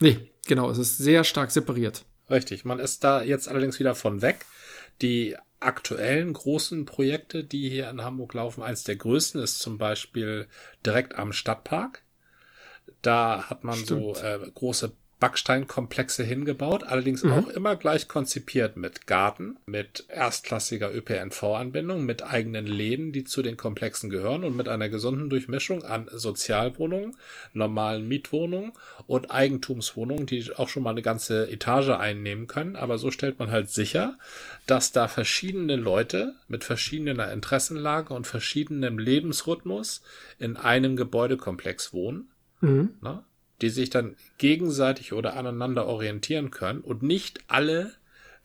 Nee, 0.00 0.30
genau, 0.46 0.70
es 0.70 0.78
ist 0.78 0.98
sehr 0.98 1.24
stark 1.24 1.50
separiert. 1.50 2.04
Richtig, 2.30 2.64
man 2.64 2.78
ist 2.78 3.04
da 3.04 3.22
jetzt 3.22 3.48
allerdings 3.48 3.78
wieder 3.78 3.94
von 3.94 4.22
weg. 4.22 4.44
Die 5.00 5.36
aktuellen 5.60 6.32
großen 6.32 6.84
Projekte, 6.84 7.42
die 7.42 7.68
hier 7.68 7.88
in 7.90 8.02
Hamburg 8.02 8.34
laufen, 8.34 8.62
eins 8.62 8.84
der 8.84 8.96
größten 8.96 9.42
ist 9.42 9.58
zum 9.58 9.78
Beispiel 9.78 10.46
direkt 10.84 11.16
am 11.16 11.32
Stadtpark. 11.32 12.02
Da 13.02 13.44
hat 13.48 13.64
man 13.64 13.76
Stimmt. 13.76 14.16
so 14.16 14.22
äh, 14.22 14.38
große 14.54 14.92
Backsteinkomplexe 15.20 16.22
hingebaut, 16.22 16.84
allerdings 16.84 17.24
mhm. 17.24 17.32
auch 17.32 17.48
immer 17.48 17.74
gleich 17.74 18.06
konzipiert 18.06 18.76
mit 18.76 19.06
Garten, 19.08 19.56
mit 19.66 20.04
erstklassiger 20.08 20.94
ÖPNV-Anbindung, 20.94 22.04
mit 22.04 22.22
eigenen 22.22 22.66
Läden, 22.66 23.10
die 23.10 23.24
zu 23.24 23.42
den 23.42 23.56
Komplexen 23.56 24.10
gehören 24.10 24.44
und 24.44 24.56
mit 24.56 24.68
einer 24.68 24.88
gesunden 24.88 25.28
Durchmischung 25.28 25.82
an 25.82 26.08
Sozialwohnungen, 26.12 27.16
normalen 27.52 28.06
Mietwohnungen 28.06 28.72
und 29.08 29.30
Eigentumswohnungen, 29.32 30.26
die 30.26 30.52
auch 30.56 30.68
schon 30.68 30.84
mal 30.84 30.90
eine 30.90 31.02
ganze 31.02 31.50
Etage 31.50 31.90
einnehmen 31.90 32.46
können. 32.46 32.76
Aber 32.76 32.98
so 32.98 33.10
stellt 33.10 33.40
man 33.40 33.50
halt 33.50 33.70
sicher, 33.70 34.18
dass 34.66 34.92
da 34.92 35.08
verschiedene 35.08 35.74
Leute 35.74 36.34
mit 36.46 36.62
verschiedener 36.62 37.32
Interessenlage 37.32 38.14
und 38.14 38.26
verschiedenem 38.26 38.98
Lebensrhythmus 38.98 40.02
in 40.38 40.56
einem 40.56 40.94
Gebäudekomplex 40.94 41.92
wohnen. 41.92 42.28
Mhm. 42.60 42.90
Na? 43.00 43.24
Die 43.60 43.70
sich 43.70 43.90
dann 43.90 44.16
gegenseitig 44.38 45.12
oder 45.12 45.36
aneinander 45.36 45.86
orientieren 45.86 46.50
können 46.50 46.80
und 46.80 47.02
nicht 47.02 47.40
alle, 47.48 47.92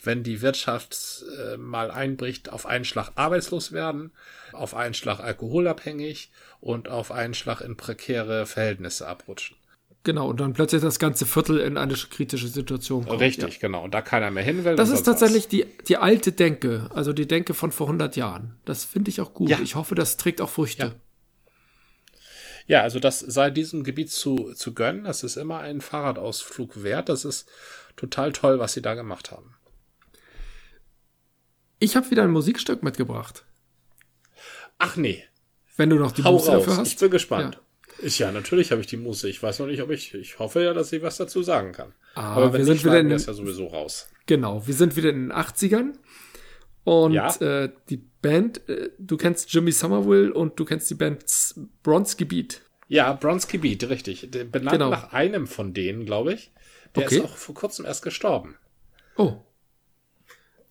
wenn 0.01 0.23
die 0.23 0.41
Wirtschaft 0.41 1.23
äh, 1.39 1.57
mal 1.57 1.91
einbricht, 1.91 2.51
auf 2.51 2.65
einen 2.65 2.85
Schlag 2.85 3.11
arbeitslos 3.15 3.71
werden, 3.71 4.11
auf 4.51 4.75
einen 4.75 4.93
Schlag 4.93 5.19
alkoholabhängig 5.19 6.31
und 6.59 6.89
auf 6.89 7.11
einen 7.11 7.33
Schlag 7.33 7.61
in 7.61 7.77
prekäre 7.77 8.45
Verhältnisse 8.45 9.07
abrutschen. 9.07 9.57
Genau, 10.05 10.29
und 10.29 10.41
dann 10.41 10.51
plötzlich 10.51 10.81
das 10.81 10.99
ganze 10.99 11.25
Viertel 11.25 11.59
in 11.59 11.77
eine 11.77 11.93
kritische 11.93 12.49
Situation 12.49 13.05
kommt. 13.05 13.21
Richtig, 13.21 13.53
ja. 13.53 13.59
genau. 13.61 13.85
Und 13.85 13.93
da 13.93 14.01
keiner 14.01 14.31
mehr 14.31 14.43
hin 14.43 14.65
will. 14.65 14.75
Das 14.75 14.89
ist 14.89 15.03
tatsächlich 15.03 15.47
die, 15.47 15.65
die 15.87 15.95
alte 15.95 16.33
Denke, 16.33 16.89
also 16.93 17.13
die 17.13 17.25
Denke 17.25 17.53
von 17.53 17.71
vor 17.71 17.87
100 17.87 18.17
Jahren. 18.17 18.57
Das 18.65 18.83
finde 18.83 19.09
ich 19.09 19.21
auch 19.21 19.33
gut. 19.33 19.49
Ja. 19.49 19.59
Ich 19.63 19.75
hoffe, 19.75 19.95
das 19.95 20.17
trägt 20.17 20.41
auch 20.41 20.49
Früchte. 20.49 20.83
Ja. 20.83 20.91
Ja, 22.65 22.81
also 22.81 22.99
das 22.99 23.19
sei 23.19 23.49
diesem 23.49 23.83
Gebiet 23.83 24.11
zu, 24.11 24.53
zu 24.53 24.73
gönnen. 24.73 25.03
Das 25.03 25.23
ist 25.23 25.35
immer 25.35 25.59
ein 25.59 25.81
Fahrradausflug 25.81 26.83
wert. 26.83 27.09
Das 27.09 27.25
ist 27.25 27.49
total 27.95 28.31
toll, 28.31 28.59
was 28.59 28.73
sie 28.73 28.81
da 28.81 28.93
gemacht 28.93 29.31
haben. 29.31 29.55
Ich 31.79 31.95
habe 31.95 32.09
wieder 32.11 32.23
ein 32.23 32.31
Musikstück 32.31 32.83
mitgebracht. 32.83 33.45
Ach 34.77 34.95
nee. 34.95 35.23
Wenn 35.75 35.89
du 35.89 35.97
noch 35.97 36.11
die 36.11 36.23
Hau 36.23 36.33
Muße 36.33 36.51
raus. 36.51 36.65
dafür 36.65 36.77
hast. 36.77 36.93
Ich 36.93 36.97
bin 36.97 37.11
gespannt. 37.11 37.55
Ja. 37.55 37.61
Ich, 38.05 38.19
ja, 38.19 38.31
natürlich 38.31 38.71
habe 38.71 38.81
ich 38.81 38.87
die 38.87 38.97
Muße. 38.97 39.29
Ich 39.29 39.41
weiß 39.41 39.59
noch 39.59 39.67
nicht, 39.67 39.81
ob 39.81 39.89
ich. 39.91 40.13
Ich 40.13 40.39
hoffe 40.39 40.63
ja, 40.63 40.73
dass 40.73 40.91
ich 40.93 41.01
was 41.01 41.17
dazu 41.17 41.43
sagen 41.43 41.71
kann. 41.73 41.93
Ah, 42.15 42.35
Aber 42.35 42.53
wenn 42.53 42.59
wir 42.59 42.65
sind 42.65 42.83
wieder 42.83 42.99
in, 42.99 43.09
ja 43.09 43.19
sowieso 43.19 43.67
raus. 43.67 44.07
Genau, 44.25 44.65
wir 44.65 44.73
sind 44.73 44.95
wieder 44.95 45.09
in 45.09 45.29
den 45.29 45.33
80ern. 45.33 45.93
Und 46.83 47.13
ja. 47.13 47.33
äh, 47.37 47.71
die 47.89 47.97
Band, 47.97 48.67
äh, 48.67 48.89
du 48.97 49.17
kennst 49.17 49.53
Jimmy 49.53 49.71
Somerville 49.71 50.33
und 50.33 50.59
du 50.59 50.65
kennst 50.65 50.89
die 50.89 50.95
Band 50.95 51.23
Bronze 51.81 52.25
Beat. 52.25 52.61
Ja, 52.87 53.13
Bronze 53.13 53.57
Beat, 53.57 53.89
richtig. 53.89 54.29
Benannt 54.31 54.71
genau. 54.71 54.89
nach 54.89 55.13
einem 55.13 55.47
von 55.47 55.73
denen, 55.73 56.05
glaube 56.05 56.33
ich. 56.33 56.51
Der 56.95 57.05
okay. 57.05 57.17
ist 57.17 57.23
auch 57.23 57.35
vor 57.37 57.55
kurzem 57.55 57.85
erst 57.85 58.03
gestorben. 58.03 58.55
Oh. 59.17 59.33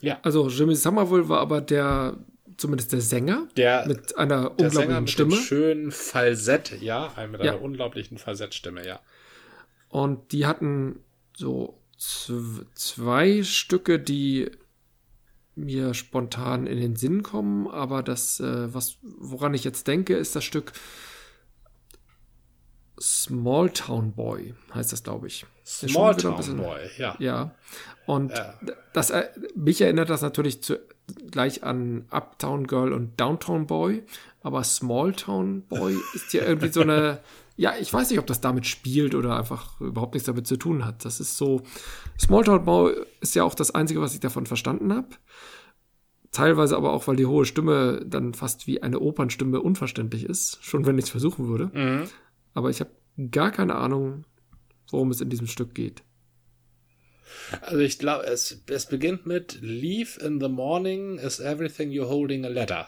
Ja. 0.01 0.19
Also 0.23 0.49
Jimmy 0.49 0.75
Somerville 0.75 1.29
war 1.29 1.41
aber 1.41 1.61
der, 1.61 2.19
zumindest 2.57 2.93
der 2.93 3.01
Sänger, 3.01 3.49
der, 3.57 3.87
mit 3.87 4.17
einer 4.19 4.51
der 4.51 4.51
unglaublichen 4.51 4.71
Sänger 4.71 5.01
mit 5.01 5.11
Stimme. 5.11 5.37
Schönen 5.37 5.93
Falsett, 5.93 6.81
ja, 6.81 7.13
mit 7.31 7.41
einer 7.41 7.55
ja. 7.55 7.55
unglaublichen 7.55 8.19
Falsettstimme, 8.19 8.87
ja. 8.87 9.01
Und 9.89 10.33
die 10.33 10.47
hatten 10.47 11.01
so 11.37 11.79
zwei 12.75 13.43
Stücke, 13.43 13.99
die 13.99 14.51
mir 15.55 15.95
spontan 15.95 16.67
in 16.67 16.81
den 16.81 16.97
Sinn 16.97 17.23
kommen, 17.23 17.69
aber 17.69 18.03
das, 18.03 18.41
äh, 18.41 18.73
was, 18.73 18.99
woran 19.03 19.55
ich 19.55 19.65
jetzt 19.65 19.87
denke, 19.87 20.15
ist 20.17 20.35
das 20.35 20.45
Stück 20.45 20.73
Small 23.01 23.71
Town 23.71 24.13
Boy, 24.13 24.55
heißt 24.75 24.93
das, 24.93 25.03
glaube 25.03 25.27
ich. 25.27 25.45
Small 25.65 26.17
Town 26.17 26.37
bisschen, 26.37 26.57
Boy, 26.59 26.81
ja. 26.99 27.17
Ja. 27.19 27.55
Und 28.07 28.33
ja. 28.33 28.55
das, 28.93 29.11
äh, 29.11 29.29
mich 29.55 29.81
erinnert 29.81 30.09
das 30.09 30.23
natürlich 30.23 30.63
zu, 30.63 30.79
gleich 31.31 31.65
an 31.65 32.07
Uptown 32.11 32.67
Girl 32.67 32.93
und 32.93 33.19
Downtown 33.21 33.67
Boy, 33.67 34.05
aber 34.43 34.65
Small 34.65 35.13
Town 35.13 35.63
Boy 35.63 35.97
ist 36.15 36.33
ja 36.33 36.45
irgendwie 36.45 36.73
so 36.73 36.83
eine, 36.83 37.21
ja, 37.57 37.75
ich 37.79 37.93
weiß 37.93 38.11
nicht, 38.11 38.19
ob 38.19 38.27
das 38.27 38.41
damit 38.41 38.67
spielt 38.67 39.15
oder 39.15 39.37
einfach 39.37 39.81
überhaupt 39.81 40.15
nichts 40.15 40.27
damit 40.27 40.47
zu 40.47 40.57
tun 40.57 40.85
hat. 40.85 41.05
Das 41.05 41.21
ist 41.21 41.37
so, 41.37 41.63
Small 42.19 42.45
Town 42.45 42.65
Boy 42.65 42.95
ist 43.21 43.35
ja 43.35 43.45
auch 43.45 43.55
das 43.55 43.75
Einzige, 43.75 44.01
was 44.01 44.15
ich 44.15 44.21
davon 44.21 44.47
verstanden 44.47 44.93
habe. 44.93 45.09
Teilweise 46.31 46.77
aber 46.77 46.93
auch, 46.93 47.07
weil 47.07 47.17
die 47.17 47.27
hohe 47.27 47.45
Stimme 47.45 48.03
dann 48.07 48.33
fast 48.33 48.67
wie 48.67 48.83
eine 48.83 49.01
Opernstimme 49.01 49.61
unverständlich 49.61 50.25
ist, 50.25 50.59
schon 50.63 50.87
wenn 50.87 50.97
ich 50.97 51.05
es 51.05 51.11
versuchen 51.11 51.47
würde. 51.49 51.71
Mhm. 51.75 52.05
Aber 52.55 52.71
ich 52.71 52.81
habe 52.81 52.91
gar 53.31 53.51
keine 53.51 53.75
Ahnung, 53.75 54.25
worum 54.91 55.11
es 55.11 55.21
in 55.21 55.29
diesem 55.29 55.47
Stück 55.47 55.75
geht. 55.75 56.03
Also 57.61 57.79
ich 57.79 57.99
glaube, 57.99 58.27
es, 58.27 58.63
es 58.67 58.87
beginnt 58.87 59.27
mit 59.27 59.59
Leave 59.61 60.21
in 60.21 60.41
the 60.41 60.49
morning 60.49 61.19
is 61.19 61.41
everything 61.41 61.91
you're 61.91 62.09
holding 62.09 62.45
a 62.45 62.49
letter. 62.49 62.87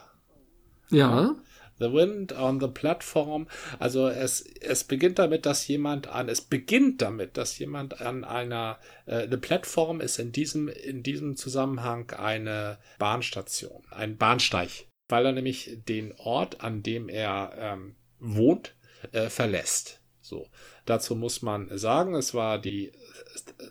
Ja. 0.90 1.34
The 1.78 1.92
wind 1.92 2.32
on 2.32 2.60
the 2.60 2.68
platform. 2.68 3.48
Also 3.78 4.08
es, 4.08 4.42
es 4.60 4.84
beginnt 4.84 5.18
damit, 5.18 5.46
dass 5.46 5.66
jemand 5.66 6.06
an, 6.06 6.28
es 6.28 6.40
beginnt 6.40 7.02
damit, 7.02 7.36
dass 7.36 7.58
jemand 7.58 8.00
an 8.00 8.24
einer, 8.24 8.78
äh, 9.06 9.22
eine 9.22 9.38
Plattform 9.38 10.00
ist 10.00 10.18
in 10.18 10.32
diesem, 10.32 10.68
in 10.68 11.02
diesem 11.02 11.36
Zusammenhang 11.36 12.10
eine 12.12 12.78
Bahnstation, 12.98 13.82
ein 13.90 14.16
Bahnsteig, 14.16 14.86
weil 15.08 15.26
er 15.26 15.32
nämlich 15.32 15.78
den 15.88 16.12
Ort, 16.16 16.60
an 16.60 16.82
dem 16.82 17.08
er 17.08 17.52
ähm, 17.58 17.96
wohnt, 18.18 18.74
äh, 19.12 19.28
verlässt. 19.28 20.00
So. 20.20 20.48
Dazu 20.86 21.16
muss 21.16 21.42
man 21.42 21.76
sagen, 21.76 22.14
es 22.14 22.34
war 22.34 22.58
die 22.58 22.92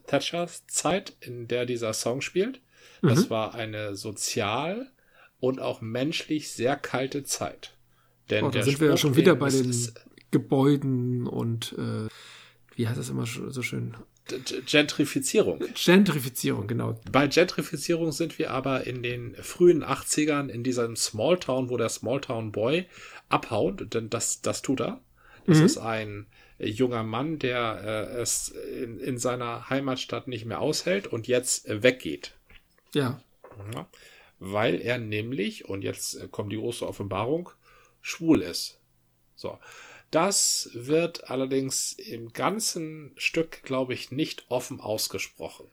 Thatchers 0.08 0.68
Zeit, 0.68 1.14
in 1.20 1.48
der 1.48 1.66
dieser 1.66 1.94
Song 1.94 2.22
spielt. 2.22 2.62
Das 3.02 3.26
mhm. 3.26 3.30
war 3.30 3.56
eine 3.56 3.96
sozial 3.96 4.92
und 5.40 5.60
auch 5.60 5.82
menschlich 5.82 6.52
sehr 6.52 6.76
kalte 6.76 7.24
Zeit. 7.24 7.74
Denn 8.30 8.46
oh, 8.46 8.50
da 8.50 8.64
sind 8.64 8.80
wir 8.80 8.90
ja 8.90 8.98
schon 8.98 9.16
wieder 9.16 9.36
bei 9.36 9.50
den 9.50 9.76
Gebäuden 10.32 11.28
und 11.28 11.76
äh, 11.78 12.08
wie 12.76 12.88
heißt 12.88 12.98
das 12.98 13.10
immer 13.10 13.26
so 13.26 13.62
schön? 13.62 13.96
Gentrifizierung. 14.66 15.60
Gentrifizierung, 15.76 16.68
genau. 16.68 17.00
Bei 17.12 17.28
Gentrifizierung 17.28 18.12
sind 18.14 18.40
wir 18.40 18.52
aber 18.52 18.88
in 18.88 19.04
den 19.04 19.36
frühen 19.36 19.84
80ern 19.84 20.48
in 20.48 20.64
diesem 20.64 20.96
Smalltown, 20.96 21.70
wo 21.70 21.78
der 21.78 21.90
Smalltown 21.90 22.52
Boy 22.52 22.86
abhaut, 23.28 23.94
denn 23.94 24.10
das, 24.10 24.42
das 24.42 24.62
tut 24.62 24.80
er. 24.80 25.02
Das 25.46 25.60
mhm. 25.60 25.66
ist 25.66 25.78
ein 25.78 26.28
junger 26.58 27.04
Mann, 27.04 27.38
der 27.38 27.82
äh, 28.16 28.22
es 28.22 28.48
in, 28.48 29.00
in, 29.00 29.18
seiner 29.18 29.70
Heimatstadt 29.70 30.30
nicht 30.30 30.46
mehr 30.46 30.62
aushält 30.62 31.08
und 31.08 31.28
jetzt 31.28 31.68
äh, 31.68 31.84
weggeht. 31.84 32.34
Ja. 32.94 33.22
ja. 33.74 33.88
Weil 34.40 34.80
er 34.82 35.00
nämlich, 35.00 35.66
und 35.66 35.84
jetzt 35.84 36.32
kommt 36.32 36.54
die 36.54 36.58
große 36.58 36.88
Offenbarung, 36.88 37.50
schwul 38.04 38.44
ist. 38.44 38.78
So. 39.36 39.58
Das 40.12 40.70
wird 40.74 41.32
allerdings 41.32 41.94
im 41.94 42.34
ganzen 42.34 43.14
Stück, 43.18 43.64
glaube 43.64 43.96
ich, 43.96 44.12
nicht 44.12 44.46
offen 44.50 44.80
ausgesprochen, 44.80 45.66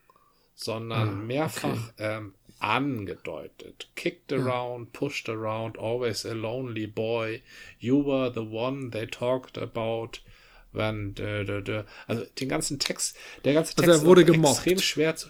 sondern 0.55 1.09
ah, 1.09 1.13
mehrfach 1.13 1.91
okay. 1.91 1.93
ähm, 1.99 2.35
angedeutet. 2.59 3.91
Kicked 3.97 4.33
around, 4.33 4.95
pushed 4.95 5.29
around, 5.29 5.79
always 5.79 6.25
a 6.25 6.33
lonely 6.33 6.87
boy. 6.87 7.43
You 7.79 8.03
were 8.03 8.33
the 8.33 8.41
one 8.41 8.91
they 8.91 9.07
talked 9.07 9.59
about. 9.59 10.21
When, 10.73 11.15
dö, 11.15 11.45
dö, 11.45 11.61
dö. 11.61 11.83
Also 12.07 12.25
den 12.39 12.49
ganzen 12.49 12.79
Text, 12.79 13.17
der 13.45 13.55
ganze 13.55 13.75
Text 13.75 13.91
also 13.91 14.05
er 14.05 14.07
wurde 14.07 14.25
gemobbt. 14.25 14.59
extrem 14.59 14.79
schwer 14.79 15.17
zu. 15.17 15.29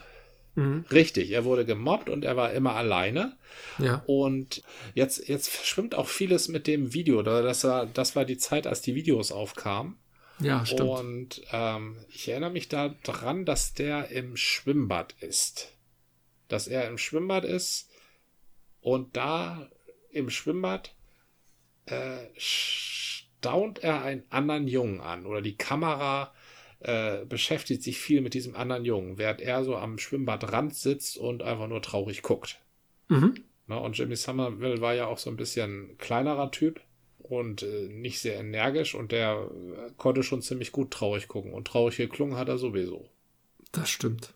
Mhm. 0.61 0.85
Richtig, 0.91 1.31
er 1.31 1.45
wurde 1.45 1.65
gemobbt 1.65 2.09
und 2.09 2.25
er 2.25 2.37
war 2.37 2.53
immer 2.53 2.75
alleine. 2.75 3.37
Ja. 3.79 4.03
Und 4.07 4.63
jetzt, 4.95 5.29
jetzt 5.29 5.49
verschwimmt 5.49 5.95
auch 5.95 6.09
vieles 6.09 6.49
mit 6.49 6.67
dem 6.67 6.93
Video. 6.93 7.23
Das 7.23 7.65
war, 7.65 7.87
das 7.87 8.17
war 8.17 8.25
die 8.25 8.39
Zeit, 8.39 8.67
als 8.67 8.83
die 8.83 8.95
Videos 8.95 9.33
aufkamen. 9.33 9.97
Ja, 10.39 10.65
stimmt. 10.65 10.81
Und 10.81 11.43
ähm, 11.53 11.97
ich 12.09 12.29
erinnere 12.29 12.51
mich 12.51 12.69
daran, 12.69 13.45
dass 13.45 13.75
der 13.75 14.11
im 14.11 14.37
Schwimmbad 14.37 15.15
ist 15.21 15.75
dass 16.51 16.67
er 16.69 16.89
im 16.89 16.99
Schwimmbad 16.99 17.45
ist 17.45 17.89
und 18.81 19.17
da 19.17 19.71
im 20.11 20.31
Schwimmbad 20.31 20.95
äh, 21.87 22.27
staunt 22.37 23.79
er 23.79 24.03
einen 24.03 24.25
anderen 24.31 24.69
Jungen 24.69 25.01
an 25.01 25.27
oder 25.27 25.41
die 25.41 25.57
Kamera 25.57 26.35
äh, 26.81 27.25
beschäftigt 27.25 27.83
sich 27.83 27.99
viel 27.99 28.21
mit 28.21 28.35
diesem 28.35 28.57
anderen 28.57 28.85
Jungen, 28.85 29.19
während 29.19 29.41
er 29.41 29.65
so 29.65 29.77
am 29.77 29.99
Schwimmbadrand 29.99 30.75
sitzt 30.75 31.19
und 31.19 31.43
einfach 31.43 31.69
nur 31.69 31.83
traurig 31.83 32.23
guckt. 32.23 32.61
Mhm. 33.09 33.35
Na, 33.67 33.77
und 33.79 33.97
Jimmy 33.97 34.17
Somerville 34.17 34.81
war 34.81 34.95
ja 34.95 35.07
auch 35.07 35.19
so 35.19 35.31
ein 35.31 35.37
bisschen 35.37 35.97
kleinerer 35.99 36.51
Typ 36.51 36.81
und 37.19 37.63
äh, 37.63 37.89
nicht 37.89 38.21
sehr 38.21 38.39
energisch 38.39 38.95
und 38.95 39.13
der 39.13 39.51
konnte 39.97 40.23
schon 40.23 40.43
ziemlich 40.43 40.73
gut 40.73 40.91
traurig 40.91 41.29
gucken 41.29 41.53
und 41.53 41.67
traurig 41.67 41.97
geklungen 41.97 42.37
hat 42.37 42.49
er 42.49 42.59
sowieso. 42.59 43.09
Das 43.73 43.89
stimmt. 43.91 44.35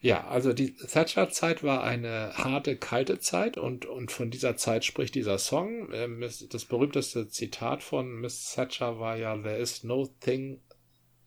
Ja, 0.00 0.28
also 0.28 0.52
die 0.52 0.74
Thatcher-Zeit 0.74 1.64
war 1.64 1.82
eine 1.82 2.32
harte, 2.34 2.76
kalte 2.76 3.18
Zeit 3.18 3.56
und, 3.58 3.84
und 3.84 4.12
von 4.12 4.30
dieser 4.30 4.56
Zeit 4.56 4.84
spricht 4.84 5.14
dieser 5.16 5.38
Song. 5.38 5.88
Ähm, 5.92 6.20
das 6.20 6.64
berühmteste 6.66 7.28
Zitat 7.28 7.82
von 7.82 8.20
Miss 8.20 8.54
Thatcher 8.54 9.00
war 9.00 9.16
ja, 9.16 9.36
There 9.36 9.56
is 9.56 9.82
no 9.82 10.06
thing 10.20 10.60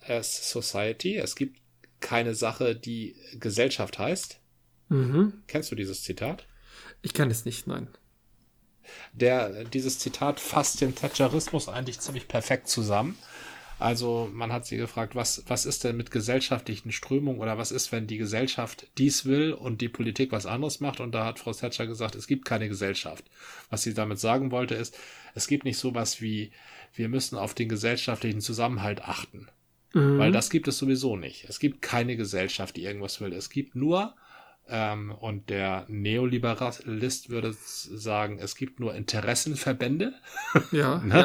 as 0.07 0.49
society. 0.51 1.17
Es 1.17 1.35
gibt 1.35 1.59
keine 1.99 2.35
Sache, 2.35 2.75
die 2.75 3.15
Gesellschaft 3.39 3.99
heißt. 3.99 4.39
Mhm. 4.89 5.43
Kennst 5.47 5.71
du 5.71 5.75
dieses 5.75 6.03
Zitat? 6.03 6.47
Ich 7.01 7.13
kann 7.13 7.31
es 7.31 7.45
nicht, 7.45 7.67
nein. 7.67 7.87
Der, 9.13 9.63
dieses 9.65 9.99
Zitat 9.99 10.39
fasst 10.39 10.81
den 10.81 10.95
Thatcherismus 10.95 11.69
eigentlich 11.69 11.99
ziemlich 11.99 12.27
perfekt 12.27 12.67
zusammen. 12.67 13.17
Also 13.79 14.29
man 14.31 14.53
hat 14.53 14.67
sie 14.67 14.77
gefragt, 14.77 15.15
was, 15.15 15.43
was 15.47 15.65
ist 15.65 15.83
denn 15.83 15.97
mit 15.97 16.11
gesellschaftlichen 16.11 16.91
Strömungen 16.91 17.41
oder 17.41 17.57
was 17.57 17.71
ist, 17.71 17.91
wenn 17.91 18.05
die 18.05 18.17
Gesellschaft 18.17 18.87
dies 18.99 19.25
will 19.25 19.53
und 19.53 19.81
die 19.81 19.89
Politik 19.89 20.31
was 20.31 20.45
anderes 20.45 20.81
macht? 20.81 20.99
Und 20.99 21.13
da 21.13 21.25
hat 21.25 21.39
Frau 21.39 21.51
Thatcher 21.51 21.87
gesagt, 21.87 22.13
es 22.13 22.27
gibt 22.27 22.45
keine 22.45 22.69
Gesellschaft. 22.69 23.25
Was 23.71 23.81
sie 23.81 23.95
damit 23.95 24.19
sagen 24.19 24.51
wollte 24.51 24.75
ist, 24.75 24.95
es 25.33 25.47
gibt 25.47 25.65
nicht 25.65 25.79
sowas 25.79 26.21
wie, 26.21 26.51
wir 26.93 27.09
müssen 27.09 27.37
auf 27.37 27.55
den 27.55 27.69
gesellschaftlichen 27.69 28.41
Zusammenhalt 28.41 29.01
achten. 29.01 29.47
Mhm. 29.93 30.17
Weil 30.17 30.31
das 30.31 30.49
gibt 30.49 30.67
es 30.67 30.77
sowieso 30.77 31.15
nicht. 31.17 31.45
Es 31.49 31.59
gibt 31.59 31.81
keine 31.81 32.15
Gesellschaft, 32.15 32.75
die 32.75 32.83
irgendwas 32.83 33.19
will. 33.21 33.33
Es 33.33 33.49
gibt 33.49 33.75
nur 33.75 34.15
ähm, 34.69 35.11
und 35.11 35.49
der 35.49 35.85
Neoliberalist 35.89 37.29
würde 37.29 37.53
sagen, 37.53 38.39
es 38.39 38.55
gibt 38.55 38.79
nur 38.79 38.95
Interessenverbände. 38.95 40.13
Ja, 40.71 40.99
ne? 41.03 41.19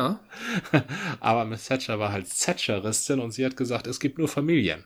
ja. 0.73 0.85
Aber 1.21 1.45
Miss 1.45 1.67
Thatcher 1.67 1.99
war 1.99 2.13
halt 2.13 2.27
Thatcheristin 2.29 3.21
und 3.21 3.31
sie 3.31 3.45
hat 3.45 3.57
gesagt, 3.57 3.87
es 3.87 4.01
gibt 4.01 4.19
nur 4.19 4.29
Familien. 4.29 4.85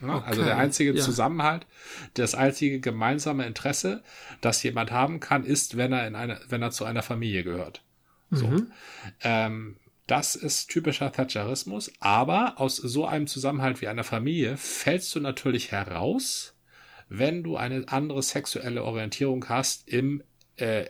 Ne? 0.00 0.14
Okay, 0.14 0.26
also 0.26 0.44
der 0.44 0.56
einzige 0.56 0.92
ja. 0.92 1.02
Zusammenhalt, 1.02 1.66
das 2.14 2.34
einzige 2.34 2.80
gemeinsame 2.80 3.46
Interesse, 3.46 4.02
das 4.40 4.62
jemand 4.62 4.90
haben 4.90 5.20
kann, 5.20 5.44
ist, 5.44 5.76
wenn 5.76 5.92
er 5.92 6.06
in 6.06 6.14
eine, 6.14 6.40
wenn 6.48 6.62
er 6.62 6.70
zu 6.70 6.84
einer 6.84 7.02
Familie 7.02 7.44
gehört. 7.44 7.82
So. 8.30 8.46
Mhm. 8.46 8.72
Ähm, 9.22 9.76
das 10.08 10.34
ist 10.34 10.68
typischer 10.68 11.12
Thatcherismus, 11.12 11.92
aber 12.00 12.54
aus 12.56 12.76
so 12.76 13.06
einem 13.06 13.26
Zusammenhalt 13.26 13.80
wie 13.80 13.88
einer 13.88 14.04
Familie 14.04 14.56
fällst 14.56 15.14
du 15.14 15.20
natürlich 15.20 15.70
heraus, 15.70 16.54
wenn 17.08 17.42
du 17.42 17.56
eine 17.56 17.84
andere 17.88 18.22
sexuelle 18.22 18.82
Orientierung 18.84 19.48
hast 19.48 19.86
im, 19.86 20.22
äh, 20.56 20.86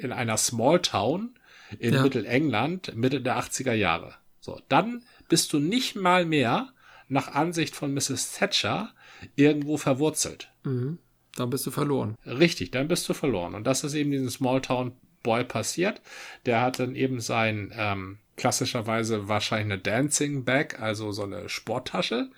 in 0.00 0.12
einer 0.12 0.36
Small 0.36 0.80
Town 0.80 1.38
in 1.78 1.94
ja. 1.94 2.02
Mittelengland, 2.02 2.94
Mitte 2.94 3.20
der 3.20 3.38
80er 3.38 3.74
Jahre. 3.74 4.14
So, 4.40 4.60
dann 4.68 5.04
bist 5.28 5.52
du 5.52 5.58
nicht 5.58 5.96
mal 5.96 6.24
mehr 6.24 6.72
nach 7.08 7.34
Ansicht 7.34 7.74
von 7.74 7.92
Mrs. 7.92 8.32
Thatcher 8.38 8.92
irgendwo 9.34 9.76
verwurzelt. 9.76 10.52
Mhm. 10.62 10.98
Dann 11.34 11.50
bist 11.50 11.66
du 11.66 11.70
verloren. 11.72 12.14
Richtig, 12.24 12.70
dann 12.70 12.88
bist 12.88 13.08
du 13.08 13.14
verloren. 13.14 13.54
Und 13.54 13.66
das 13.66 13.84
ist 13.84 13.94
eben 13.94 14.10
diesem 14.12 14.30
Small 14.30 14.60
Town 14.60 14.92
Boy 15.22 15.44
passiert. 15.44 16.00
Der 16.46 16.60
hat 16.60 16.78
dann 16.78 16.94
eben 16.94 17.20
sein 17.20 17.72
ähm, 17.76 18.18
klassischerweise 18.38 19.28
wahrscheinlich 19.28 19.72
eine 19.72 19.82
Dancing 19.82 20.44
Bag, 20.44 20.80
also 20.80 21.12
so 21.12 21.24
eine 21.24 21.50
Sporttasche 21.50 22.30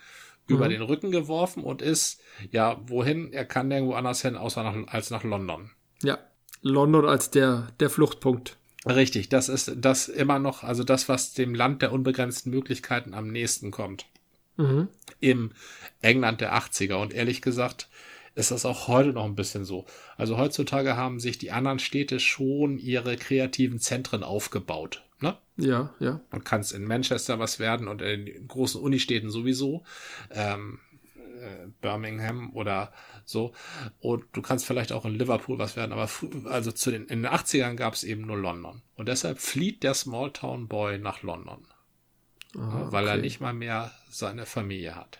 über 0.49 0.69
den 0.69 0.83
Rücken 0.83 1.13
geworfen 1.13 1.63
und 1.63 1.81
ist, 1.81 2.21
ja, 2.51 2.81
wohin? 2.87 3.33
Er 3.33 3.45
kann 3.45 3.69
nirgendwo 3.69 3.95
anders 3.95 4.23
hin, 4.23 4.37
außer 4.37 4.65
nach, 4.65 4.93
als 4.93 5.11
nach 5.11 5.23
London. 5.23 5.71
Ja, 6.03 6.19
London 6.63 7.07
als 7.07 7.31
der, 7.31 7.69
der 7.79 7.89
Fluchtpunkt. 7.89 8.57
Richtig, 8.87 9.29
das 9.29 9.49
ist 9.49 9.73
das 9.77 10.09
immer 10.09 10.39
noch, 10.39 10.65
also 10.65 10.85
das, 10.85 11.09
was 11.09 11.35
dem 11.35 11.55
Land 11.55 11.83
der 11.83 11.93
unbegrenzten 11.93 12.51
Möglichkeiten 12.51 13.15
am 13.15 13.29
nächsten 13.29 13.71
kommt. 13.71 14.07
Mhm. 14.57 14.89
Im 15.21 15.53
England 16.01 16.41
der 16.41 16.55
80er. 16.55 16.95
Und 16.95 17.13
ehrlich 17.13 17.43
gesagt, 17.43 17.89
ist 18.35 18.51
das 18.51 18.65
auch 18.65 18.89
heute 18.89 19.13
noch 19.13 19.25
ein 19.25 19.35
bisschen 19.35 19.65
so. 19.65 19.87
Also 20.17 20.39
heutzutage 20.39 20.97
haben 20.97 21.21
sich 21.21 21.39
die 21.39 21.51
anderen 21.53 21.79
Städte 21.79 22.21
schon 22.21 22.79
ihre 22.79 23.17
kreativen 23.17 23.79
Zentren 23.79 24.23
aufgebaut. 24.23 25.05
Ne? 25.21 25.37
Ja, 25.57 25.95
ja. 25.99 26.21
Man 26.31 26.45
kann 26.45 26.61
es 26.61 26.73
in 26.73 26.85
Manchester 26.85 27.39
was 27.39 27.59
werden 27.59 27.89
und 27.89 28.03
in 28.03 28.49
großen 28.49 28.81
Unistädten 28.81 29.31
sowieso. 29.31 29.85
Ähm, 30.31 30.79
äh, 31.41 31.69
Birmingham 31.81 32.55
oder 32.55 32.93
so. 33.25 33.53
Und 34.01 34.25
du 34.33 34.43
kannst 34.43 34.67
vielleicht 34.67 34.93
auch 34.93 35.05
in 35.05 35.15
Liverpool 35.15 35.59
was 35.59 35.77
werden, 35.77 35.93
aber 35.93 36.09
also 36.51 36.73
zu 36.73 36.91
den, 36.91 37.07
in 37.07 37.23
den 37.23 37.33
80ern 37.33 37.75
gab 37.75 37.95
es 37.95 38.05
eben 38.05 38.23
nur 38.23 38.37
London. 38.37 38.83
Und 38.97 39.09
deshalb 39.09 39.39
flieht 39.39 39.83
der 39.83 39.95
Smalltown 39.95 40.69
Boy 40.69 40.99
nach 40.99 41.23
London. 41.23 41.67
Ah, 42.57 42.89
weil 42.91 43.07
er 43.07 43.17
nicht 43.17 43.41
mal 43.41 43.55
mehr 43.55 43.93
seine 44.11 44.45
Familie 44.45 44.97
hat. 44.97 45.19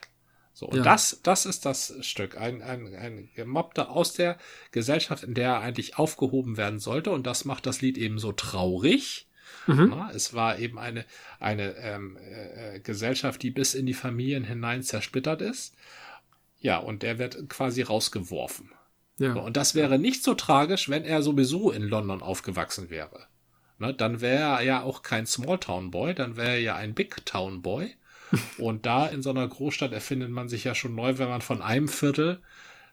So, 0.53 0.67
und 0.67 0.79
ja. 0.79 0.83
das, 0.83 1.21
das 1.23 1.47
ist 1.47 1.65
das 1.65 1.95
Stück. 2.01 2.37
Ein, 2.37 2.61
ein, 2.61 2.95
ein 2.95 3.31
Gemobbter 3.35 3.91
aus 3.91 4.13
der 4.13 4.37
Gesellschaft, 4.73 5.23
in 5.23 5.35
der 5.35 5.51
er 5.51 5.61
eigentlich 5.61 5.97
aufgehoben 5.97 6.57
werden 6.57 6.81
sollte. 6.81 7.13
Und 7.13 7.27
das 7.27 7.45
macht 7.45 7.67
das 7.67 7.81
Lied 7.81 7.97
eben 7.97 8.19
so 8.19 8.33
traurig. 8.33 9.30
Mhm. 9.67 9.89
Na, 9.91 10.11
es 10.13 10.35
war 10.35 10.59
eben 10.59 10.79
eine, 10.79 11.05
eine 11.39 11.77
ähm, 11.77 12.17
äh, 12.17 12.81
Gesellschaft, 12.81 13.43
die 13.43 13.51
bis 13.51 13.75
in 13.75 13.87
die 13.87 13.95
Familien 13.95 14.45
hinein 14.45 14.83
zersplittert 14.83 15.43
ist. 15.43 15.75
Ja, 16.59 16.79
und 16.79 17.03
der 17.03 17.19
wird 17.19 17.49
quasi 17.49 17.83
rausgeworfen. 17.83 18.73
Ja. 19.19 19.35
Und 19.35 19.57
das 19.57 19.75
wäre 19.75 19.99
nicht 19.99 20.25
so 20.25 20.35
tragisch, 20.35 20.89
wenn 20.89 21.05
er 21.05 21.23
sowieso 21.23 21.71
in 21.71 21.83
London 21.83 22.23
aufgewachsen 22.23 22.91
wäre. 22.91 23.27
Ne, 23.79 23.95
dann 23.95 24.21
wäre 24.21 24.59
er 24.59 24.61
ja 24.63 24.83
auch 24.83 25.03
kein 25.03 25.27
Smalltown 25.27 25.91
Boy, 25.91 26.15
dann 26.15 26.37
wäre 26.37 26.51
er 26.51 26.61
ja 26.61 26.77
ein 26.77 26.95
Big 26.95 27.25
Town 27.27 27.63
Boy. 27.63 27.95
Und 28.59 28.87
da 28.87 29.07
in 29.07 29.23
so 29.23 29.31
einer 29.31 29.47
Großstadt 29.49 29.93
erfindet 29.93 30.31
man 30.31 30.49
sich 30.49 30.65
ja 30.65 30.75
schon 30.75 30.95
neu, 30.95 31.19
wenn 31.19 31.29
man 31.29 31.41
von 31.41 31.63
einem 31.63 31.89
Viertel, 31.89 32.41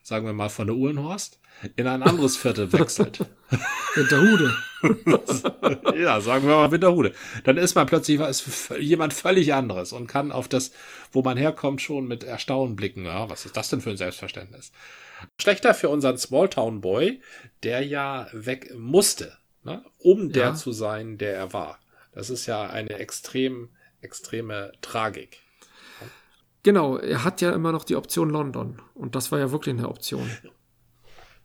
sagen 0.02 0.26
wir 0.26 0.34
mal 0.34 0.50
von 0.50 0.68
der 0.68 0.76
Uhlenhorst, 0.76 1.40
in 1.76 1.88
ein 1.88 2.04
anderes 2.04 2.38
Viertel 2.38 2.72
wechselt. 2.74 3.20
Winterhude. 3.96 4.56
ja, 5.98 6.22
sagen 6.22 6.48
wir 6.48 6.56
mal 6.56 6.72
Winterhude. 6.72 7.14
Dann 7.44 7.58
ist 7.58 7.76
man 7.76 7.88
plötzlich 7.88 8.20
ist 8.20 8.72
jemand 8.80 9.14
völlig 9.14 9.54
anderes 9.54 9.94
und 9.94 10.08
kann 10.08 10.32
auf 10.32 10.48
das, 10.48 10.72
wo 11.12 11.22
man 11.22 11.38
herkommt, 11.38 11.82
schon 11.82 12.08
mit 12.08 12.24
Erstaunen 12.24 12.76
blicken. 12.76 13.06
Ja, 13.06 13.30
was 13.30 13.46
ist 13.46 13.58
das 13.58 13.70
denn 13.70 13.82
für 13.82 13.90
ein 13.90 13.98
Selbstverständnis? 13.98 14.72
Schlechter 15.40 15.74
für 15.74 15.90
unseren 15.90 16.18
Smalltown 16.18 16.82
Boy, 16.82 17.22
der 17.64 17.82
ja 17.86 18.28
weg 18.34 18.74
musste 18.78 19.38
ne? 19.68 19.84
um 20.00 20.32
der 20.32 20.48
ja. 20.48 20.56
zu 20.56 20.72
sein, 20.72 21.20
der 21.20 21.36
er 21.36 21.54
war. 21.54 21.78
Das 22.14 22.32
ist 22.32 22.48
ja 22.48 22.68
eine 22.68 22.94
extrem, 22.94 23.70
extreme 24.02 24.72
Tragik. 24.82 25.38
Genau, 26.64 26.98
er 26.98 27.24
hat 27.24 27.42
ja 27.42 27.52
immer 27.52 27.72
noch 27.72 27.84
die 27.84 27.96
Option 27.96 28.30
London. 28.30 28.82
Und 28.96 29.16
das 29.16 29.32
war 29.32 29.40
ja 29.40 29.52
wirklich 29.52 29.76
eine 29.78 29.88
Option. 29.88 30.28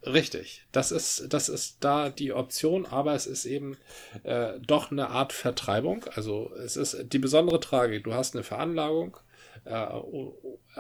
Richtig, 0.05 0.65
das 0.73 0.91
ist, 0.91 1.33
das 1.33 1.49
ist 1.49 1.77
da 1.81 2.11
die 2.11 2.33
Option, 2.33 2.87
aber 2.87 3.15
es 3.15 3.27
ist 3.27 3.45
eben 3.45 3.77
äh, 4.25 4.59
doch 4.59 4.91
eine 4.91 5.11
Art 5.11 5.33
Vertreibung. 5.33 6.05
Also 6.15 6.53
es 6.57 6.77
ist 6.77 7.13
die 7.13 7.21
besondere 7.21 7.61
Tragik. 7.61 8.03
Du 8.05 8.13
hast 8.13 8.35
eine 8.35 8.43
Veranlagung 8.43 9.17
äh, 9.65 9.87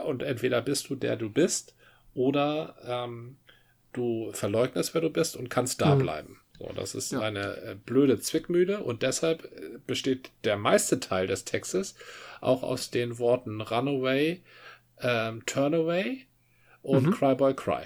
und 0.00 0.22
entweder 0.22 0.60
bist 0.60 0.88
du 0.88 0.96
der 0.96 1.16
du 1.16 1.30
bist 1.30 1.76
oder 2.14 2.74
ähm, 2.84 3.36
du 3.92 4.32
verleugnest, 4.32 4.94
wer 4.94 5.00
du 5.00 5.10
bist 5.10 5.36
und 5.36 5.50
kannst 5.50 5.80
da 5.80 5.94
mhm. 5.94 6.00
bleiben. 6.00 6.40
So, 6.58 6.70
das 6.74 6.94
ist 6.94 7.12
ja. 7.12 7.20
eine 7.20 7.56
äh, 7.62 7.74
blöde 7.74 8.18
Zwickmühle 8.18 8.82
und 8.82 9.02
deshalb 9.02 9.44
äh, 9.44 9.78
besteht 9.86 10.30
der 10.42 10.56
meiste 10.56 10.98
Teil 10.98 11.28
des 11.28 11.44
Textes 11.44 11.94
auch 12.40 12.62
aus 12.64 12.90
den 12.90 13.18
Worten 13.18 13.60
Runaway, 13.60 14.42
ähm, 15.00 15.46
Turnaway 15.46 16.26
und 16.82 17.06
mhm. 17.06 17.10
Cry 17.12 17.34
Boy 17.36 17.54
Cry. 17.54 17.84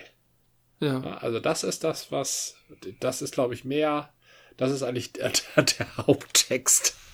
Ja. 0.80 1.00
Also 1.18 1.40
das 1.40 1.64
ist 1.64 1.84
das, 1.84 2.12
was, 2.12 2.56
das 3.00 3.22
ist 3.22 3.34
glaube 3.34 3.54
ich 3.54 3.64
mehr, 3.64 4.12
das 4.56 4.72
ist 4.72 4.82
eigentlich 4.82 5.12
der, 5.12 5.32
der, 5.56 5.64
der 5.64 5.96
Haupttext. 5.96 6.96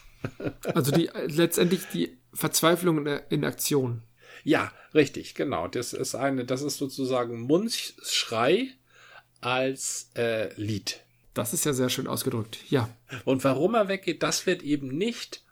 Also 0.75 0.93
die 0.93 1.11
letztendlich 1.27 1.89
die 1.93 2.17
Verzweiflung 2.33 3.05
in, 3.05 3.21
in 3.29 3.45
Aktion. 3.45 4.03
Ja, 4.45 4.71
richtig, 4.95 5.35
genau. 5.35 5.67
Das 5.67 5.93
ist 5.93 6.15
eine, 6.15 6.45
das 6.45 6.63
ist 6.63 6.79
sozusagen 6.79 7.41
Mundschrei 7.41 8.69
als 9.41 10.11
äh, 10.15 10.55
Lied. 10.55 11.01
Das 11.35 11.53
ist 11.53 11.65
ja 11.65 11.73
sehr 11.73 11.89
schön 11.89 12.07
ausgedrückt, 12.07 12.59
ja. 12.69 12.89
Und 13.25 13.43
warum 13.43 13.75
er 13.75 13.89
weggeht, 13.89 14.23
das 14.23 14.47
wird 14.47 14.63
eben 14.63 14.97
nicht 14.97 15.43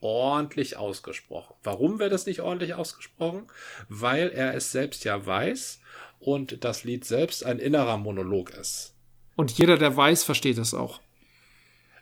ordentlich 0.00 0.76
ausgesprochen. 0.76 1.54
Warum 1.62 1.98
wird 1.98 2.12
es 2.12 2.26
nicht 2.26 2.40
ordentlich 2.40 2.74
ausgesprochen? 2.74 3.46
Weil 3.88 4.30
er 4.30 4.54
es 4.54 4.72
selbst 4.72 5.04
ja 5.04 5.24
weiß 5.24 5.80
und 6.20 6.64
das 6.64 6.84
Lied 6.84 7.04
selbst 7.04 7.44
ein 7.44 7.58
innerer 7.58 7.96
Monolog 7.96 8.50
ist. 8.50 8.94
Und 9.34 9.50
jeder, 9.58 9.76
der 9.76 9.96
weiß, 9.96 10.22
versteht 10.22 10.58
es 10.58 10.74
auch. 10.74 11.00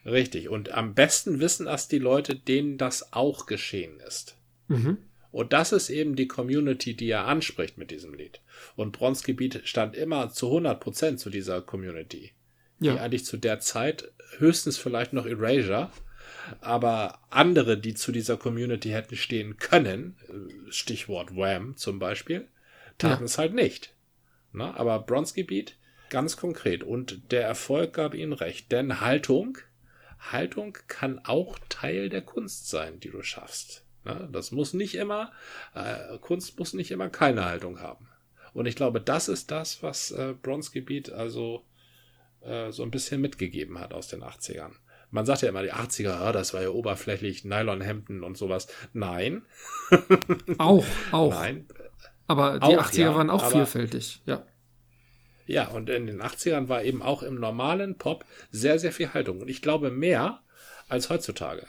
Richtig. 0.05 0.49
Und 0.49 0.73
am 0.73 0.95
besten 0.95 1.41
wissen 1.41 1.67
das 1.67 1.89
die 1.89 1.99
Leute, 1.99 2.35
denen 2.35 2.77
das 2.77 3.13
auch 3.13 3.47
geschehen 3.47 4.01
ist. 4.07 4.37
Mhm. 4.69 4.99
Und 5.31 5.53
das 5.53 5.73
ist 5.73 5.89
eben 5.89 6.17
die 6.17 6.29
Community, 6.29 6.95
die 6.95 7.11
er 7.11 7.27
anspricht 7.27 7.79
mit 7.79 7.91
diesem 7.91 8.15
Lied. 8.15 8.41
Und 8.77 8.93
Bronzegebiet 8.93 9.63
stand 9.65 9.95
immer 9.95 10.31
zu 10.31 10.47
100 10.47 10.81
Prozent 10.81 11.21
zu 11.21 11.31
dieser 11.31 11.61
Community 11.63 12.33
ja. 12.81 12.93
die 12.93 13.01
eigentlich 13.01 13.25
zu 13.25 13.37
der 13.37 13.61
Zeit 13.61 14.13
höchstens 14.39 14.79
vielleicht 14.79 15.13
noch 15.13 15.27
Erasure, 15.27 15.91
aber 16.61 17.21
andere, 17.31 17.79
die 17.79 17.95
zu 17.95 18.13
dieser 18.13 18.37
Community 18.37 18.91
hätten 18.91 19.17
stehen 19.17 19.57
können, 19.59 20.17
Stichwort 20.71 21.37
Wham 21.37 21.77
zum 21.77 21.99
Beispiel, 21.99 22.49
taten 22.99 23.23
ja. 23.23 23.27
es 23.27 23.39
halt 23.39 23.55
nicht. 23.55 23.95
Na, 24.59 24.77
aber 24.77 24.99
Bronzegebiet 24.99 25.77
ganz 26.11 26.37
konkret 26.37 26.83
und 26.83 27.31
der 27.31 27.45
Erfolg 27.45 27.93
gab 27.93 28.13
ihnen 28.13 28.33
recht, 28.33 28.73
denn 28.73 29.01
Haltung, 29.01 29.59
Haltung 30.19 30.77
kann 30.89 31.21
auch 31.25 31.61
Teil 31.69 32.09
der 32.09 32.23
Kunst 32.23 32.69
sein, 32.69 32.99
die 32.99 33.11
du 33.11 33.23
schaffst. 33.23 33.85
Na, 34.05 34.15
das 34.33 34.51
muss 34.51 34.75
nicht 34.75 34.97
immer, 34.97 35.31
äh, 35.75 36.19
Kunst 36.19 36.59
muss 36.59 36.75
nicht 36.75 36.91
immer 36.91 37.09
keine 37.09 37.45
Haltung 37.45 37.81
haben. 37.81 38.09
Und 38.53 38.67
ich 38.67 38.75
glaube, 38.75 39.01
das 39.01 39.29
ist 39.29 39.53
das, 39.53 39.81
was 39.85 40.11
äh, 40.11 40.35
Bronzegebiet 40.43 41.13
also 41.13 41.65
äh, 42.41 42.73
so 42.73 42.83
ein 42.83 42.91
bisschen 42.91 43.21
mitgegeben 43.21 43.79
hat 43.79 43.95
aus 43.95 44.09
den 44.09 44.25
80ern. 44.25 44.73
Man 45.13 45.25
sagt 45.25 45.43
ja 45.43 45.51
immer, 45.51 45.63
die 45.63 45.73
80er, 45.73 46.03
ja, 46.03 46.33
das 46.33 46.53
war 46.53 46.63
ja 46.63 46.71
oberflächlich, 46.71 47.45
Nylonhemden 47.45 48.25
und 48.25 48.37
sowas. 48.37 48.67
Nein. 48.93 49.43
auch, 50.59 50.85
auch. 51.13 51.31
Nein. 51.31 51.69
Aber 52.29 52.61
die 52.61 52.77
auch, 52.77 52.87
80er 52.87 53.01
ja, 53.01 53.15
waren 53.15 53.31
auch 53.31 53.51
vielfältig, 53.51 54.23
ja. 54.27 54.45
Ja, 55.47 55.69
und 55.69 55.89
in 55.89 56.07
den 56.07 56.23
80ern 56.23 56.69
war 56.69 56.85
eben 56.85 57.01
auch 57.01 57.23
im 57.23 57.41
normalen 57.41 57.97
Pop 57.97 58.27
sehr, 58.51 58.79
sehr 58.79 58.93
viel 58.93 59.15
Haltung. 59.15 59.41
Und 59.41 59.49
ich 59.49 59.63
glaube 59.63 59.91
mehr 59.91 60.41
als 60.89 61.09
heutzutage. 61.09 61.67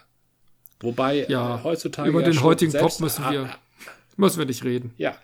Wobei 0.81 1.25
ja, 1.29 1.55
äh, 1.55 1.63
heutzutage. 1.63 2.09
Über 2.09 2.21
ja 2.21 2.29
den 2.29 2.43
heutigen 2.43 2.73
Pop 2.73 2.99
müssen 2.99 3.23
wir, 3.29 3.49
müssen 4.17 4.37
wir 4.37 4.45
nicht 4.45 4.65
reden. 4.65 4.93
Ja, 4.97 5.17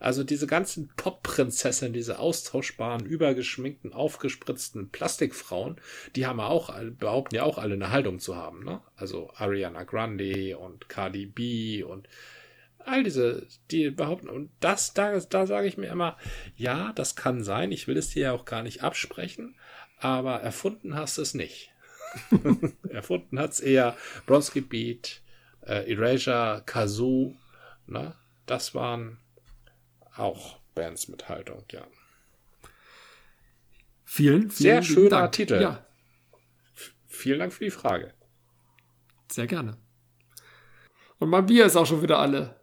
also 0.00 0.22
diese 0.22 0.46
ganzen 0.46 0.90
Pop-Prinzessinnen, 0.96 1.92
diese 1.92 2.18
austauschbaren, 2.18 3.04
übergeschminkten, 3.04 3.92
aufgespritzten 3.92 4.90
Plastikfrauen, 4.90 5.80
die 6.14 6.26
haben 6.26 6.40
auch, 6.40 6.72
behaupten 6.98 7.34
ja 7.34 7.42
auch 7.42 7.58
alle 7.58 7.74
eine 7.74 7.90
Haltung 7.90 8.20
zu 8.20 8.36
haben, 8.36 8.64
ne? 8.64 8.80
Also 8.96 9.30
Ariana 9.34 9.84
Grande 9.84 10.56
und 10.58 10.88
Cardi 10.88 11.26
B 11.26 11.82
und 11.82 12.08
all 12.88 13.02
diese, 13.02 13.46
die 13.70 13.90
behaupten, 13.90 14.28
und 14.28 14.50
das, 14.60 14.94
da, 14.94 15.18
da 15.18 15.46
sage 15.46 15.66
ich 15.66 15.76
mir 15.76 15.88
immer, 15.88 16.16
ja, 16.56 16.92
das 16.94 17.16
kann 17.16 17.42
sein, 17.42 17.72
ich 17.72 17.86
will 17.86 17.96
es 17.96 18.10
dir 18.10 18.22
ja 18.22 18.32
auch 18.32 18.44
gar 18.44 18.62
nicht 18.62 18.82
absprechen, 18.82 19.56
aber 19.98 20.40
erfunden 20.40 20.94
hast 20.94 21.18
du 21.18 21.22
es 21.22 21.34
nicht. 21.34 21.72
erfunden 22.90 23.38
hat 23.38 23.52
es 23.52 23.60
eher 23.60 23.96
Bronski 24.26 24.60
Beat, 24.60 25.22
äh, 25.66 25.92
Erasure, 25.92 26.62
Kazoo, 26.64 27.36
ne? 27.86 28.14
Das 28.46 28.74
waren 28.74 29.18
auch 30.16 30.58
Bands 30.74 31.08
mit 31.08 31.28
Haltung, 31.28 31.64
ja. 31.70 31.86
Vielen, 34.04 34.50
vielen 34.50 34.50
Sehr 34.50 34.82
schöner 34.82 35.08
Dank. 35.10 35.32
Titel. 35.32 35.60
Ja. 35.60 35.84
Vielen 37.06 37.40
Dank 37.40 37.52
für 37.52 37.64
die 37.64 37.70
Frage. 37.70 38.14
Sehr 39.30 39.46
gerne. 39.46 39.76
Und 41.18 41.28
mein 41.28 41.46
Bier 41.46 41.66
ist 41.66 41.76
auch 41.76 41.84
schon 41.84 42.00
wieder 42.02 42.18
alle. 42.18 42.57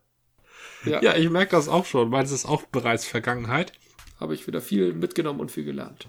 Ja, 0.86 1.02
ja 1.02 1.16
ich 1.16 1.30
merke 1.30 1.56
das 1.56 1.68
auch 1.68 1.86
schon, 1.86 2.12
weil 2.12 2.24
es 2.24 2.32
ist 2.32 2.46
auch 2.46 2.64
bereits 2.64 3.06
Vergangenheit. 3.06 3.74
Habe 4.20 4.34
ich 4.34 4.48
wieder 4.48 4.62
viel 4.62 4.94
mitgenommen 4.94 5.40
und 5.40 5.52
viel 5.52 5.66
gelernt. 5.66 6.08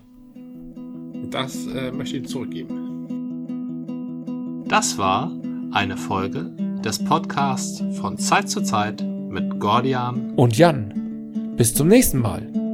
Das 1.30 1.66
äh, 1.66 1.90
möchte 1.90 2.18
ich 2.18 2.28
zurückgeben. 2.28 4.64
Das 4.68 4.98
war 4.98 5.32
eine 5.72 5.96
Folge 5.96 6.52
des 6.84 7.04
Podcasts 7.04 7.82
von 7.98 8.18
Zeit 8.18 8.48
zu 8.48 8.62
Zeit 8.62 9.02
mit 9.02 9.58
Gordian 9.58 10.34
und 10.36 10.56
Jan. 10.56 11.54
Bis 11.56 11.74
zum 11.74 11.88
nächsten 11.88 12.18
Mal. 12.18 12.65